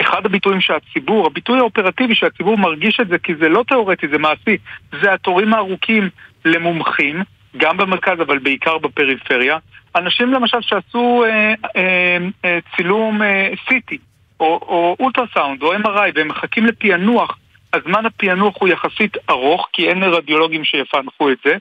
אחד 0.00 0.26
הביטויים 0.26 0.60
שהציבור, 0.60 1.26
הביטוי 1.26 1.58
האופרטיבי 1.58 2.14
שהציבור 2.14 2.58
מרגיש 2.58 3.00
את 3.00 3.08
זה, 3.08 3.18
כי 3.18 3.34
זה 3.34 3.48
לא 3.48 3.64
תיאורטי, 3.68 4.08
זה 4.08 4.18
מעשי, 4.18 4.56
זה 5.02 5.12
התורים 5.12 5.54
הארוכים 5.54 6.08
למומחים, 6.44 7.22
גם 7.56 7.76
במרכז 7.76 8.20
אבל 8.20 8.38
בעיקר 8.38 8.78
בפריפריה. 8.78 9.58
אנשים 9.96 10.32
למשל 10.32 10.60
שעשו 10.60 11.24
אה, 11.24 11.54
אה, 11.76 12.16
אה, 12.44 12.58
צילום 12.76 13.22
אה, 13.22 13.50
CT 13.68 13.96
או, 14.40 14.46
או 14.46 14.96
אולטרסאונד 15.00 15.62
או 15.62 15.74
MRI 15.74 16.10
והם 16.14 16.28
מחכים 16.28 16.66
לפענוח, 16.66 17.38
הזמן 17.72 18.06
הפענוח 18.06 18.54
הוא 18.60 18.68
יחסית 18.68 19.16
ארוך 19.30 19.68
כי 19.72 19.88
אין 19.88 20.02
רדיולוגים 20.02 20.64
שיפענחו 20.64 21.30
את 21.30 21.38
זה 21.44 21.56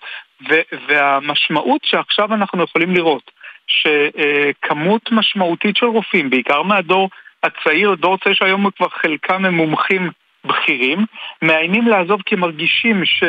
ו- 0.49 0.75
והמשמעות 0.88 1.81
שעכשיו 1.84 2.34
אנחנו 2.34 2.63
יכולים 2.63 2.95
לראות 2.95 3.31
שכמות 3.67 5.11
משמעותית 5.11 5.77
של 5.77 5.86
רופאים, 5.86 6.29
בעיקר 6.29 6.61
מהדור 6.61 7.09
הצעיר, 7.43 7.95
דור 7.95 8.17
צעיר 8.17 8.36
שהיום 8.36 8.69
כבר 8.77 8.89
חלקם 8.89 9.45
הם 9.45 9.53
מומחים 9.53 10.09
בכירים, 10.45 11.05
מאיימים 11.41 11.88
לעזוב 11.88 12.21
כי 12.25 12.36
מרגישים 12.36 13.05
ש... 13.05 13.23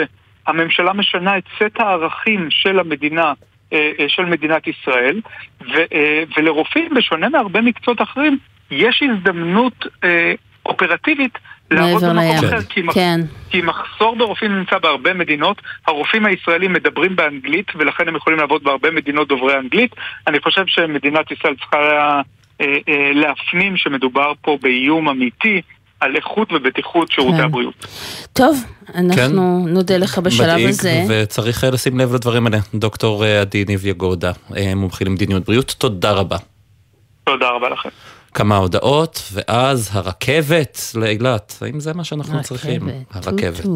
הממשלה 0.46 0.92
משנה 0.92 1.38
את 1.38 1.44
סט 1.56 1.80
הערכים 1.80 2.46
של 2.50 2.78
המדינה, 2.78 3.32
אה, 3.72 3.90
אה, 4.00 4.04
של 4.08 4.24
מדינת 4.24 4.66
ישראל, 4.66 5.20
ו, 5.60 5.76
אה, 5.92 6.24
ולרופאים, 6.36 6.94
בשונה 6.94 7.28
מהרבה 7.28 7.60
מקצועות 7.60 8.02
אחרים, 8.02 8.38
יש 8.70 9.02
הזדמנות 9.02 9.86
אופרטיבית 10.66 11.38
לעבוד 11.70 12.04
במקום 12.04 12.18
אחר, 12.18 12.62
כי, 12.62 12.82
כן. 12.94 13.20
כי 13.50 13.62
מחסור 13.62 14.16
ברופאים 14.16 14.58
נמצא 14.58 14.78
בהרבה 14.78 15.14
מדינות, 15.14 15.62
הרופאים 15.86 16.26
הישראלים 16.26 16.72
מדברים 16.72 17.16
באנגלית 17.16 17.66
ולכן 17.74 18.08
הם 18.08 18.16
יכולים 18.16 18.38
לעבוד 18.38 18.64
בהרבה 18.64 18.90
מדינות 18.90 19.28
דוברי 19.28 19.58
אנגלית. 19.58 19.94
אני 20.26 20.40
חושב 20.40 20.64
שמדינת 20.66 21.30
ישראל 21.30 21.54
צריכה 21.56 22.20
להפנים 23.14 23.76
שמדובר 23.76 24.32
פה 24.42 24.58
באיום 24.62 25.08
אמיתי 25.08 25.62
על 26.04 26.16
איכות 26.16 26.52
ובטיחות 26.52 27.10
שירותי 27.10 27.36
כן. 27.36 27.44
הבריאות. 27.44 27.86
טוב, 28.32 28.64
אנחנו 28.94 29.16
כן. 29.66 29.72
נודה 29.72 29.96
לך 29.96 30.18
בשלב 30.18 30.52
מדאיג, 30.52 30.68
הזה. 30.68 31.04
וצריך 31.08 31.64
אה, 31.64 31.70
לשים 31.70 31.98
לב 31.98 32.14
לדברים 32.14 32.46
האלה. 32.46 32.58
דוקטור 32.74 33.24
אה, 33.24 33.40
עדי 33.40 33.64
ניב 33.68 33.86
יגודה, 33.86 34.32
אה, 34.56 34.74
מומחי 34.74 35.04
למדיניות 35.04 35.44
בריאות, 35.44 35.74
תודה 35.78 36.10
רבה. 36.10 36.36
תודה 37.24 37.48
רבה 37.48 37.68
לכם. 37.68 37.88
כמה 38.34 38.56
הודעות, 38.56 39.22
ואז 39.32 39.90
הרכבת 39.92 40.78
לאילת. 40.94 41.58
האם 41.60 41.80
זה 41.80 41.94
מה 41.94 42.04
שאנחנו 42.04 42.34
הרכבת, 42.34 42.46
צריכים? 42.48 42.88
הרכבת. 43.12 43.66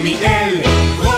טו, 0.00 1.02
טו. 1.02 1.10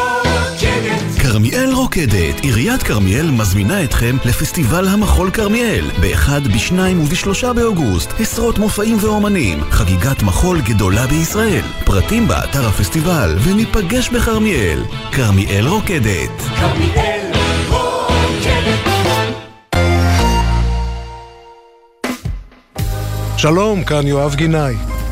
כרמיאל 1.23 1.73
רוקדת. 1.73 2.41
עיריית 2.41 2.83
כרמיאל 2.83 3.31
מזמינה 3.31 3.85
אתכם 3.85 4.17
לפסטיבל 4.25 4.89
המחול 4.89 5.31
כרמיאל. 5.31 5.91
ב-1, 6.01 6.29
ב-2 6.49 6.75
וב-3 6.75 7.53
באוגוסט. 7.53 8.11
עשרות 8.21 8.59
מופעים 8.59 8.97
ואומנים. 9.01 9.61
חגיגת 9.71 10.23
מחול 10.23 10.61
גדולה 10.61 11.07
בישראל. 11.07 11.63
פרטים 11.85 12.29
באתר 12.29 12.69
הפסטיבל, 12.69 13.37
וניפגש 13.45 14.09
בכרמיאל. 14.09 14.83
כרמיאל 15.13 15.67
רוקדת. 15.67 16.41
כרמיאל 16.41 17.33
רוקדת. 17.69 18.93
שלום, 23.37 23.85
כאן 23.85 24.07
יואב 24.07 24.35
גינאי. 24.35 24.92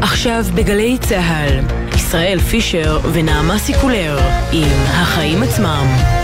עכשיו 0.00 0.44
בגלי 0.54 0.98
צה"ל, 0.98 1.60
ישראל 1.94 2.38
פישר 2.38 3.00
ונעמה 3.12 3.58
סיקולר 3.58 4.18
עם 4.52 4.68
החיים 4.86 5.42
עצמם. 5.42 6.17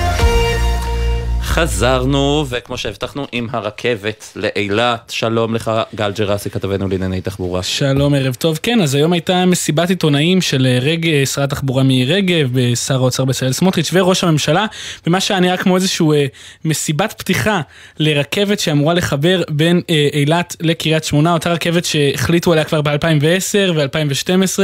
חזרנו, 1.55 2.45
וכמו 2.49 2.79
שהבטחנו, 2.79 3.27
עם 3.33 3.49
הרכבת 3.53 4.33
לאילת. 4.37 5.13
שלום 5.15 5.55
לך, 5.55 5.71
גל 5.95 6.13
ג'רסי, 6.13 6.51
כתבנו 6.51 6.89
לענייני 6.89 7.21
תחבורה. 7.21 7.63
שלום, 7.63 8.15
ערב 8.15 8.35
טוב. 8.35 8.59
כן, 8.63 8.83
אז 8.83 8.95
היום 8.95 9.13
הייתה 9.13 9.47
מסיבת 9.47 9.91
עיתונאים 9.91 10.41
של 10.41 10.67
רג... 10.83 11.25
שרת 11.25 11.53
התחבורה 11.53 11.83
מירי 11.83 12.15
רגב, 12.15 12.75
שר 12.75 12.95
האוצר 12.95 13.25
בצלאל 13.25 13.53
סמוטריץ' 13.53 13.91
וראש 13.93 14.25
הממשלה, 14.25 14.67
במה 15.07 15.21
שהיה 15.21 15.41
נראה 15.41 15.57
כמו 15.57 15.77
איזושהי 15.77 16.07
אה, 16.15 16.27
מסיבת 16.65 17.15
פתיחה 17.19 17.61
לרכבת 17.99 18.61
שאמורה 18.61 18.95
לחבר 18.95 19.43
בין 19.51 19.81
אה, 19.91 20.09
אילת 20.13 20.57
לקריית 20.61 21.05
שמונה, 21.05 21.33
אותה 21.33 21.53
רכבת 21.53 21.85
שהחליטו 21.85 22.53
עליה 22.53 22.65
כבר 22.65 22.83
ב-2010 22.83 23.73
ו-2012, 23.75 24.59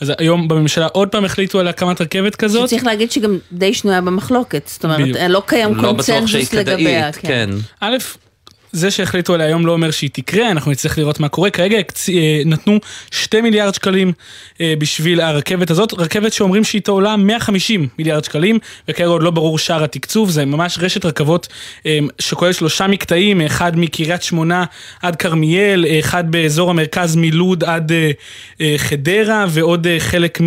אז 0.00 0.12
היום 0.18 0.48
בממשלה 0.48 0.86
עוד 0.86 1.08
פעם 1.08 1.24
החליטו 1.24 1.60
על 1.60 1.68
הקמת 1.68 2.00
רכבת 2.00 2.36
כזאת. 2.36 2.68
שצריך 2.68 2.84
להגיד 2.84 3.12
שגם 3.12 3.38
די 3.52 3.74
שנויה 3.74 4.00
במחלוקת, 4.00 4.62
זאת 4.66 4.84
אומרת, 4.84 5.00
בדיוק. 5.00 5.18
לא 5.28 5.42
קיים 5.46 5.74
לא 5.74 5.80
קונצנזוס 5.80 6.23
לגביה. 6.52 7.12
כן. 7.12 7.28
כן. 7.28 7.50
א', 7.80 7.96
זה 8.74 8.90
שהחליטו 8.90 9.34
עליה 9.34 9.46
היום 9.46 9.66
לא 9.66 9.72
אומר 9.72 9.90
שהיא 9.90 10.10
תקרה, 10.12 10.50
אנחנו 10.50 10.70
נצטרך 10.70 10.98
לראות 10.98 11.20
מה 11.20 11.28
קורה. 11.28 11.50
כרגע 11.50 11.76
אה, 11.76 12.42
נתנו 12.46 12.78
2 13.10 13.44
מיליארד 13.44 13.74
שקלים 13.74 14.12
אה, 14.60 14.74
בשביל 14.78 15.20
הרכבת 15.20 15.70
הזאת, 15.70 15.92
רכבת 15.92 16.32
שאומרים 16.32 16.64
שהיא 16.64 16.82
עולה 16.88 17.16
150 17.16 17.88
מיליארד 17.98 18.24
שקלים, 18.24 18.58
וכרגע 18.88 19.08
עוד 19.08 19.22
לא 19.22 19.30
ברור 19.30 19.58
שער 19.58 19.84
התקצוב, 19.84 20.30
זה 20.30 20.44
ממש 20.44 20.78
רשת 20.80 21.04
רכבות 21.04 21.48
אה, 21.86 21.98
שכולל 22.18 22.52
שלושה 22.52 22.86
מקטעים, 22.86 23.40
אחד 23.40 23.78
מקריית 23.78 24.22
שמונה 24.22 24.64
עד 25.02 25.16
כרמיאל, 25.16 25.86
אחד 26.00 26.30
באזור 26.30 26.70
המרכז 26.70 27.16
מלוד 27.16 27.64
עד 27.64 27.92
חדרה, 28.76 29.46
ועוד 29.48 29.86
חלק 29.98 30.38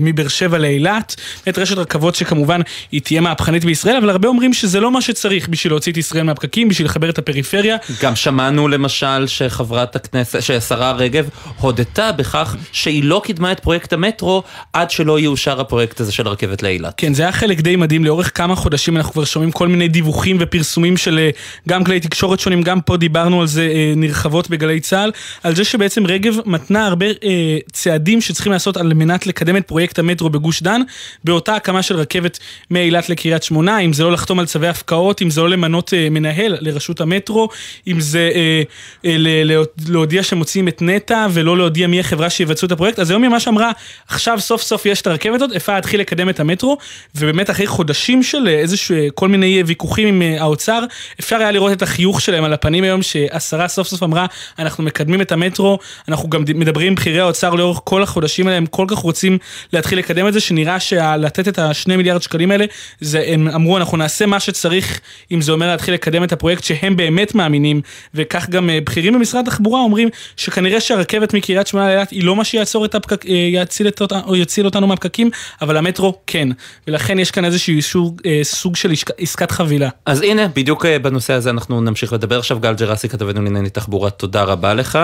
מבאר 0.00 0.28
שבע 0.28 0.58
לאילת. 0.58 1.16
באמת 1.46 1.58
רשת 1.58 1.78
רכבות 1.78 2.14
שכמובן 2.14 2.60
היא 2.92 3.00
תהיה 3.00 3.20
מהפכנית 3.20 3.64
בישראל, 3.64 3.96
אבל 3.96 4.10
הרבה 4.10 4.28
אומרים 4.28 4.52
שזה 4.52 4.80
לא 4.80 4.90
מה 4.90 5.00
שצריך 5.00 5.48
בשביל 5.48 5.72
להוציא 5.72 5.92
את 5.92 5.96
ישראל 5.96 6.22
מהפקקים, 6.22 6.68
בשביל 6.68 6.86
לחבר 6.86 7.10
את 7.10 7.15
הפריפריה. 7.18 7.76
גם 8.02 8.16
שמענו 8.16 8.68
למשל 8.68 9.26
שחברת 9.26 9.96
הכנסת, 9.96 10.42
שהשרה 10.42 10.92
רגב 10.92 11.28
הודתה 11.60 12.12
בכך 12.12 12.56
שהיא 12.72 13.04
לא 13.04 13.22
קידמה 13.24 13.52
את 13.52 13.60
פרויקט 13.60 13.92
המטרו 13.92 14.42
עד 14.72 14.90
שלא 14.90 15.20
יאושר 15.20 15.60
הפרויקט 15.60 16.00
הזה 16.00 16.12
של 16.12 16.26
הרכבת 16.26 16.62
לאילת. 16.62 16.94
כן, 16.96 17.14
זה 17.14 17.22
היה 17.22 17.32
חלק 17.32 17.60
די 17.60 17.76
מדהים, 17.76 18.04
לאורך 18.04 18.38
כמה 18.38 18.56
חודשים 18.56 18.96
אנחנו 18.96 19.12
כבר 19.12 19.24
שומעים 19.24 19.52
כל 19.52 19.68
מיני 19.68 19.88
דיווחים 19.88 20.36
ופרסומים 20.40 20.96
של 20.96 21.18
אה, 21.18 21.30
גם 21.68 21.84
כלי 21.84 22.00
תקשורת 22.00 22.40
שונים, 22.40 22.62
גם 22.62 22.80
פה 22.80 22.96
דיברנו 22.96 23.40
על 23.40 23.46
זה 23.46 23.62
אה, 23.62 23.92
נרחבות 23.96 24.50
בגלי 24.50 24.80
צה"ל, 24.80 25.10
על 25.42 25.54
זה 25.54 25.64
שבעצם 25.64 26.06
רגב 26.06 26.34
מתנה 26.46 26.86
הרבה 26.86 27.06
אה, 27.06 27.58
צעדים 27.72 28.20
שצריכים 28.20 28.52
לעשות 28.52 28.76
על 28.76 28.94
מנת 28.94 29.26
לקדם 29.26 29.56
את 29.56 29.68
פרויקט 29.68 29.98
המטרו 29.98 30.30
בגוש 30.30 30.62
דן, 30.62 30.80
באותה 31.24 31.54
הקמה 31.56 31.82
של 31.82 31.96
רכבת 31.96 32.38
מאילת 32.70 33.08
לקריית 33.08 33.42
שמונה, 33.42 33.78
אם 33.78 33.92
זה 33.92 34.02
לא 34.02 34.12
לחתום 34.12 34.38
על 34.38 34.46
צווי 34.46 34.68
הפקעות, 34.68 35.22
אם 35.22 35.30
זה 35.30 35.40
לא 35.40 35.48
למנות 35.48 35.94
אה, 35.94 36.08
מנהל 36.10 36.56
לרשות 36.60 37.00
המטרו, 37.06 37.48
אם 37.86 38.00
זה 38.00 38.30
אה, 38.34 38.62
אה, 39.04 39.42
להודיע 39.88 40.22
שמוציאים 40.22 40.68
את 40.68 40.82
נטע 40.82 41.26
ולא 41.30 41.56
להודיע 41.56 41.86
מי 41.86 42.00
החברה 42.00 42.30
שיבצעו 42.30 42.66
את 42.66 42.72
הפרויקט, 42.72 42.98
אז 42.98 43.10
היום 43.10 43.22
היא 43.22 43.30
ממש 43.30 43.48
אמרה, 43.48 43.72
עכשיו 44.08 44.40
סוף 44.40 44.62
סוף 44.62 44.86
יש 44.86 45.00
את 45.00 45.06
הרכבת 45.06 45.34
הזאת, 45.34 45.56
אפשר 45.56 45.74
להתחיל 45.74 46.00
לקדם 46.00 46.28
את 46.28 46.40
המטרו, 46.40 46.76
ובאמת 47.14 47.50
אחרי 47.50 47.66
חודשים 47.66 48.22
של 48.22 48.48
איזשהו, 48.48 48.96
כל 49.14 49.28
מיני 49.28 49.62
ויכוחים 49.66 50.08
עם 50.08 50.22
אה, 50.22 50.42
האוצר, 50.42 50.84
אפשר 51.20 51.36
היה 51.36 51.50
לראות 51.50 51.72
את 51.72 51.82
החיוך 51.82 52.20
שלהם 52.20 52.44
על 52.44 52.52
הפנים 52.52 52.84
היום, 52.84 53.02
שהשרה 53.02 53.68
סוף 53.68 53.88
סוף 53.88 54.02
אמרה, 54.02 54.26
אנחנו 54.58 54.84
מקדמים 54.84 55.20
את 55.20 55.32
המטרו, 55.32 55.78
אנחנו 56.08 56.30
גם 56.30 56.44
מדברים 56.54 56.86
עם 56.86 56.94
בכירי 56.94 57.20
האוצר 57.20 57.54
לאורך 57.54 57.80
כל 57.84 58.02
החודשים 58.02 58.46
האלה, 58.46 58.56
הם 58.56 58.66
כל 58.66 58.84
כך 58.88 58.98
רוצים 58.98 59.38
להתחיל 59.72 59.98
לקדם 59.98 60.28
את 60.28 60.32
זה, 60.32 60.40
שנראה 60.40 60.80
שלתת 60.80 61.48
את 61.48 61.58
השני 61.58 61.96
מיליארד 61.96 62.22
שקלים 62.22 62.50
האלה, 62.50 62.64
זה, 63.00 63.24
הם 63.26 63.48
אמרו, 63.48 63.76
אנחנו 63.76 63.96
נעשה 63.96 64.26
מה 64.26 64.40
שצריך, 64.40 65.00
אם 65.32 65.40
זה 65.40 65.52
אומר 65.52 65.66
להתחיל 65.66 65.94
לקדם 65.94 66.24
את 66.24 66.32
הפרויקט 66.32 66.64
שהם 66.64 66.85
באמת 66.94 67.34
מאמינים, 67.34 67.80
וכך 68.14 68.48
גם 68.50 68.70
אה, 68.70 68.78
בכירים 68.84 69.12
במשרד 69.12 69.48
התחבורה 69.48 69.80
אומרים 69.80 70.08
שכנראה 70.36 70.80
שהרכבת 70.80 71.34
מקריית 71.34 71.66
שמונה 71.66 71.86
לאילת 71.86 72.10
היא 72.10 72.24
לא 72.24 72.36
מה 72.36 72.44
שיעצור 72.44 72.84
את 72.84 72.94
הפקק, 72.94 73.26
אה, 73.26 73.34
יציל, 73.34 73.88
את, 73.88 74.02
או 74.26 74.36
יציל 74.36 74.66
אותנו 74.66 74.86
מהפקקים, 74.86 75.30
אבל 75.62 75.76
המטרו 75.76 76.18
כן, 76.26 76.48
ולכן 76.86 77.18
יש 77.18 77.30
כאן 77.30 77.44
איזשהו 77.44 78.16
אה, 78.26 78.40
סוג 78.42 78.76
של 78.76 78.92
עסקת 79.18 79.50
חבילה. 79.50 79.88
אז 80.06 80.22
הנה, 80.22 80.48
בדיוק 80.48 80.86
בנושא 80.86 81.32
הזה 81.32 81.50
אנחנו 81.50 81.80
נמשיך 81.80 82.12
לדבר 82.12 82.38
עכשיו. 82.38 82.58
גל 82.60 82.74
ג'רסי 82.74 83.08
כתבנו 83.08 83.42
לענייני 83.42 83.70
תחבורה, 83.70 84.10
תודה 84.10 84.42
רבה 84.42 84.74
לך. 84.74 84.98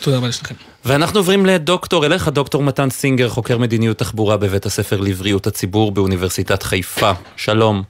תודה 0.00 0.16
רבה 0.16 0.28
לשניכם. 0.28 0.54
ואנחנו 0.84 1.18
עוברים 1.18 1.46
לדוקטור, 1.46 2.06
אליך, 2.06 2.28
דוקטור 2.28 2.62
מתן 2.62 2.90
סינגר, 2.90 3.28
חוקר 3.28 3.58
מדיניות 3.58 3.98
תחבורה 3.98 4.36
בבית 4.36 4.66
הספר 4.66 5.00
לבריאות 5.00 5.46
הציבור 5.46 5.92
באוניברסיטת 5.92 6.62
חיפה. 6.62 7.12
שלום. 7.36 7.82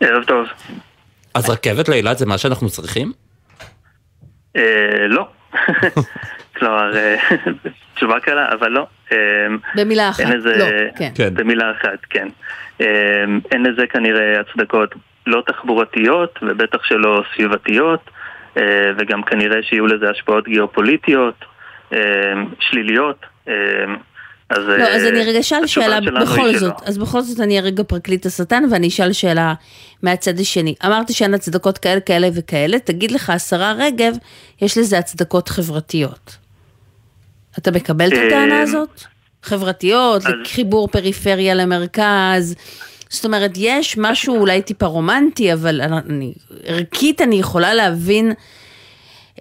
ערב 0.00 0.24
טוב. 0.24 0.46
אז 1.38 1.50
רכבת 1.50 1.88
לאילת 1.88 2.18
זה 2.18 2.26
מה 2.26 2.38
שאנחנו 2.38 2.68
צריכים? 2.68 3.12
אה, 4.56 5.06
לא. 5.08 5.28
כלומר, 6.56 6.96
אה, 6.96 7.16
תשובה 7.94 8.20
קלה, 8.20 8.48
אבל 8.52 8.68
לא. 8.68 8.86
אה, 9.12 9.18
במילה 9.74 10.10
אחת, 10.10 10.24
לא, 10.44 10.64
כן. 10.98 11.10
כן. 11.14 11.34
במילה 11.34 11.70
אחת, 11.70 11.98
כן. 12.10 12.28
אין 13.52 13.62
לזה 13.62 13.86
כנראה 13.86 14.40
הצדקות 14.40 14.94
לא 15.26 15.42
תחבורתיות 15.46 16.38
ובטח 16.42 16.84
שלא 16.84 17.22
סביבתיות, 17.34 18.10
וגם 18.98 19.22
כנראה 19.22 19.62
שיהיו 19.62 19.86
לזה 19.86 20.10
השפעות 20.10 20.48
גיאופוליטיות 20.48 21.44
שליליות. 22.60 23.26
אז, 24.50 24.58
לא, 24.78 24.84
אז 24.84 25.04
אני 25.04 25.24
רגע 25.24 25.40
אשאל 25.40 25.66
שאלה 25.66 25.98
בכל 26.00 26.58
זאת, 26.58 26.74
אז 26.84 26.98
בכל 26.98 27.22
זאת 27.22 27.40
אני 27.40 27.58
ארגע 27.58 27.82
פרקליט 27.82 28.26
השטן 28.26 28.64
ואני 28.70 28.88
אשאל 28.88 29.12
שאלה 29.12 29.54
מהצד 30.02 30.40
השני. 30.40 30.74
אמרת 30.86 31.12
שאין 31.12 31.34
הצדקות 31.34 31.78
כאלה, 31.78 32.00
כאלה 32.00 32.28
וכאלה, 32.34 32.78
תגיד 32.78 33.10
לך, 33.10 33.30
השרה 33.30 33.72
רגב, 33.78 34.16
יש 34.62 34.78
לזה 34.78 34.98
הצדקות 34.98 35.48
חברתיות. 35.48 36.36
אתה 37.58 37.70
מקבל 37.70 38.08
את 38.08 38.12
הטענה 38.26 38.54
אה, 38.54 38.62
הזאת? 38.62 39.02
חברתיות, 39.42 40.22
חיבור 40.44 40.88
פריפריה 40.88 41.54
למרכז. 41.54 42.54
זאת 43.08 43.24
אומרת, 43.24 43.50
יש 43.56 43.98
משהו 43.98 44.36
אולי 44.36 44.62
טיפה 44.62 44.86
רומנטי, 44.86 45.52
אבל 45.52 45.80
אני, 45.80 46.32
ערכית 46.64 47.20
אני 47.20 47.36
יכולה 47.36 47.74
להבין 47.74 48.32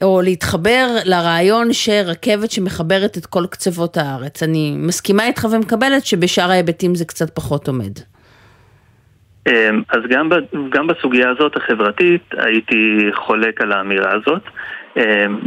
או 0.03 0.21
להתחבר 0.23 0.87
לרעיון 1.05 1.73
שרכבת 1.73 2.51
שמחברת 2.51 3.17
את 3.17 3.25
כל 3.25 3.45
קצוות 3.49 3.97
הארץ. 3.97 4.43
אני 4.43 4.75
מסכימה 4.77 5.25
איתך 5.27 5.47
ומקבלת 5.51 6.05
שבשאר 6.05 6.51
ההיבטים 6.51 6.95
זה 6.95 7.05
קצת 7.05 7.35
פחות 7.35 7.67
עומד. 7.67 7.91
אמ, 9.47 9.81
אז 9.89 9.99
גם, 10.09 10.29
גם 10.69 10.87
בסוגיה 10.87 11.29
הזאת 11.29 11.55
החברתית 11.55 12.21
הייתי 12.37 13.09
חולק 13.13 13.61
על 13.61 13.71
האמירה 13.71 14.11
הזאת. 14.13 14.41
אמ, 14.97 15.01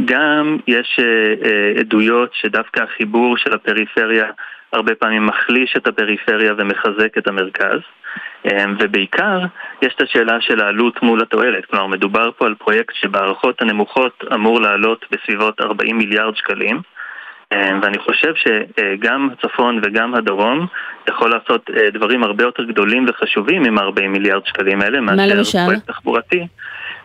גם 0.04 0.56
יש 0.66 1.00
אה, 1.00 1.04
אה, 1.48 1.80
עדויות 1.80 2.30
שדווקא 2.32 2.80
החיבור 2.80 3.36
של 3.36 3.54
הפריפריה 3.54 4.26
הרבה 4.72 4.94
פעמים 4.94 5.26
מחליש 5.26 5.74
את 5.76 5.86
הפריפריה 5.86 6.52
ומחזק 6.58 7.18
את 7.18 7.28
המרכז. 7.28 7.80
אמ, 8.44 8.76
ובעיקר, 8.80 9.38
יש 9.82 9.94
את 9.94 10.02
השאלה 10.02 10.40
של 10.40 10.60
העלות 10.60 11.02
מול 11.02 11.22
התועלת. 11.22 11.66
כלומר, 11.66 11.86
מדובר 11.86 12.30
פה 12.38 12.46
על 12.46 12.54
פרויקט 12.54 12.94
שבהערכות 12.94 13.62
הנמוכות 13.62 14.24
אמור 14.34 14.60
לעלות 14.60 15.04
בסביבות 15.10 15.60
40 15.60 15.98
מיליארד 15.98 16.36
שקלים. 16.36 16.80
אמ, 17.52 17.80
ואני 17.82 17.98
חושב 17.98 18.32
שגם 18.34 19.28
הצפון 19.32 19.80
וגם 19.82 20.14
הדרום 20.14 20.66
יכול 21.08 21.30
לעשות 21.30 21.70
אה, 21.76 21.90
דברים 21.90 22.22
הרבה 22.22 22.44
יותר 22.44 22.64
גדולים 22.64 23.06
וחשובים 23.08 23.64
עם 23.64 23.78
40 23.78 24.12
מיליארד 24.12 24.46
שקלים 24.46 24.80
האלה 24.82 25.00
מאשר 25.00 25.64
פרויקט 25.64 25.86
תחבורתי. 25.86 26.46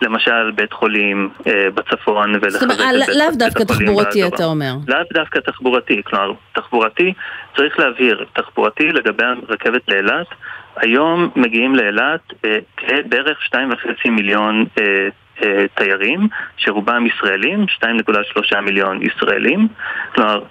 למשל 0.02 0.52
בית 0.52 0.74
חולים 0.74 1.30
אה, 1.48 1.68
בצפון 1.74 2.36
ולחזק 2.42 2.64
את 2.64 2.78
בית 2.78 3.08
לאו 3.08 3.32
דווקא 3.34 3.64
תחבורתי 3.64 4.28
אתה 4.28 4.46
אומר. 4.46 4.74
לאו 4.88 5.00
דווקא 5.14 5.40
תחבורתי, 5.40 6.02
כלומר 6.04 6.32
תחבורתי 6.54 7.14
צריך 7.56 7.80
להבהיר, 7.80 8.26
תחבורתי 8.34 8.88
לגבי 8.92 9.24
הרכבת 9.50 9.82
לאילת 9.88 10.28
היום 10.76 11.30
מגיעים 11.36 11.76
לאילת 11.76 12.22
אה, 12.46 12.58
בערך 13.06 13.38
2.5 13.54 14.10
מיליון 14.10 14.66
אה, 14.80 15.08
אה, 15.44 15.66
תיירים, 15.76 16.28
שרובם 16.58 17.06
ישראלים, 17.06 17.66
2.3 17.82 18.62
מיליון 18.62 19.00
ישראלים. 19.02 19.68
כלומר, 20.16 20.44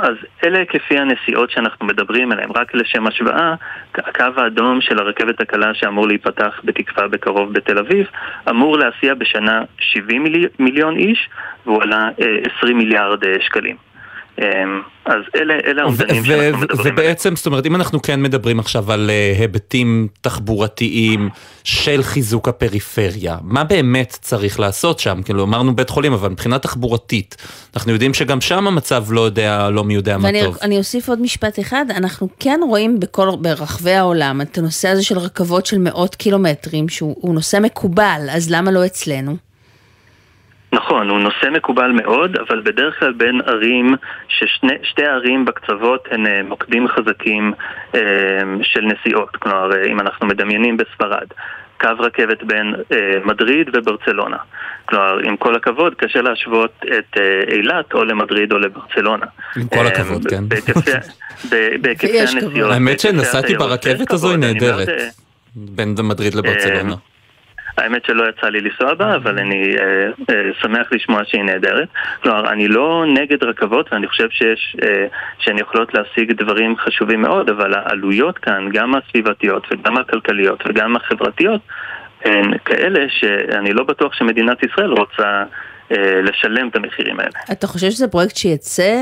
אז 0.00 0.16
אלה 0.44 0.58
היקפי 0.58 0.98
הנסיעות 0.98 1.50
שאנחנו 1.50 1.86
מדברים 1.86 2.32
עליהם. 2.32 2.50
רק 2.52 2.74
לשם 2.74 3.06
השוואה, 3.06 3.54
הקו 3.94 4.24
האדום 4.36 4.80
של 4.80 4.98
הרכבת 4.98 5.40
הקלה 5.40 5.74
שאמור 5.74 6.06
להיפתח 6.06 6.60
בתקווה 6.64 7.08
בקרוב 7.08 7.52
בתל 7.52 7.78
אביב, 7.78 8.06
אמור 8.50 8.78
להסיע 8.78 9.14
בשנה 9.14 9.62
70 9.78 10.24
מיליון 10.58 10.96
איש, 10.96 11.28
והוא 11.66 11.82
עלה 11.82 12.08
20 12.58 12.76
אה, 12.76 12.82
מיליארד 12.82 13.24
אה, 13.24 13.34
שקלים. 13.40 13.85
אז 15.06 15.20
אלה, 15.36 15.54
אלה 15.66 15.82
האומדנים 15.82 16.24
שאנחנו 16.24 16.58
מדברים 16.58 16.84
עליהם. 16.84 16.94
ובעצם, 16.94 17.36
זאת 17.36 17.46
אומרת, 17.46 17.66
אם 17.66 17.76
אנחנו 17.76 18.02
כן 18.02 18.22
מדברים 18.22 18.58
עכשיו 18.58 18.92
על 18.92 19.10
uh, 19.10 19.40
היבטים 19.40 20.08
תחבורתיים 20.20 21.28
של 21.64 22.02
חיזוק 22.02 22.48
הפריפריה, 22.48 23.36
מה 23.42 23.64
באמת 23.64 24.18
צריך 24.20 24.60
לעשות 24.60 24.98
שם? 24.98 25.22
כאילו, 25.24 25.44
אמרנו 25.44 25.76
בית 25.76 25.90
חולים, 25.90 26.12
אבל 26.12 26.28
מבחינה 26.28 26.58
תחבורתית, 26.58 27.36
אנחנו 27.76 27.92
יודעים 27.92 28.14
שגם 28.14 28.40
שם 28.40 28.66
המצב 28.66 29.04
לא 29.10 29.20
יודע, 29.20 29.70
לא 29.70 29.84
מי 29.84 29.94
יודע 29.94 30.18
מה 30.18 30.28
טוב. 30.44 30.56
ואני 30.62 30.78
אוסיף 30.78 31.08
עוד 31.08 31.20
משפט 31.20 31.58
אחד, 31.58 31.84
אנחנו 31.90 32.28
כן 32.40 32.60
רואים 32.68 33.00
בכל, 33.00 33.28
ברחבי 33.40 33.92
העולם 33.94 34.40
את 34.40 34.58
הנושא 34.58 34.88
הזה 34.88 35.02
של 35.02 35.18
רכבות 35.18 35.66
של 35.66 35.78
מאות 35.78 36.14
קילומטרים, 36.14 36.88
שהוא 36.88 37.34
נושא 37.34 37.58
מקובל, 37.62 38.20
אז 38.30 38.50
למה 38.50 38.70
לא 38.70 38.86
אצלנו? 38.86 39.45
נכון, 40.72 41.10
הוא 41.10 41.18
נושא 41.18 41.46
מקובל 41.52 41.90
מאוד, 41.90 42.36
אבל 42.36 42.60
בדרך 42.60 42.98
כלל 42.98 43.12
בין 43.12 43.40
ערים, 43.46 43.94
ששתי 44.28 45.04
ערים 45.04 45.44
בקצוות 45.44 46.08
הן 46.10 46.26
אה, 46.26 46.42
מוקדים 46.42 46.88
חזקים 46.88 47.52
אה, 47.94 48.00
של 48.62 48.80
נסיעות. 48.80 49.36
כלומר, 49.36 49.70
אה, 49.72 49.86
אם 49.86 50.00
אנחנו 50.00 50.26
מדמיינים 50.26 50.76
בספרד, 50.76 51.26
קו 51.80 51.88
רכבת 51.98 52.42
בין 52.42 52.74
אה, 52.92 52.96
מדריד 53.24 53.66
וברצלונה. 53.72 54.36
כלומר, 54.88 55.18
עם 55.24 55.36
כל 55.36 55.54
הכבוד, 55.54 55.94
קשה 55.94 56.22
להשוות 56.22 56.70
את 56.98 57.18
אה, 57.18 57.54
אילת 57.54 57.94
או 57.94 58.04
למדריד 58.04 58.52
או 58.52 58.58
לברצלונה. 58.58 59.26
עם 59.56 59.68
כל 59.68 59.86
הכבוד, 59.86 60.26
כן. 60.26 60.44
בהיקפי 61.80 62.20
הנסיעות. 62.20 62.72
האמת 62.72 63.00
שנסעתי 63.00 63.54
ברכבת 63.54 64.10
הזו 64.10 64.30
היא 64.30 64.38
נהדרת. 64.38 64.88
בין 65.56 65.94
מדריד 66.02 66.34
לברצלונה. 66.34 66.94
האמת 67.76 68.04
שלא 68.06 68.24
יצא 68.28 68.46
לי 68.46 68.60
לנסוע 68.60 68.94
בה, 68.94 69.14
אבל 69.14 69.38
אני 69.38 69.76
אה, 69.76 70.06
אה, 70.30 70.50
שמח 70.62 70.86
לשמוע 70.92 71.20
שהיא 71.24 71.42
נהדרת. 71.42 71.88
כלומר, 72.22 72.52
אני 72.52 72.68
לא 72.68 73.04
נגד 73.14 73.44
רכבות, 73.44 73.92
ואני 73.92 74.06
חושב 74.06 74.28
שיש, 74.30 74.76
אה, 74.82 75.06
שהן 75.38 75.58
יכולות 75.58 75.94
להשיג 75.94 76.32
דברים 76.32 76.76
חשובים 76.76 77.22
מאוד, 77.22 77.50
אבל 77.50 77.74
העלויות 77.74 78.38
כאן, 78.38 78.68
גם 78.72 78.94
הסביבתיות 78.94 79.66
וגם 79.70 79.96
הכלכליות 79.96 80.62
וגם 80.66 80.96
החברתיות, 80.96 81.60
הן 82.24 82.58
כאלה 82.64 83.06
שאני 83.08 83.72
לא 83.72 83.84
בטוח 83.84 84.14
שמדינת 84.14 84.62
ישראל 84.62 84.90
רוצה 84.90 85.44
אה, 85.92 86.20
לשלם 86.22 86.68
את 86.68 86.76
המחירים 86.76 87.20
האלה. 87.20 87.30
אתה 87.52 87.66
חושב 87.66 87.90
שזה 87.90 88.08
פרויקט 88.08 88.36
שיצא? 88.36 88.94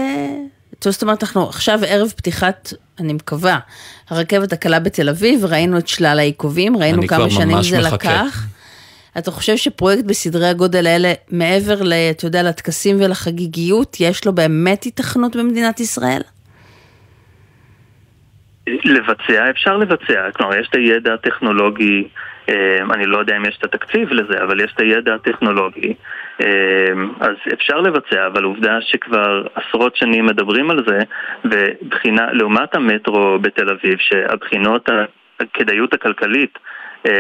זאת 0.81 1.03
אומרת, 1.03 1.23
אנחנו 1.23 1.49
עכשיו 1.49 1.79
ערב 1.87 2.09
פתיחת, 2.17 2.73
אני 3.01 3.13
מקווה, 3.13 3.59
הרכבת 4.11 4.53
הקלה 4.53 4.81
בתל 4.81 5.09
אביב, 5.09 5.45
ראינו 5.45 5.79
את 5.79 5.89
שלל 5.89 6.17
העיכובים, 6.19 6.77
ראינו 6.77 7.07
כמה 7.07 7.31
שנים 7.31 7.63
זה 7.63 7.79
מחכה. 7.79 7.95
לקח. 7.95 8.47
אתה 9.19 9.31
חושב 9.31 9.57
שפרויקט 9.57 10.05
בסדרי 10.05 10.47
הגודל 10.47 10.87
האלה, 10.87 11.13
מעבר, 11.33 11.83
ל, 11.83 11.93
אתה 12.11 12.27
יודע, 12.27 12.43
לטקסים 12.43 12.97
ולחגיגיות, 13.01 13.97
יש 14.01 14.27
לו 14.27 14.33
באמת 14.33 14.87
התכנות 14.87 15.37
במדינת 15.37 15.81
ישראל? 15.81 16.21
לבצע, 18.67 19.51
אפשר 19.51 19.77
לבצע. 19.77 20.31
כלומר, 20.33 20.57
יש 20.57 20.69
את 20.69 20.75
הידע 20.75 21.15
הטכנולוגי, 21.15 22.09
אה, 22.49 22.79
אני 22.95 23.07
לא 23.07 23.19
יודע 23.19 23.37
אם 23.37 23.45
יש 23.45 23.57
את 23.59 23.65
התקציב 23.65 24.13
לזה, 24.13 24.43
אבל 24.43 24.61
יש 24.61 24.73
את 24.75 24.81
הידע 24.81 25.15
הטכנולוגי. 25.15 25.95
אה, 26.41 26.93
אז 27.21 27.35
אפשר 27.53 27.81
לבצע, 27.81 28.27
אבל 28.27 28.45
עובדה 28.45 28.79
שכבר 28.81 29.47
עשרות 29.55 29.97
שנים 29.97 30.27
מדברים 30.27 30.71
על 30.71 30.85
זה, 30.87 30.99
ובחינה, 31.45 32.33
לעומת 32.33 32.75
המטרו 32.75 33.39
בתל 33.39 33.71
אביב, 33.71 33.99
שהבחינות, 33.99 34.89
הכדאיות 35.41 35.95
הכלכלית 35.95 36.59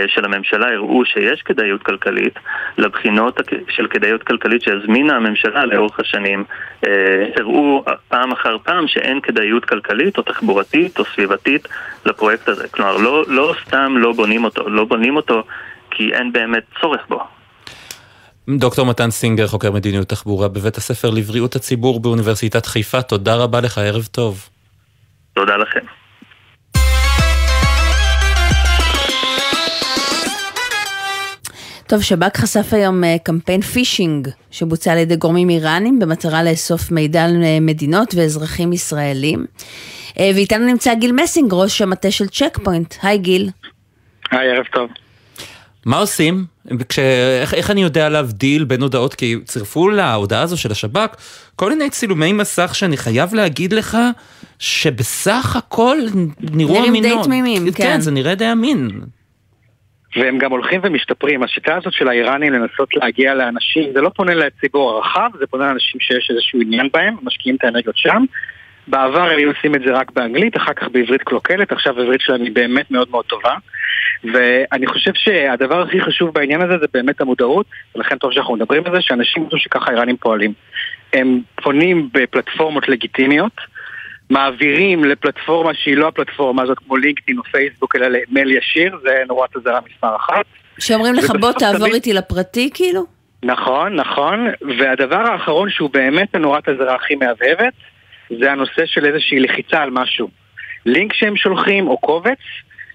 של 0.06 0.24
הממשלה 0.24 0.72
הראו 0.74 1.04
שיש 1.04 1.42
כדאיות 1.42 1.82
כלכלית, 1.82 2.34
לבחינות 2.78 3.40
של 3.68 3.86
כדאיות 3.86 4.22
כלכלית 4.22 4.62
שהזמינה 4.62 5.16
הממשלה 5.16 5.64
לאורך 5.64 6.00
השנים, 6.00 6.44
אה, 6.86 6.90
הראו 7.36 7.84
פעם 8.08 8.32
אחר 8.32 8.56
פעם 8.58 8.88
שאין 8.88 9.20
כדאיות 9.20 9.64
כלכלית 9.64 10.18
או 10.18 10.22
תחבורתית 10.22 10.98
או 10.98 11.04
סביבתית 11.04 11.68
לפרויקט 12.06 12.48
הזה. 12.48 12.68
כלומר, 12.68 12.96
לא, 12.96 13.24
לא 13.28 13.54
סתם 13.66 13.94
לא 13.98 14.12
בונים 14.12 14.44
אותו, 14.44 14.68
לא 14.68 14.84
בונים 14.84 15.16
אותו 15.16 15.42
כי 15.90 16.12
אין 16.12 16.32
באמת 16.32 16.62
צורך 16.80 17.00
בו. 17.08 17.20
דוקטור 18.48 18.86
מתן 18.86 19.10
סינגר, 19.10 19.46
חוקר 19.46 19.70
מדיניות 19.72 20.08
תחבורה 20.08 20.48
בבית 20.48 20.76
הספר 20.76 21.10
לבריאות 21.10 21.56
הציבור 21.56 22.00
באוניברסיטת 22.00 22.66
חיפה, 22.66 23.02
תודה 23.02 23.36
רבה 23.36 23.60
לך, 23.60 23.78
ערב 23.78 24.04
טוב. 24.12 24.48
תודה 25.34 25.56
לכם. 25.56 26.03
טוב, 31.86 32.02
שב"כ 32.02 32.36
חשף 32.36 32.66
היום 32.72 33.04
אה, 33.04 33.16
קמפיין 33.22 33.60
פישינג 33.60 34.28
שבוצע 34.50 34.92
על 34.92 34.98
ידי 34.98 35.16
גורמים 35.16 35.50
איראנים 35.50 35.98
במטרה 35.98 36.42
לאסוף 36.42 36.90
מידע 36.90 37.24
על 37.24 37.42
אה, 37.44 37.58
מדינות 37.60 38.14
ואזרחים 38.14 38.72
ישראלים. 38.72 39.46
אה, 40.18 40.30
ואיתנו 40.34 40.66
נמצא 40.66 40.94
גיל 40.94 41.12
מסינג, 41.12 41.52
ראש 41.52 41.82
המטה 41.82 42.10
של 42.10 42.28
צ'ק 42.28 42.58
פוינט. 42.64 42.94
היי 43.02 43.18
גיל. 43.18 43.50
היי, 44.30 44.50
ערב 44.50 44.64
טוב. 44.72 44.90
מה 45.86 45.98
עושים? 45.98 46.44
כש... 46.88 46.98
איך, 47.40 47.54
איך 47.54 47.70
אני 47.70 47.82
יודע 47.82 48.08
להבדיל 48.08 48.64
בין 48.64 48.82
הודעות? 48.82 49.14
כי 49.14 49.36
צירפו 49.44 49.88
להודעה 49.88 50.42
הזו 50.42 50.56
של 50.56 50.72
השב"כ 50.72 51.16
כל 51.56 51.70
מיני 51.70 51.90
צילומי 51.90 52.32
מסך 52.32 52.74
שאני 52.74 52.96
חייב 52.96 53.34
להגיד 53.34 53.72
לך 53.72 53.98
שבסך 54.58 55.56
הכל 55.56 55.98
נראו 56.40 56.78
אמינות. 56.78 57.02
נראים 57.02 57.02
די 57.02 57.24
תמימים, 57.24 57.72
כן. 57.72 57.84
כן, 57.84 58.00
זה 58.00 58.10
נראה 58.10 58.34
די 58.34 58.52
אמין. 58.52 58.90
והם 60.16 60.38
גם 60.38 60.50
הולכים 60.50 60.80
ומשתפרים. 60.82 61.42
השיטה 61.42 61.76
הזאת 61.76 61.92
של 61.92 62.08
האיראנים 62.08 62.52
לנסות 62.52 62.94
להגיע 62.94 63.34
לאנשים, 63.34 63.92
זה 63.94 64.00
לא 64.00 64.08
פונה 64.08 64.34
לציבור 64.34 64.90
הרחב, 64.90 65.30
זה 65.38 65.46
פונה 65.46 65.66
לאנשים 65.66 66.00
שיש 66.00 66.30
איזשהו 66.30 66.60
עניין 66.60 66.88
בהם, 66.92 67.14
משקיעים 67.22 67.56
את 67.56 67.64
האנרגיות 67.64 67.96
שם. 67.96 68.24
בעבר 68.88 69.20
הם 69.20 69.38
היו 69.38 69.50
עושים 69.50 69.74
את 69.74 69.80
זה 69.86 69.92
רק 69.92 70.10
באנגלית, 70.10 70.56
אחר 70.56 70.72
כך 70.72 70.88
בעברית 70.92 71.22
קלוקלת, 71.22 71.72
עכשיו 71.72 72.00
העברית 72.00 72.20
שלהם 72.20 72.42
היא 72.42 72.52
באמת 72.52 72.90
מאוד 72.90 73.08
מאוד 73.10 73.24
טובה. 73.24 73.54
ואני 74.32 74.86
חושב 74.86 75.10
שהדבר 75.14 75.82
הכי 75.82 76.00
חשוב 76.00 76.34
בעניין 76.34 76.60
הזה 76.60 76.78
זה 76.78 76.86
באמת 76.94 77.20
המודעות, 77.20 77.66
ולכן 77.96 78.18
טוב 78.18 78.32
שאנחנו 78.32 78.56
מדברים 78.56 78.82
על 78.86 78.94
זה, 78.94 79.00
שאנשים 79.00 79.42
יודעים 79.42 79.60
שככה 79.60 79.90
האיראנים 79.90 80.16
פועלים. 80.16 80.52
הם 81.12 81.40
פונים 81.62 82.08
בפלטפורמות 82.12 82.88
לגיטימיות, 82.88 83.52
מעבירים 84.30 85.04
לפלטפורמה 85.04 85.74
שהיא 85.74 85.96
לא 85.96 86.08
הפלטפורמה 86.08 86.62
הזאת 86.62 86.78
כמו 86.78 86.96
לינקדאין 86.96 87.38
או 87.38 87.42
פייסבוק 87.42 87.96
אלא 87.96 88.06
למייל 88.06 88.50
ישיר, 88.50 88.98
זה 89.02 89.22
נורת 89.28 89.56
הזרה 89.56 89.80
מספר 89.90 90.16
אחת. 90.16 90.44
שאומרים 90.78 91.14
לך 91.14 91.30
בוא 91.40 91.52
תעבור 91.52 91.94
איתי 91.94 92.12
לפרטי 92.12 92.70
כאילו? 92.74 93.04
נכון, 93.44 93.94
נכון, 93.94 94.48
והדבר 94.78 95.16
האחרון 95.32 95.70
שהוא 95.70 95.90
באמת 95.92 96.34
הנורת 96.34 96.68
הזרה 96.68 96.94
הכי 96.94 97.14
מהבהבת 97.14 97.72
זה 98.40 98.52
הנושא 98.52 98.86
של 98.86 99.06
איזושהי 99.06 99.40
לחיצה 99.40 99.82
על 99.82 99.90
משהו. 99.90 100.28
לינק 100.86 101.12
שהם 101.12 101.36
שולחים 101.36 101.88
או 101.88 101.98
קובץ, 101.98 102.38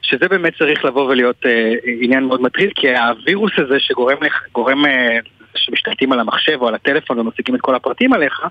שזה 0.02 0.28
באמת 0.28 0.54
צריך 0.58 0.86
לבוא 0.86 1.06
ולהיות 1.06 1.46
אה, 1.46 1.74
עניין 2.02 2.24
מאוד 2.24 2.42
מטריד, 2.42 2.70
כי 2.76 2.98
הווירוס 2.98 3.52
הזה 3.58 3.76
שגורם, 3.80 4.18
גורם, 4.52 4.86
אה, 4.86 5.18
שמשתלטים 5.56 6.12
על 6.12 6.20
המחשב 6.20 6.58
או 6.62 6.68
על 6.68 6.76
הטלפון 6.76 7.20
ומציגים 7.20 7.56
את 7.56 7.62
כל 7.62 7.76
הפרטים 7.76 8.14
עליך, 8.14 8.42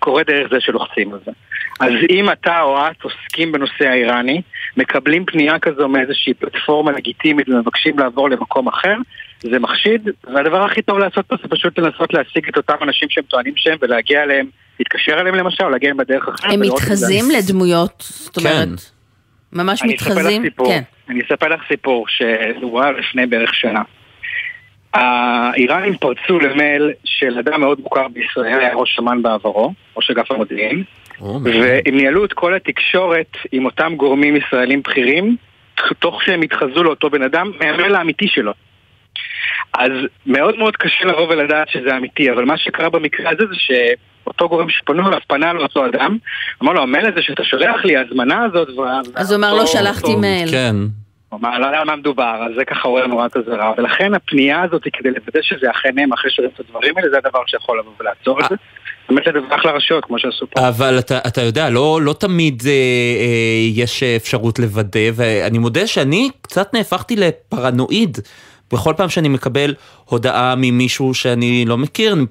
קורה 0.00 0.22
דרך 0.22 0.50
זה 0.50 0.60
שלוחצים 0.60 1.12
על 1.12 1.18
זה. 1.24 1.32
אז 1.80 1.92
אם 2.10 2.30
אתה 2.30 2.60
או 2.60 2.78
את 2.90 3.02
עוסקים 3.02 3.52
בנושא 3.52 3.84
האיראני, 3.88 4.42
מקבלים 4.76 5.24
פנייה 5.24 5.58
כזו 5.58 5.88
מאיזושהי 5.88 6.34
פלטפורמה 6.34 6.92
לגיטימית 6.92 7.48
ומבקשים 7.48 7.98
לעבור 7.98 8.30
למקום 8.30 8.68
אחר, 8.68 8.96
זה 9.40 9.58
מחשיד, 9.58 10.08
והדבר 10.34 10.64
הכי 10.64 10.82
טוב 10.82 10.98
לעשות 10.98 11.26
פה 11.26 11.36
זה 11.42 11.48
פשוט 11.48 11.78
לנסות 11.78 12.14
להשיג 12.14 12.48
את 12.48 12.56
אותם 12.56 12.74
אנשים 12.82 13.08
שהם 13.10 13.24
טוענים 13.24 13.52
שהם 13.56 13.78
ולהגיע 13.80 14.22
אליהם, 14.22 14.46
להתקשר 14.78 15.20
אליהם 15.20 15.34
למשל, 15.34 15.64
או 15.64 15.70
להגיע 15.70 15.90
אליהם 15.90 15.96
בדרך 15.96 16.28
אחרת. 16.28 16.52
הם 16.52 16.60
מתחזים 16.60 17.24
לדמויות, 17.38 18.04
זאת 18.08 18.36
אומרת, 18.36 18.68
כן. 18.68 18.74
ממש 19.52 19.82
מתחזים, 19.84 20.42
כן. 20.66 20.82
אני 21.08 21.20
אספר 21.20 21.48
לך 21.48 21.60
סיפור 21.68 22.06
שדובר 22.08 22.90
לפני 22.90 23.26
בערך 23.26 23.54
שנה. 23.54 23.82
האיראנים 24.94 25.96
פרצו 25.96 26.38
למייל 26.38 26.90
של 27.04 27.38
אדם 27.38 27.60
מאוד 27.60 27.80
מוכר 27.80 28.08
בישראל, 28.08 28.60
היה 28.60 28.74
ראש 28.74 28.98
אמ"ן 28.98 29.22
בעברו, 29.22 29.72
ראש 29.96 30.10
אגף 30.10 30.30
המודיעין, 30.30 30.82
והם 31.20 31.96
ניהלו 31.96 32.24
את 32.24 32.32
כל 32.32 32.54
התקשורת 32.54 33.36
עם 33.52 33.64
אותם 33.64 33.92
גורמים 33.96 34.36
ישראלים 34.36 34.82
בכירים, 34.82 35.36
תוך 35.98 36.22
שהם 36.22 36.42
התחזו 36.42 36.82
לאותו 36.82 37.10
בן 37.10 37.22
אדם 37.22 37.50
מהמייל 37.60 37.94
האמיתי 37.94 38.28
שלו. 38.28 38.52
אז 39.74 39.90
מאוד 40.26 40.58
מאוד 40.58 40.76
קשה 40.76 41.04
לבוא 41.04 41.28
ולדעת 41.28 41.68
שזה 41.68 41.96
אמיתי, 41.96 42.30
אבל 42.30 42.44
מה 42.44 42.58
שקרה 42.58 42.90
במקרה 42.90 43.30
הזה 43.30 43.44
זה 43.46 43.54
שאותו 43.54 44.48
גורם 44.48 44.70
שפנו 44.70 45.08
אליו 45.08 45.18
פנה 45.26 45.52
לאותו 45.52 45.86
אדם, 45.86 46.16
אמר 46.62 46.72
לו, 46.72 46.82
המייל 46.82 47.06
הזה 47.06 47.22
שאתה 47.22 47.44
שולח 47.44 47.84
לי, 47.84 47.96
ההזמנה 47.96 48.44
הזאת... 48.44 48.68
אז 49.14 49.32
הוא 49.32 49.38
אמר 49.38 49.54
לו, 49.54 49.66
שלחתי 49.66 50.16
מייל. 50.16 50.50
כן. 50.50 50.76
כלומר, 51.30 51.58
לא 51.58 51.66
יודע 51.66 51.78
על 51.78 51.86
מה 51.86 51.96
מדובר, 51.96 52.46
אז 52.46 52.52
זה 52.58 52.64
ככה 52.64 52.88
עורר 52.88 53.06
נורת 53.06 53.36
אזהרה, 53.36 53.72
ולכן 53.78 54.14
הפנייה 54.14 54.62
הזאת 54.62 54.84
היא 54.84 54.92
כדי 54.92 55.08
לוודא 55.08 55.42
שזה 55.42 55.70
אכן 55.70 55.98
הם 55.98 56.12
אחרי 56.12 56.30
שרואים 56.30 56.52
את 56.54 56.60
הדברים 56.60 56.98
האלה, 56.98 57.10
זה 57.10 57.18
הדבר 57.18 57.40
שיכול 57.46 57.78
לבוא 57.78 57.92
ולעצור 58.00 58.40
את 58.40 58.44
זה. 58.50 58.56
באמת 59.08 59.26
לדווח 59.26 59.64
לרשויות, 59.64 60.04
כמו 60.04 60.18
שעשו 60.18 60.46
פה. 60.50 60.68
אבל 60.68 60.98
אתה, 60.98 61.18
אתה 61.26 61.42
יודע, 61.42 61.70
לא, 61.70 61.98
לא 62.02 62.12
תמיד 62.12 62.62
אה, 62.66 62.70
אה, 62.70 63.82
יש 63.82 64.02
אפשרות 64.02 64.58
לוודא, 64.58 65.00
ואני 65.14 65.58
מודה 65.58 65.86
שאני 65.86 66.30
קצת 66.42 66.74
נהפכתי 66.74 67.16
לפרנואיד 67.16 68.18
בכל 68.72 68.94
פעם 68.96 69.08
שאני 69.08 69.28
מקבל 69.28 69.74
הודעה 70.04 70.54
ממישהו 70.56 71.14
שאני 71.14 71.64
לא 71.64 71.78
מכיר, 71.78 72.12
אני 72.12 72.24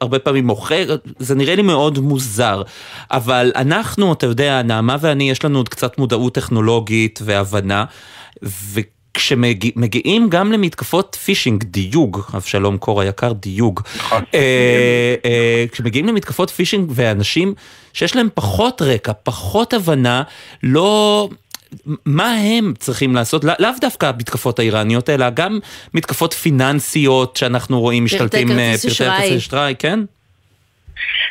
הרבה 0.00 0.18
פעמים 0.18 0.46
מוכר, 0.46 0.96
זה 1.18 1.34
נראה 1.34 1.54
לי 1.54 1.62
מאוד 1.62 1.98
מוזר. 1.98 2.62
אבל 3.10 3.52
אנחנו, 3.56 4.12
אתה 4.12 4.26
יודע, 4.26 4.62
נעמה 4.62 4.96
ואני, 5.00 5.30
יש 5.30 5.44
לנו 5.44 5.58
עוד 5.58 5.68
קצת 5.68 5.98
מודעות 5.98 6.34
טכנולוגית 6.34 7.20
והבנה, 7.24 7.84
וכשמגיעים 8.42 10.28
גם 10.30 10.52
למתקפות 10.52 11.18
פישינג, 11.24 11.64
דיוג, 11.64 12.20
אבשלום 12.36 12.78
קור 12.78 13.00
היקר, 13.00 13.32
דיוג. 13.32 13.80
נכון. 13.96 14.22
אה, 14.34 15.14
אה, 15.24 15.64
כשמגיעים 15.72 16.06
למתקפות 16.06 16.50
פישינג 16.50 16.92
ואנשים 16.94 17.54
שיש 17.92 18.16
להם 18.16 18.28
פחות 18.34 18.82
רקע, 18.82 19.12
פחות 19.22 19.72
הבנה, 19.72 20.22
לא... 20.62 21.28
מה 22.04 22.30
הם 22.30 22.74
צריכים 22.78 23.14
לעשות, 23.14 23.44
לא- 23.44 23.52
לאו 23.58 23.70
דווקא 23.80 24.06
המתקפות 24.06 24.58
האיראניות, 24.58 25.10
אלא 25.10 25.30
גם 25.30 25.58
מתקפות 25.94 26.32
פיננסיות 26.32 27.36
שאנחנו 27.36 27.80
רואים 27.80 28.04
משתלטים, 28.04 28.48
פרטי 28.48 28.60
אה, 28.60 28.74
אשראי. 28.74 29.20
כרטיס 29.20 29.36
אשראי, 29.36 29.74
כן? 29.78 30.00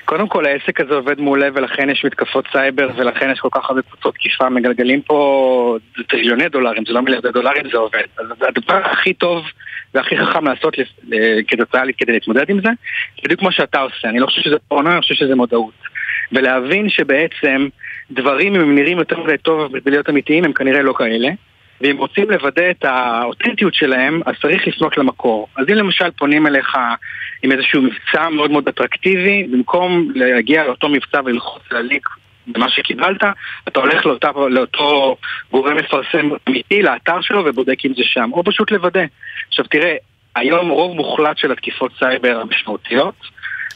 קודם 0.06 0.28
כל 0.28 0.46
העסק 0.46 0.80
הזה 0.80 0.94
עובד 0.94 1.22
מעולה 1.22 1.48
ולכן 1.54 1.90
יש 1.90 2.06
מתקפות 2.06 2.46
סייבר 2.52 2.90
ולכן 2.96 3.32
יש 3.32 3.40
כל 3.40 3.50
כך 3.52 3.70
הרבה 3.70 3.82
קבוצות 3.82 4.14
תקיפה, 4.16 4.50
מגלגלים 4.50 5.02
פה 5.02 5.78
טריליוני 6.10 6.50
דולרים, 6.50 6.86
זה 6.86 6.94
לא 6.94 7.02
מיליארדי 7.02 7.32
דולרים, 7.32 7.64
זה 7.72 7.78
עובד. 7.78 8.04
אז 8.18 8.26
הדבר 8.42 8.82
הכי 8.86 9.14
טוב 9.14 9.46
והכי 9.94 10.18
חכם 10.18 10.48
לעשות 10.48 10.76
אה, 11.14 11.40
כתוצאה 11.48 11.82
כדי 11.98 12.12
להתמודד 12.12 12.50
עם 12.50 12.58
זה, 12.58 12.70
זה 13.16 13.22
בדיוק 13.24 13.40
כמו 13.40 13.52
שאתה 13.52 13.80
עושה, 13.80 14.10
אני 14.10 14.20
לא 14.20 14.26
חושב 14.26 14.42
שזה 14.42 14.56
פורנוע, 14.68 14.94
אני 14.94 15.02
חושב 15.02 15.16
שזה 15.16 15.36
מודעות. 15.36 15.74
ולהבין 16.32 16.90
שבעצם 16.90 17.68
דברים 18.12 18.56
אם 18.56 18.62
הם 18.62 18.76
נראים 18.76 18.98
יותר 18.98 19.24
מדי 19.24 19.38
טוב 19.38 19.72
ולהיות 19.86 20.10
אמיתיים 20.10 20.46
הם 20.46 20.54
כנראה 20.54 20.82
לא 20.82 20.94
כאלה. 20.98 21.30
ואם 21.82 21.98
רוצים 21.98 22.30
לוודא 22.30 22.70
את 22.70 22.86
האותנטיות 22.86 23.74
שלהם, 23.74 24.22
אז 24.26 24.36
צריך 24.42 24.68
לפנות 24.68 24.98
למקור. 24.98 25.48
אז 25.56 25.66
אם 25.70 25.76
למשל 25.76 26.12
פונים 26.12 26.48
אליך 26.48 26.78
עם 27.44 27.52
איזשהו 27.52 27.82
מבצע 27.82 28.30
מאוד 28.30 28.52
מאוד 28.52 28.68
אטרקטיבי, 28.68 29.48
במקום 29.52 30.12
להגיע 30.16 30.64
לאותו 30.64 30.90
מבצע 30.90 31.22
וללחוץ 31.26 31.62
להליק 31.72 32.08
במה 32.48 32.70
שקיבלת, 32.70 33.24
אתה 33.68 33.80
הולך 33.80 34.06
לאותה, 34.06 34.30
לאותו 34.50 35.18
גורם 35.52 35.78
מפרסם 35.78 36.30
אמיתי, 36.50 36.82
לאתר 36.82 37.22
שלו, 37.22 37.46
ובודק 37.46 37.86
אם 37.86 37.94
זה 37.94 38.04
שם. 38.04 38.30
או 38.34 38.44
פשוט 38.44 38.72
לוודא. 38.72 39.04
עכשיו 39.48 39.66
תראה, 39.66 39.96
היום 40.36 40.70
רוב 40.70 40.96
מוחלט 40.96 41.38
של 41.38 41.52
התקיפות 41.52 41.92
סייבר 42.00 42.42
המשמעותיות 42.42 43.16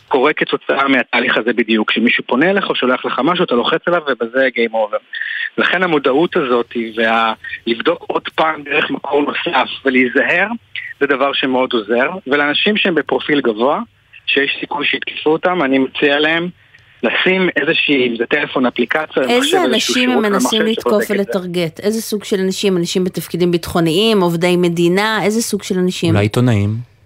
קורה 0.07 0.33
כתוצאה 0.33 0.87
מהתהליך 0.87 1.37
הזה 1.37 1.53
בדיוק. 1.53 1.89
כשמישהו 1.91 2.23
פונה 2.27 2.49
אליך 2.49 2.69
או 2.69 2.75
שולח 2.75 3.05
לך 3.05 3.21
משהו, 3.23 3.45
אתה 3.45 3.55
לוחץ 3.55 3.81
עליו 3.85 4.01
ובזה 4.07 4.47
Game 4.55 4.73
over. 4.73 4.99
לכן 5.57 5.83
המודעות 5.83 6.37
הזאת 6.37 6.73
ולבדוק 7.67 8.05
עוד 8.07 8.29
פעם 8.35 8.63
דרך 8.63 8.91
מקור 8.91 9.21
נוסף 9.21 9.69
ולהיזהר 9.85 10.47
זה 10.99 11.07
דבר 11.07 11.33
שמאוד 11.33 11.73
עוזר. 11.73 12.09
ולאנשים 12.27 12.77
שהם 12.77 12.95
בפרופיל 12.95 13.41
גבוה, 13.41 13.81
שיש 14.25 14.57
סיכוי 14.59 14.85
שיתקפו 14.85 15.29
אותם, 15.29 15.63
אני 15.63 15.77
מציע 15.77 16.19
להם 16.19 16.49
לשים 17.03 17.49
איזושהי, 17.55 18.07
אם 18.07 18.15
זה 18.17 18.25
טלפון, 18.25 18.65
אפליקציה, 18.65 19.23
איזה 19.23 19.63
אנשים 19.63 20.09
שירות 20.09 20.25
הם 20.25 20.31
מנסים 20.31 20.61
לתקוף. 20.61 21.03
ולטרגט? 21.09 21.79
איזה 21.79 22.01
סוג 22.01 22.23
של 22.23 22.39
אנשים? 22.39 22.77
אנשים 22.77 23.03
בתפקידים 23.03 23.51
ביטחוניים, 23.51 24.21
עובדי 24.21 24.57
מדינה? 24.57 25.23
איזה 25.23 25.41
סוג 25.41 25.63
של 25.63 25.79
אנשים? 25.79 26.09
אולי 26.09 26.25
עיתונאים. 26.25 26.96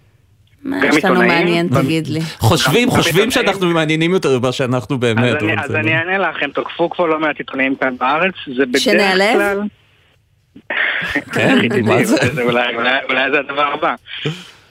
מה 0.64 0.78
יש 0.78 0.84
לנו 0.84 0.96
עיתונאים? 0.96 1.28
מעניין, 1.28 1.68
תגיד 1.68 2.08
לי? 2.08 2.22
חושבים, 2.22 2.90
חושבים. 2.90 3.32
שאנחנו 3.32 3.68
מעניינים 3.68 4.12
יותר 4.12 4.40
ממה 4.40 4.52
שאנחנו 4.52 4.98
באמת. 4.98 5.36
אז 5.58 5.76
אני, 5.76 5.92
לא. 5.92 5.96
אענה 5.96 6.18
לך, 6.18 6.44
הם 6.44 6.52
תקפו 6.52 6.90
כבר 6.90 7.06
לא 7.06 7.20
מעט 7.20 7.38
עיתונאים 7.38 7.76
כאן 7.76 7.98
בארץ, 7.98 8.34
זה 8.58 8.66
בדרך 8.66 8.82
שנעלב? 8.82 9.34
כלל... 9.34 9.62
כן, 11.34 11.58
מה 11.88 12.04
זה? 12.04 12.44
אולי, 13.10 13.32
זה 13.32 13.40
הדבר 13.40 13.74
הבא. 13.74 13.96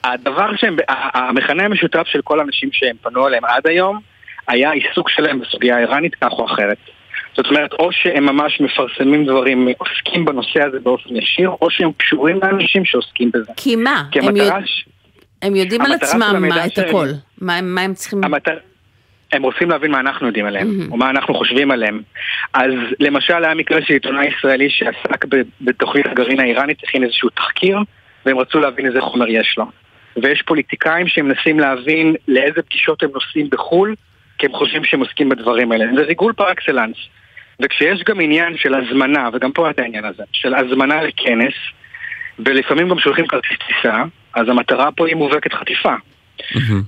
הדבר 0.05 0.57
שהם, 0.57 0.77
המכנה 0.89 1.65
המשותף 1.65 2.03
של 2.07 2.21
כל 2.23 2.41
האנשים 2.41 2.69
שהם 2.73 2.97
פנו 3.03 3.27
אליהם 3.27 3.45
עד 3.45 3.67
היום, 3.67 4.01
היה 4.49 4.71
עיסוק 4.71 5.11
שלהם 5.11 5.41
בסוגיה 5.41 5.77
האיראנית 5.77 6.15
כך 6.15 6.31
או 6.33 6.47
אחרת. 6.47 6.79
זאת 7.37 7.47
אומרת, 7.47 7.73
או 7.73 7.93
שהם 7.93 8.27
ממש 8.27 8.61
מפרסמים 8.61 9.25
דברים, 9.27 9.69
עוסקים 9.79 10.25
בנושא 10.25 10.63
הזה 10.63 10.79
באופן 10.83 11.17
ישיר, 11.17 11.51
או 11.63 11.71
שהם 11.71 11.91
קשורים 11.97 12.41
לאנשים 12.43 12.85
שעוסקים 12.85 13.31
בזה. 13.35 13.53
כי 13.57 13.77
מה? 13.77 14.05
כי 14.11 14.19
המטרה 14.19 14.59
הם 15.43 15.57
יודעים 15.57 15.81
על 15.83 15.93
עצמם 15.93 16.49
מה 16.49 16.67
את 16.67 16.73
שהם- 16.75 16.89
הכל. 16.89 17.07
מה 17.41 17.61
מה 17.61 17.81
הם 17.81 17.95
צריכים... 17.95 18.25
המטר... 18.25 18.57
הם 19.33 19.43
רוצים 19.43 19.71
להבין 19.71 19.91
מה 19.91 20.01
אנחנו 20.01 20.27
יודעים 20.27 20.47
עליהם, 20.47 20.69
או 20.91 20.97
מה 20.97 21.11
אנחנו 21.11 21.35
חושבים 21.35 21.71
עליהם. 21.71 22.03
אז 22.55 22.71
למשל 23.01 23.45
היה 23.45 23.55
מקרה 23.55 23.83
של 23.83 23.93
עיתונאי 23.95 24.27
ישראלי 24.29 24.71
שעסק 24.71 25.25
בתוכנית 25.61 26.07
הגרעין 26.07 26.41
האיראנית, 26.41 26.79
הכין 26.85 27.05
איזשהו 27.05 27.29
תחקיר, 27.31 27.79
והם 28.27 28.39
רצו 28.39 28.61
להבין 28.61 28.87
איזה 28.87 29.01
חומר 29.01 29.29
יש 29.29 29.55
לו. 29.59 29.65
ויש 30.23 30.43
פוליטיקאים 30.43 31.09
שמנסים 31.09 31.61
להבין 31.61 32.15
לאיזה 32.29 32.63
פגישות 32.63 33.03
הם 33.03 33.11
נוסעים 33.15 33.49
בחו"ל, 33.51 33.95
כי 34.39 34.47
הם 34.47 34.53
חושבים 34.53 34.85
שהם 34.85 35.01
עוסקים 35.01 35.29
בדברים 35.29 35.73
האלה. 35.73 35.85
זה 35.97 36.03
ריגול 36.03 36.33
פר 36.33 36.53
אקסלנס. 36.53 36.97
וכשיש 37.63 38.03
גם 38.07 38.21
עניין 38.21 38.57
של 38.57 38.75
הזמנה, 38.75 39.29
וגם 39.33 39.53
פה 39.53 39.65
היה 39.65 39.71
את 39.71 39.79
העניין 39.79 40.05
הזה, 40.05 40.23
של 40.33 40.55
הזמנה 40.55 41.03
לכנס, 41.03 41.55
ולפעמים 42.39 42.89
גם 42.89 42.99
שולחים 42.99 43.27
כרטיס 43.27 43.59
טיסה, 43.67 44.03
אז 44.35 44.49
המטרה 44.49 44.93
פה 44.93 45.07
היא 45.07 45.17
מובהקת 45.17 45.53
חטיפה. 45.53 45.95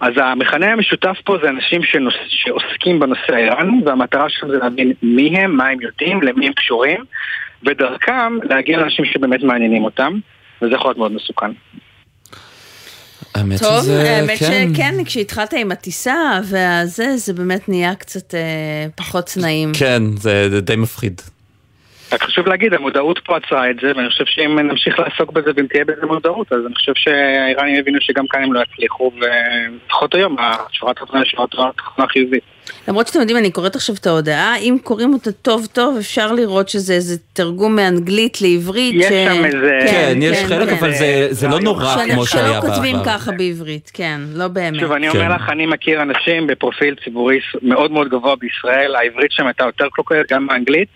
אז 0.00 0.12
המכנה 0.16 0.66
המשותף 0.66 1.16
פה 1.24 1.36
זה 1.42 1.48
אנשים 1.48 1.82
שנוס... 1.82 2.14
שעוסקים 2.28 3.00
בנושא 3.00 3.34
האיראני, 3.34 3.80
והמטרה 3.86 4.28
שלהם 4.28 4.52
זה 4.52 4.58
להבין 4.58 4.92
מי 5.02 5.38
הם, 5.38 5.56
מה 5.56 5.68
הם 5.68 5.80
יודעים, 5.80 6.22
למי 6.22 6.46
הם 6.46 6.52
קשורים, 6.52 7.04
ודרכם 7.66 8.38
להגיע 8.42 8.78
לאנשים 8.78 9.04
שבאמת 9.04 9.42
מעניינים 9.42 9.84
אותם, 9.84 10.18
וזה 10.62 10.74
יכול 10.74 10.88
להיות 10.88 10.98
מאוד 10.98 11.12
מסוכן. 11.12 11.50
האמת 13.34 13.58
טוב, 13.58 13.82
שזה, 13.82 14.16
האמת 14.16 14.38
כן. 14.38 14.72
שכן, 14.74 15.04
כשהתחלת 15.04 15.52
עם 15.52 15.72
הטיסה 15.72 16.40
והזה, 16.44 17.16
זה 17.16 17.32
באמת 17.32 17.68
נהיה 17.68 17.94
קצת 17.94 18.34
אה, 18.34 18.40
פחות 18.96 19.34
נעים. 19.40 19.72
כן, 19.78 20.02
זה 20.16 20.50
זה 20.50 20.60
די 20.60 20.76
מפחיד. 20.76 21.20
רק 22.12 22.22
חשוב 22.22 22.46
להגיד, 22.48 22.74
המודעות 22.74 23.18
פה 23.24 23.36
עצרה 23.36 23.70
את 23.70 23.76
זה, 23.82 23.92
ואני 23.96 24.08
חושב 24.08 24.24
שאם 24.26 24.58
נמשיך 24.58 24.98
לעסוק 24.98 25.32
בזה 25.32 25.50
ואם 25.56 25.66
תהיה 25.66 25.84
בזה 25.84 26.06
מודעות, 26.06 26.52
אז 26.52 26.58
אני 26.66 26.74
חושב 26.74 26.92
שהאיראנים 26.94 27.74
יבינו 27.74 27.98
שגם 28.00 28.26
כאן 28.30 28.42
הם 28.42 28.52
לא 28.52 28.60
יצליחו, 28.72 29.10
ולפחות 29.16 30.14
היום, 30.14 30.36
השורת 30.38 30.96
התוכנה 30.96 31.20
היא 31.20 31.28
שורת 31.30 31.48
התוכנה 31.58 32.06
חיובית. 32.06 32.42
למרות 32.88 33.06
שאתם 33.06 33.20
יודעים, 33.20 33.38
אני 33.38 33.50
קוראת 33.50 33.74
עכשיו 33.76 33.94
את 34.00 34.06
ההודעה, 34.06 34.56
אם 34.56 34.76
קוראים 34.82 35.12
אותה 35.12 35.32
טוב 35.32 35.66
טוב, 35.72 35.96
אפשר 35.96 36.32
לראות 36.32 36.68
שזה 36.68 36.92
איזה 36.94 37.16
תרגום 37.32 37.76
מאנגלית 37.76 38.42
לעברית. 38.42 38.94
יש 38.94 39.06
שם 39.06 39.44
איזה- 39.44 39.78
כן, 39.90 40.18
יש 40.22 40.44
חלק, 40.44 40.68
כן. 40.68 40.74
אבל 40.74 40.92
זה- 40.92 41.26
זה 41.30 41.48
לא 41.48 41.60
נורא 41.60 41.84
שלא- 41.94 42.12
כמו 42.14 42.26
שהיה 42.26 42.60
שלא 42.60 42.60
כותבים 42.70 42.96
בעבר. 42.96 43.04
ככה 43.04 43.32
בעברית, 43.32 43.90
כן, 43.94 44.20
לא 44.34 44.48
באמת. 44.48 44.80
שוב, 44.80 44.92
אני 44.92 45.10
כן. 45.10 45.18
אומר 45.18 45.34
לך, 45.34 45.48
אני 45.50 45.66
מכיר 45.66 46.02
אנשים 46.02 46.46
בפרופיל 46.46 46.94
ציבורי 47.04 47.38
מאוד 47.62 47.90
מאוד 47.90 48.08
גבוה 48.08 48.34
בישראל, 48.36 48.94
העברית 48.94 49.32
שם 49.32 49.46
הייתה 49.46 49.64
יותר 49.64 49.84
קלוקלת, 49.92 50.32
גם 50.32 50.46
באנגלית. 50.46 50.88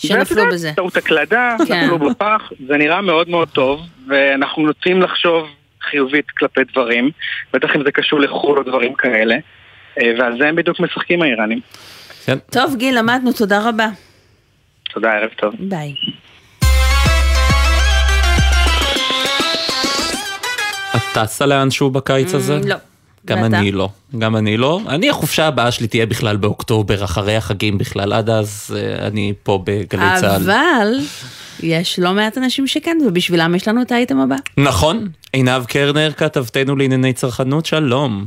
שנפלו 0.00 0.42
בזה. 0.52 0.72
טעות 0.76 0.96
הקלדה, 0.96 1.56
כן. 1.68 1.84
נפלו 1.84 1.98
בפח, 1.98 2.42
זה 2.68 2.76
נראה 2.76 3.00
מאוד 3.00 3.28
מאוד 3.28 3.48
טוב, 3.48 3.80
ואנחנו 4.08 4.62
נוטים 4.66 5.02
לחשוב 5.02 5.48
חיובית 5.90 6.30
כלפי 6.30 6.60
דברים, 6.72 7.10
בטח 7.52 7.68
אם 7.76 7.84
זה 7.84 7.92
קשור 7.92 8.20
לחו"ל 8.20 8.58
או 8.58 8.62
דברים 8.62 8.94
כאלה, 8.94 9.34
אה, 10.00 10.12
ועל 10.18 10.38
זה 10.38 10.48
הם 10.48 10.56
בדיוק 10.56 10.80
משחקים 10.80 11.22
האיראנים. 11.22 11.60
טוב, 12.52 12.76
גיל, 12.76 12.98
למדנו, 12.98 13.32
תודה 13.32 13.68
רבה. 13.68 13.88
תודה, 14.94 15.12
ערב 15.12 15.30
טוב. 15.36 15.54
ביי. 15.58 15.94
את 20.96 21.02
טסה 21.14 21.46
לאנשהו 21.46 21.90
בקיץ 21.90 22.34
הזה? 22.34 22.58
לא. 22.64 22.76
גם 23.26 23.42
ואתה? 23.42 23.58
אני 23.58 23.72
לא, 23.72 23.88
גם 24.18 24.36
אני 24.36 24.56
לא. 24.56 24.80
אני, 24.88 25.10
החופשה 25.10 25.46
הבאה 25.46 25.70
שלי 25.70 25.86
תהיה 25.86 26.06
בכלל 26.06 26.36
באוקטובר, 26.36 27.04
אחרי 27.04 27.36
החגים 27.36 27.78
בכלל, 27.78 28.12
עד 28.12 28.30
אז 28.30 28.76
אה, 28.76 29.06
אני 29.06 29.32
פה 29.42 29.62
בגלי 29.64 30.06
צה"ל. 30.20 30.42
אבל 30.42 30.88
יש 31.62 31.98
לא 31.98 32.12
מעט 32.12 32.38
אנשים 32.38 32.66
שכן, 32.66 32.98
ובשבילם 33.06 33.54
יש 33.54 33.68
לנו 33.68 33.82
את 33.82 33.92
האייטם 33.92 34.20
הבא. 34.20 34.36
נכון, 34.56 35.08
עינב 35.32 35.64
קרנר, 35.64 36.12
כתבתנו 36.12 36.76
לענייני 36.76 37.12
צרכנות, 37.12 37.66
שלום. 37.66 38.26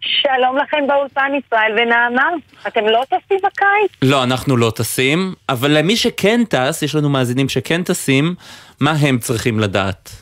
שלום 0.00 0.56
לכם 0.56 0.86
באולפן 0.88 1.30
ישראל 1.38 1.72
ונעמה, 1.72 2.28
אתם 2.66 2.80
לא 2.86 3.02
טסים 3.06 3.38
בקיץ? 3.38 3.90
לא, 4.02 4.22
אנחנו 4.22 4.56
לא 4.56 4.72
טסים, 4.76 5.34
אבל 5.48 5.78
למי 5.78 5.96
שכן 5.96 6.44
טס, 6.48 6.82
יש 6.82 6.94
לנו 6.94 7.08
מאזינים 7.08 7.48
שכן 7.48 7.82
טסים, 7.82 8.34
מה 8.80 8.90
הם 8.90 9.18
צריכים 9.18 9.60
לדעת? 9.60 10.21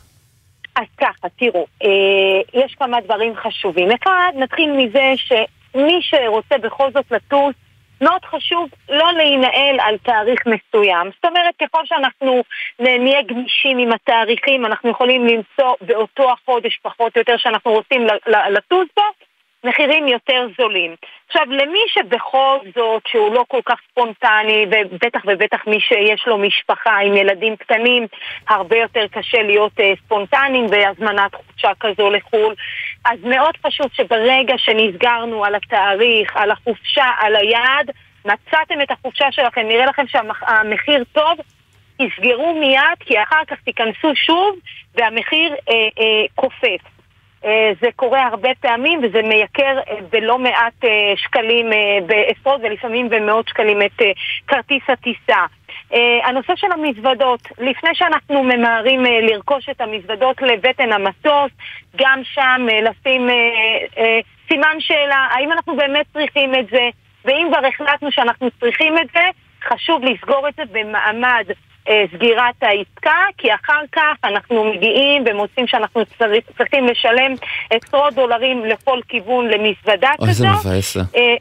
אז 0.75 0.85
ככה, 0.97 1.29
תראו, 1.35 1.65
אה, 1.83 2.41
יש 2.63 2.75
כמה 2.75 3.01
דברים 3.01 3.35
חשובים. 3.35 3.89
אחד, 3.91 4.31
נתחיל 4.35 4.71
מזה 4.71 5.13
שמי 5.15 5.99
שרוצה 6.01 6.57
בכל 6.57 6.91
זאת 6.91 7.11
לטוס, 7.11 7.55
מאוד 8.01 8.25
חשוב 8.25 8.69
לא 8.89 9.11
להינעל 9.13 9.79
על 9.79 9.97
תאריך 9.97 10.39
מסוים. 10.45 11.09
זאת 11.15 11.25
אומרת, 11.25 11.55
ככל 11.61 11.85
שאנחנו 11.85 12.43
נהיה 12.79 13.21
גמישים 13.21 13.77
עם 13.77 13.91
התאריכים, 13.91 14.65
אנחנו 14.65 14.89
יכולים 14.89 15.27
למצוא 15.27 15.75
באותו 15.81 16.31
החודש 16.31 16.79
פחות 16.83 17.15
או 17.15 17.21
יותר 17.21 17.37
שאנחנו 17.37 17.71
רוצים 17.71 18.07
לטוס 18.49 18.87
בו, 18.95 19.03
מחירים 19.63 20.07
יותר 20.07 20.47
זולים. 20.57 20.95
עכשיו, 21.27 21.45
למי 21.49 21.79
שבכל 21.87 22.57
זאת, 22.75 23.03
שהוא 23.07 23.35
לא 23.35 23.45
כל 23.47 23.59
כך 23.65 23.79
ספונטני, 23.91 24.65
ובטח 24.71 25.21
ובטח 25.27 25.67
מי 25.67 25.79
שיש 25.79 26.27
לו 26.27 26.37
משפחה 26.37 26.97
עם 26.97 27.17
ילדים 27.17 27.55
קטנים, 27.55 28.07
הרבה 28.49 28.77
יותר 28.77 29.05
קשה 29.11 29.41
להיות 29.41 29.79
uh, 29.79 29.83
ספונטניים 30.05 30.67
בהזמנת 30.67 31.35
חופשה 31.35 31.71
כזו 31.79 32.09
לחו"ל. 32.09 32.53
אז 33.05 33.19
מאוד 33.23 33.57
חשוב 33.67 33.87
שברגע 33.93 34.53
שנסגרנו 34.57 35.45
על 35.45 35.55
התאריך, 35.55 36.35
על 36.35 36.51
החופשה, 36.51 37.05
על 37.19 37.35
היעד, 37.35 37.91
מצאתם 38.25 38.81
את 38.81 38.91
החופשה 38.91 39.31
שלכם, 39.31 39.67
נראה 39.67 39.85
לכם 39.85 40.07
שהמחיר 40.07 41.03
טוב, 41.11 41.37
תסגרו 41.97 42.55
מיד, 42.59 42.97
כי 42.99 43.23
אחר 43.23 43.45
כך 43.47 43.57
תיכנסו 43.65 44.15
שוב 44.15 44.55
והמחיר 44.95 45.53
אה, 45.69 45.73
אה, 45.73 46.25
קופץ. 46.35 47.00
אה, 47.45 47.71
זה 47.81 47.87
קורה 47.95 48.27
הרבה 48.27 48.49
פעמים 48.59 48.99
וזה 49.03 49.21
מייקר 49.21 49.79
אה, 49.89 49.95
בלא 50.09 50.39
מעט 50.39 50.83
אה, 50.83 51.13
שקלים, 51.17 51.69
בעשרות 52.05 52.61
ולפעמים 52.63 53.09
במאות 53.09 53.47
שקלים 53.47 53.81
את 53.81 54.01
כרטיס 54.47 54.83
הטיסה. 54.87 55.45
הנושא 56.23 56.53
של 56.55 56.67
המזוודות, 56.71 57.41
לפני 57.57 57.89
שאנחנו 57.93 58.43
ממהרים 58.43 59.03
לרכוש 59.03 59.69
את 59.69 59.81
המזוודות 59.81 60.41
לבטן 60.41 60.91
המטוס, 60.91 61.51
גם 61.95 62.21
שם 62.23 62.67
לשים 62.81 63.29
סימן 64.47 64.75
שאלה, 64.79 65.27
האם 65.31 65.51
אנחנו 65.51 65.75
באמת 65.75 66.05
צריכים 66.13 66.55
את 66.55 66.67
זה, 66.71 66.89
ואם 67.25 67.47
כבר 67.51 67.67
החלטנו 67.67 68.11
שאנחנו 68.11 68.49
צריכים 68.59 68.97
את 68.97 69.07
זה, 69.13 69.23
חשוב 69.63 70.03
לסגור 70.03 70.47
את 70.47 70.55
זה 70.55 70.63
במעמד 70.71 71.45
סגירת 72.15 72.63
העסקה, 72.63 73.25
כי 73.37 73.53
אחר 73.53 73.81
כך 73.91 74.15
אנחנו 74.23 74.63
מגיעים 74.63 75.23
ומוצאים 75.25 75.67
שאנחנו 75.67 76.05
צריך, 76.05 76.45
צריכים 76.57 76.87
לשלם 76.87 77.33
עשרות 77.69 78.13
דולרים 78.13 78.65
לכל 78.65 78.99
כיוון 79.07 79.47
למזוודה 79.47 80.11
כזו. 80.17 80.25
אוי, 80.25 80.33
זה 80.33 80.47
מבאס. 80.69 80.97
אה, 80.97 81.35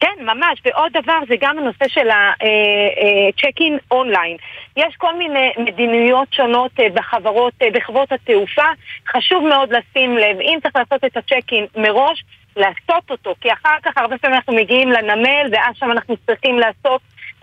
כן, 0.00 0.24
ממש. 0.24 0.60
ועוד 0.64 0.92
דבר 0.92 1.18
זה 1.28 1.34
גם 1.40 1.58
הנושא 1.58 1.88
של 1.88 2.08
הצ'ק-אין 2.10 3.72
אה, 3.72 3.78
אונליין. 3.90 4.36
יש 4.76 4.94
כל 4.98 5.14
מיני 5.14 5.50
מדיניות 5.58 6.32
שונות 6.32 6.72
בחברות, 6.94 7.54
בחברות 7.72 8.12
התעופה. 8.12 8.68
חשוב 9.08 9.44
מאוד 9.48 9.72
לשים 9.72 10.16
לב, 10.16 10.40
אם 10.40 10.58
צריך 10.62 10.76
לעשות 10.76 11.04
את 11.04 11.16
הצ'ק-אין 11.16 11.66
מראש, 11.76 12.24
לעשות 12.56 13.10
אותו, 13.10 13.34
כי 13.40 13.52
אחר 13.52 13.76
כך 13.82 13.92
הרבה 13.96 14.18
פעמים 14.18 14.36
אנחנו 14.36 14.54
מגיעים 14.54 14.92
לנמל, 14.92 15.46
ואז 15.52 15.76
שם 15.76 15.90
אנחנו 15.90 16.16
צריכים 16.26 16.58
לעשות 16.58 17.00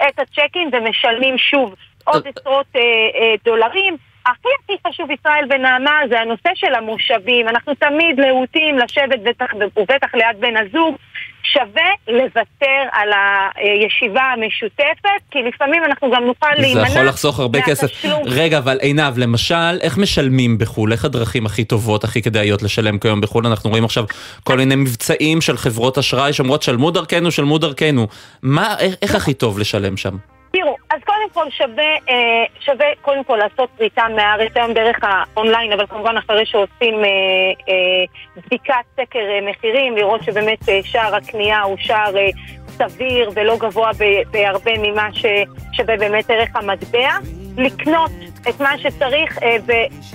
את 0.07 0.19
הצ'ק-אין 0.19 0.69
ומשלמים 0.73 1.37
שוב 1.37 1.75
עוד 2.05 2.27
עשרות 2.27 2.65
אה, 2.75 2.81
אה, 2.81 3.33
דולרים. 3.45 3.97
הכי 4.25 4.47
הכי 4.63 4.73
חשוב, 4.87 5.11
ישראל 5.11 5.45
ונעמה, 5.49 5.99
זה 6.09 6.19
הנושא 6.19 6.49
של 6.55 6.75
המושבים. 6.75 7.47
אנחנו 7.47 7.73
תמיד 7.75 8.19
להוטים 8.19 8.77
לשבת 8.77 9.19
בטח, 9.23 9.45
ובטח 9.77 10.15
ליד 10.15 10.39
בן 10.39 10.57
הזוג. 10.57 10.95
שווה 11.43 11.89
לוותר 12.07 12.81
על 12.91 13.09
הישיבה 13.55 14.21
המשותפת, 14.21 15.21
כי 15.31 15.39
לפעמים 15.47 15.83
אנחנו 15.83 16.11
גם 16.11 16.23
נוכל 16.23 16.47
להימנע. 16.57 16.85
זה 16.85 16.91
יכול 16.93 17.07
לחסוך 17.07 17.39
הרבה 17.39 17.61
כסף. 17.61 18.05
רגע, 18.25 18.57
אבל 18.57 18.77
עינב, 18.81 19.17
למשל, 19.17 19.79
איך 19.81 19.97
משלמים 19.97 20.57
בחו"ל? 20.57 20.91
איך 20.91 21.05
הדרכים 21.05 21.45
הכי 21.45 21.63
טובות, 21.63 22.03
הכי 22.03 22.21
כדאיות 22.21 22.61
לשלם 22.61 22.99
כיום 22.99 23.21
בחו"ל? 23.21 23.47
אנחנו 23.47 23.69
רואים 23.69 23.85
עכשיו 23.85 24.05
כל 24.43 24.57
מיני 24.57 24.75
מבצעים 24.75 25.41
של 25.41 25.57
חברות 25.57 25.97
אשראי 25.97 26.33
שאומרות, 26.33 26.63
שלמו 26.63 26.91
דרכנו, 26.91 27.31
שלמו 27.31 27.57
דרכנו. 27.57 28.07
מה, 28.41 28.75
איך, 28.79 28.95
איך 29.01 29.15
הכי 29.15 29.33
טוב 29.33 29.59
לשלם 29.59 29.97
שם? 29.97 30.17
תראו, 30.51 30.75
קודם 31.21 31.33
כל 31.33 31.51
שווה, 31.51 31.93
אה, 32.09 32.43
שווה 32.59 32.85
קודם 33.01 33.23
כל 33.23 33.35
לעשות 33.35 33.69
פריטה 33.77 34.07
מהארץ 34.15 34.51
היום 34.55 34.73
דרך 34.73 34.99
האונליין, 35.01 35.73
אבל 35.73 35.87
כמובן 35.87 36.17
אחרי 36.17 36.45
שעושים 36.45 36.95
אה, 36.95 37.09
אה, 37.69 38.05
בדיקת 38.37 38.73
סקר 38.93 39.19
אה, 39.19 39.49
מחירים, 39.49 39.97
לראות 39.97 40.23
שבאמת 40.23 40.69
אה, 40.69 40.79
שער 40.83 41.15
הקנייה 41.15 41.61
הוא 41.61 41.77
שער 41.79 42.17
אה, 42.17 42.29
סביר 42.67 43.31
ולא 43.35 43.57
גבוה 43.57 43.91
בהרבה 44.31 44.71
ממה 44.77 45.07
ששווה 45.13 45.97
באמת 45.97 46.29
ערך 46.29 46.49
המטבע. 46.55 47.40
לקנות 47.57 48.11
את 48.49 48.59
מה 48.59 48.77
שצריך 48.77 49.37
אה, 49.43 49.57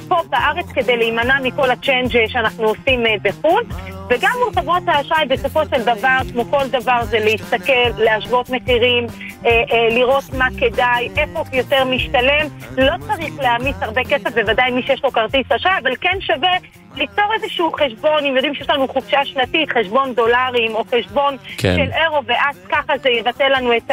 פה 0.08 0.16
בארץ 0.30 0.66
כדי 0.74 0.96
להימנע 0.96 1.36
מכל 1.42 1.70
הצ'יינג' 1.70 2.26
שאנחנו 2.26 2.64
עושים 2.64 3.06
אה, 3.06 3.14
בחו"ל. 3.22 3.62
וגם 4.08 4.30
מול 4.44 4.54
חברות 4.54 4.82
האשראי 4.86 5.26
בסופו 5.28 5.60
של 5.64 5.82
דבר, 5.82 6.18
כמו 6.32 6.44
כל 6.44 6.68
דבר, 6.70 7.04
זה 7.04 7.18
להסתכל, 7.18 7.88
להשוות 7.98 8.50
מחירים, 8.50 9.06
אה, 9.46 9.50
אה, 9.50 9.88
לראות 9.90 10.24
מה 10.38 10.46
כדאי, 10.58 11.08
איפה 11.16 11.44
יותר 11.52 11.84
משתלם. 11.84 12.46
לא 12.78 12.92
צריך 13.06 13.38
להעמיס 13.38 13.76
הרבה 13.80 14.04
כסף, 14.04 14.34
בוודאי 14.34 14.70
מי 14.70 14.82
שיש 14.82 15.04
לו 15.04 15.12
כרטיס 15.12 15.52
אשראי, 15.52 15.78
אבל 15.82 15.96
כן 16.00 16.18
שווה 16.20 16.52
ליצור 16.96 17.24
איזשהו 17.34 17.72
חשבון, 17.72 18.24
אם 18.24 18.36
יודעים 18.36 18.54
שיש 18.54 18.70
לנו 18.70 18.88
חופשה 18.88 19.24
שנתית, 19.24 19.68
חשבון 19.72 20.14
דולרים 20.14 20.74
או 20.74 20.84
חשבון 20.84 21.36
כן. 21.58 21.76
של 21.76 21.92
אירו, 21.92 22.22
ואז 22.26 22.56
ככה 22.68 22.92
זה 23.02 23.10
יבטל 23.10 23.48
לנו 23.48 23.76
את 23.76 23.90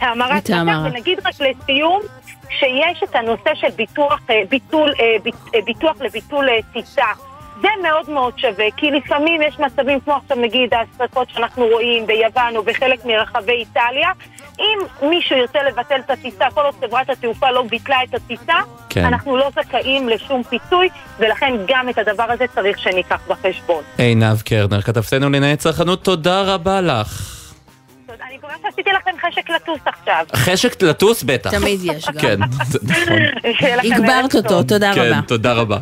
ההמרת 0.00 0.50
מצב. 0.50 0.64
ונגיד 0.84 1.18
רק 1.24 1.34
לסיום, 1.40 2.00
שיש 2.58 3.02
את 3.02 3.14
הנושא 3.14 3.54
של 3.54 3.70
ביטוח, 3.76 4.20
אה, 4.30 4.42
ביטול, 4.48 4.92
ביטוח 5.64 6.00
לביטול 6.00 6.48
טיסה. 6.72 7.06
זה 7.60 7.68
מאוד 7.82 8.10
מאוד 8.10 8.38
שווה, 8.38 8.64
כי 8.76 8.90
לפעמים 8.90 9.42
יש 9.42 9.58
מצבים 9.58 10.00
כמו 10.00 10.14
עכשיו 10.14 10.36
נגיד 10.36 10.70
השרפות 10.74 11.30
שאנחנו 11.30 11.66
רואים 11.66 12.06
ביוון 12.06 12.56
או 12.56 12.62
בחלק 12.62 13.04
מרחבי 13.04 13.52
איטליה 13.52 14.10
אם 14.58 15.08
מישהו 15.08 15.36
ירצה 15.36 15.58
לבטל 15.62 16.00
את 16.04 16.10
הטיסה, 16.10 16.44
כל 16.54 16.60
עוד 16.60 16.74
חברת 16.80 17.10
התעופה 17.10 17.50
לא 17.50 17.62
ביטלה 17.70 17.96
את 18.04 18.14
הטיסה, 18.14 18.54
כן. 18.88 19.04
אנחנו 19.04 19.36
לא 19.36 19.50
זכאים 19.50 20.08
לשום 20.08 20.42
פיצוי, 20.42 20.88
ולכן 21.18 21.54
גם 21.68 21.88
את 21.88 21.98
הדבר 21.98 22.22
הזה 22.22 22.44
צריך 22.54 22.78
שניקח 22.78 23.20
בחשבון. 23.28 23.82
עינב 23.98 24.40
קרנר, 24.40 24.82
כתבתנו 24.82 25.30
לענייני 25.30 25.56
צרכנות, 25.56 26.04
תודה 26.04 26.42
רבה 26.42 26.80
לך. 26.80 27.41
אני 28.32 28.38
מקווה 28.38 28.54
שעשיתי 28.62 28.90
לכם 28.92 29.10
חשק 29.20 29.50
לטוס 29.50 29.80
עכשיו. 29.84 30.24
חשק 30.36 30.82
לטוס 30.82 31.22
בטח. 31.22 31.50
תמיד 31.50 31.80
יש 31.82 32.04
גם. 32.04 32.20
כן, 32.20 32.40
נכון. 32.82 33.18
הגברת 33.92 34.34
אותו, 34.34 34.62
תודה 34.62 34.92
רבה. 34.92 35.14
כן, 35.14 35.20
תודה 35.20 35.52
רבה. 35.52 35.78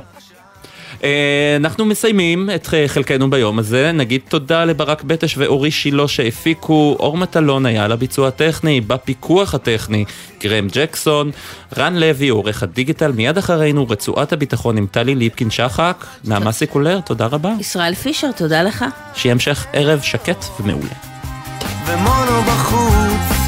אה, 1.05 1.57
אנחנו 1.57 1.85
מסיימים 1.85 2.51
את 2.55 2.69
חלקנו 2.87 3.31
ביום 3.31 3.59
הזה, 3.59 3.93
נגיד 3.93 4.21
תודה 4.29 4.65
לברק 4.65 5.03
בטש 5.03 5.35
ואורי 5.39 5.71
שילה 5.71 6.09
שהפיקו, 6.09 6.97
אור 7.01 7.17
מטלון 7.17 7.67
היה 7.67 7.85
על 7.85 7.93
הביצוע 7.93 8.29
הטכני, 8.29 8.81
בפיקוח 8.81 9.55
הטכני, 9.55 10.05
גרם 10.41 10.69
ג'קסון, 10.73 11.31
רן 11.77 11.97
לוי, 11.97 12.29
עורך 12.29 12.63
הדיגיטל, 12.63 13.13
מיד 13.13 13.39
אחרינו 13.39 13.89
רצועת 13.89 14.33
הביטחון 14.33 14.77
עם 14.77 14.87
טלי 14.91 15.15
ליפקין 15.15 15.51
שחק, 15.51 16.05
נעמה 16.25 16.53
סיקולר, 16.53 17.01
תודה 17.01 17.27
רבה. 17.27 17.53
ישראל 17.61 17.95
פישר, 17.95 18.33
תודה 18.33 18.63
לך. 18.63 18.85
שיהיה 19.15 19.33
המשך 19.33 19.67
ערב 19.73 20.01
שקט 20.01 20.45
ומעולה. 20.61 21.10
ומונו 21.87 22.43
בחוץ, 22.43 23.39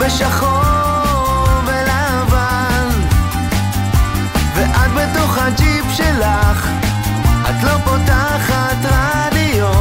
בשחור 0.00 1.48
ולבן, 1.66 2.88
ואת 4.54 4.90
בתוך 4.94 5.38
הג'יפ 5.38 5.84
שלך 5.92 6.68
את 7.50 7.64
לא 7.64 7.78
פותחת 7.84 8.76
רדיו. 8.84 9.72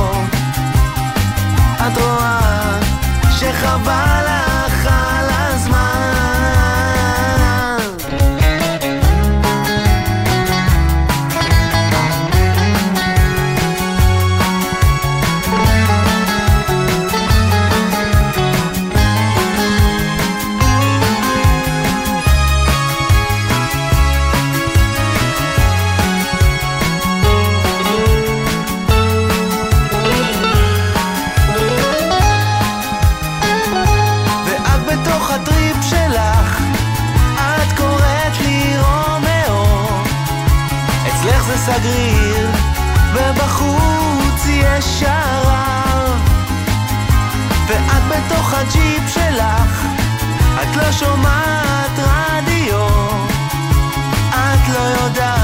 את 1.87 1.97
רואה 1.97 2.79
שחבל 3.31 4.06
סגריר, 41.57 42.49
ובחוץ 43.13 44.45
יש 44.47 44.85
שרב. 44.99 46.19
ואת 47.67 48.03
בתוך 48.09 48.53
הג'יפ 48.53 49.03
שלך, 49.07 49.85
את 50.61 50.75
לא 50.75 50.91
שומעת 50.91 51.99
רדיו, 51.99 52.87
את 54.29 54.69
לא 54.69 54.79
יודעת 54.79 55.36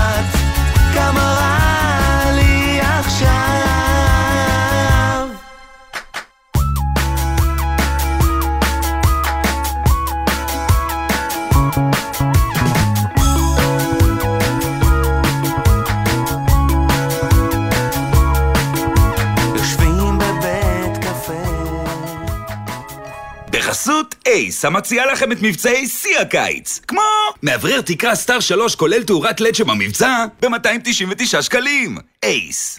אייס, 24.33 24.65
המציעה 24.65 25.05
לכם 25.05 25.31
את 25.31 25.37
מבצעי 25.41 25.87
שיא 25.87 26.19
הקיץ. 26.19 26.79
כמו 26.87 27.01
מאוורר 27.43 27.81
תקרה 27.81 28.15
סטאר 28.15 28.39
3 28.39 28.75
כולל 28.75 29.03
תאורת 29.03 29.41
לד 29.41 29.55
שבמבצע 29.55 30.25
ב-299 30.41 31.41
שקלים. 31.41 31.97
אייס. 32.23 32.77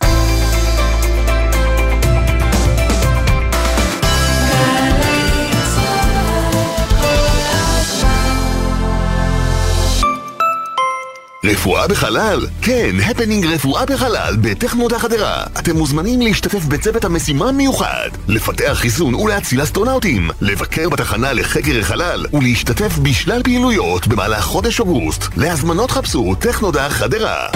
רפואה 11.44 11.88
בחלל? 11.88 12.46
כן, 12.62 12.96
הפנינג 13.06 13.46
רפואה 13.46 13.86
בחלל 13.86 14.36
בטכנות 14.40 14.92
החדרה. 14.92 15.44
אתם 15.58 15.76
מוזמנים 15.76 16.20
להשתתף 16.20 16.64
בצוות 16.64 17.04
המשימה 17.04 17.52
מיוחד, 17.52 18.08
לפתח 18.28 18.72
חיסון 18.72 19.14
ולהציל 19.14 19.62
אסטרונאוטים, 19.62 20.30
לבקר 20.40 20.88
בתחנה 20.88 21.32
לחקר 21.32 21.78
החלל 21.80 22.26
ולהשתתף 22.32 22.98
בשלל 22.98 23.42
פעילויות 23.42 24.06
במהלך 24.06 24.44
חודש 24.44 24.80
אוגוסט. 24.80 25.24
להזמנות 25.36 25.90
חפשו 25.90 26.34
טכנודה 26.34 26.90
חדרה. 26.90 27.46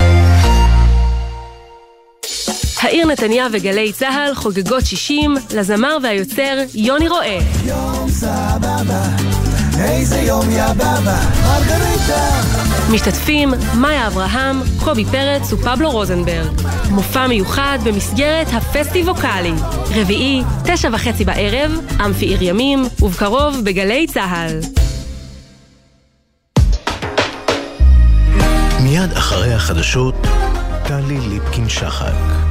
העיר 2.81 3.07
נתניה 3.07 3.47
וגלי 3.53 3.93
צה"ל 3.93 4.35
חוגגות 4.35 4.87
60 4.87 5.35
לזמר 5.55 5.97
והיוצר 6.03 6.59
יוני 6.75 7.09
רואה. 7.09 7.39
יום 7.67 8.11
סבבה, 8.11 9.03
איזה 9.81 10.19
יום 10.19 10.51
יא 10.51 10.73
בבא, 10.73 11.21
מרגריטה. 11.43 12.41
משתתפים 12.93 13.55
מאיה 13.75 14.07
אברהם, 14.07 14.61
קובי 14.85 15.05
פרץ 15.05 15.53
ופבלו 15.53 15.91
רוזנברג. 15.91 16.61
מופע 16.91 17.27
מיוחד 17.27 17.79
במסגרת 17.85 18.47
הפסטיבוקלי. 18.53 19.53
רביעי, 19.95 20.43
תשע 20.65 20.89
וחצי 20.93 21.25
בערב, 21.25 21.73
אמפי 22.05 22.27
עיר 22.27 22.43
ימים, 22.43 22.85
ובקרוב 23.03 23.57
בגלי 23.65 24.07
צה"ל. 24.07 24.61
מיד 28.83 29.13
אחרי 29.13 29.55
החדשות, 29.55 30.15
טלי 30.87 31.21
ליפקין 31.21 31.69
שחק. 31.69 32.48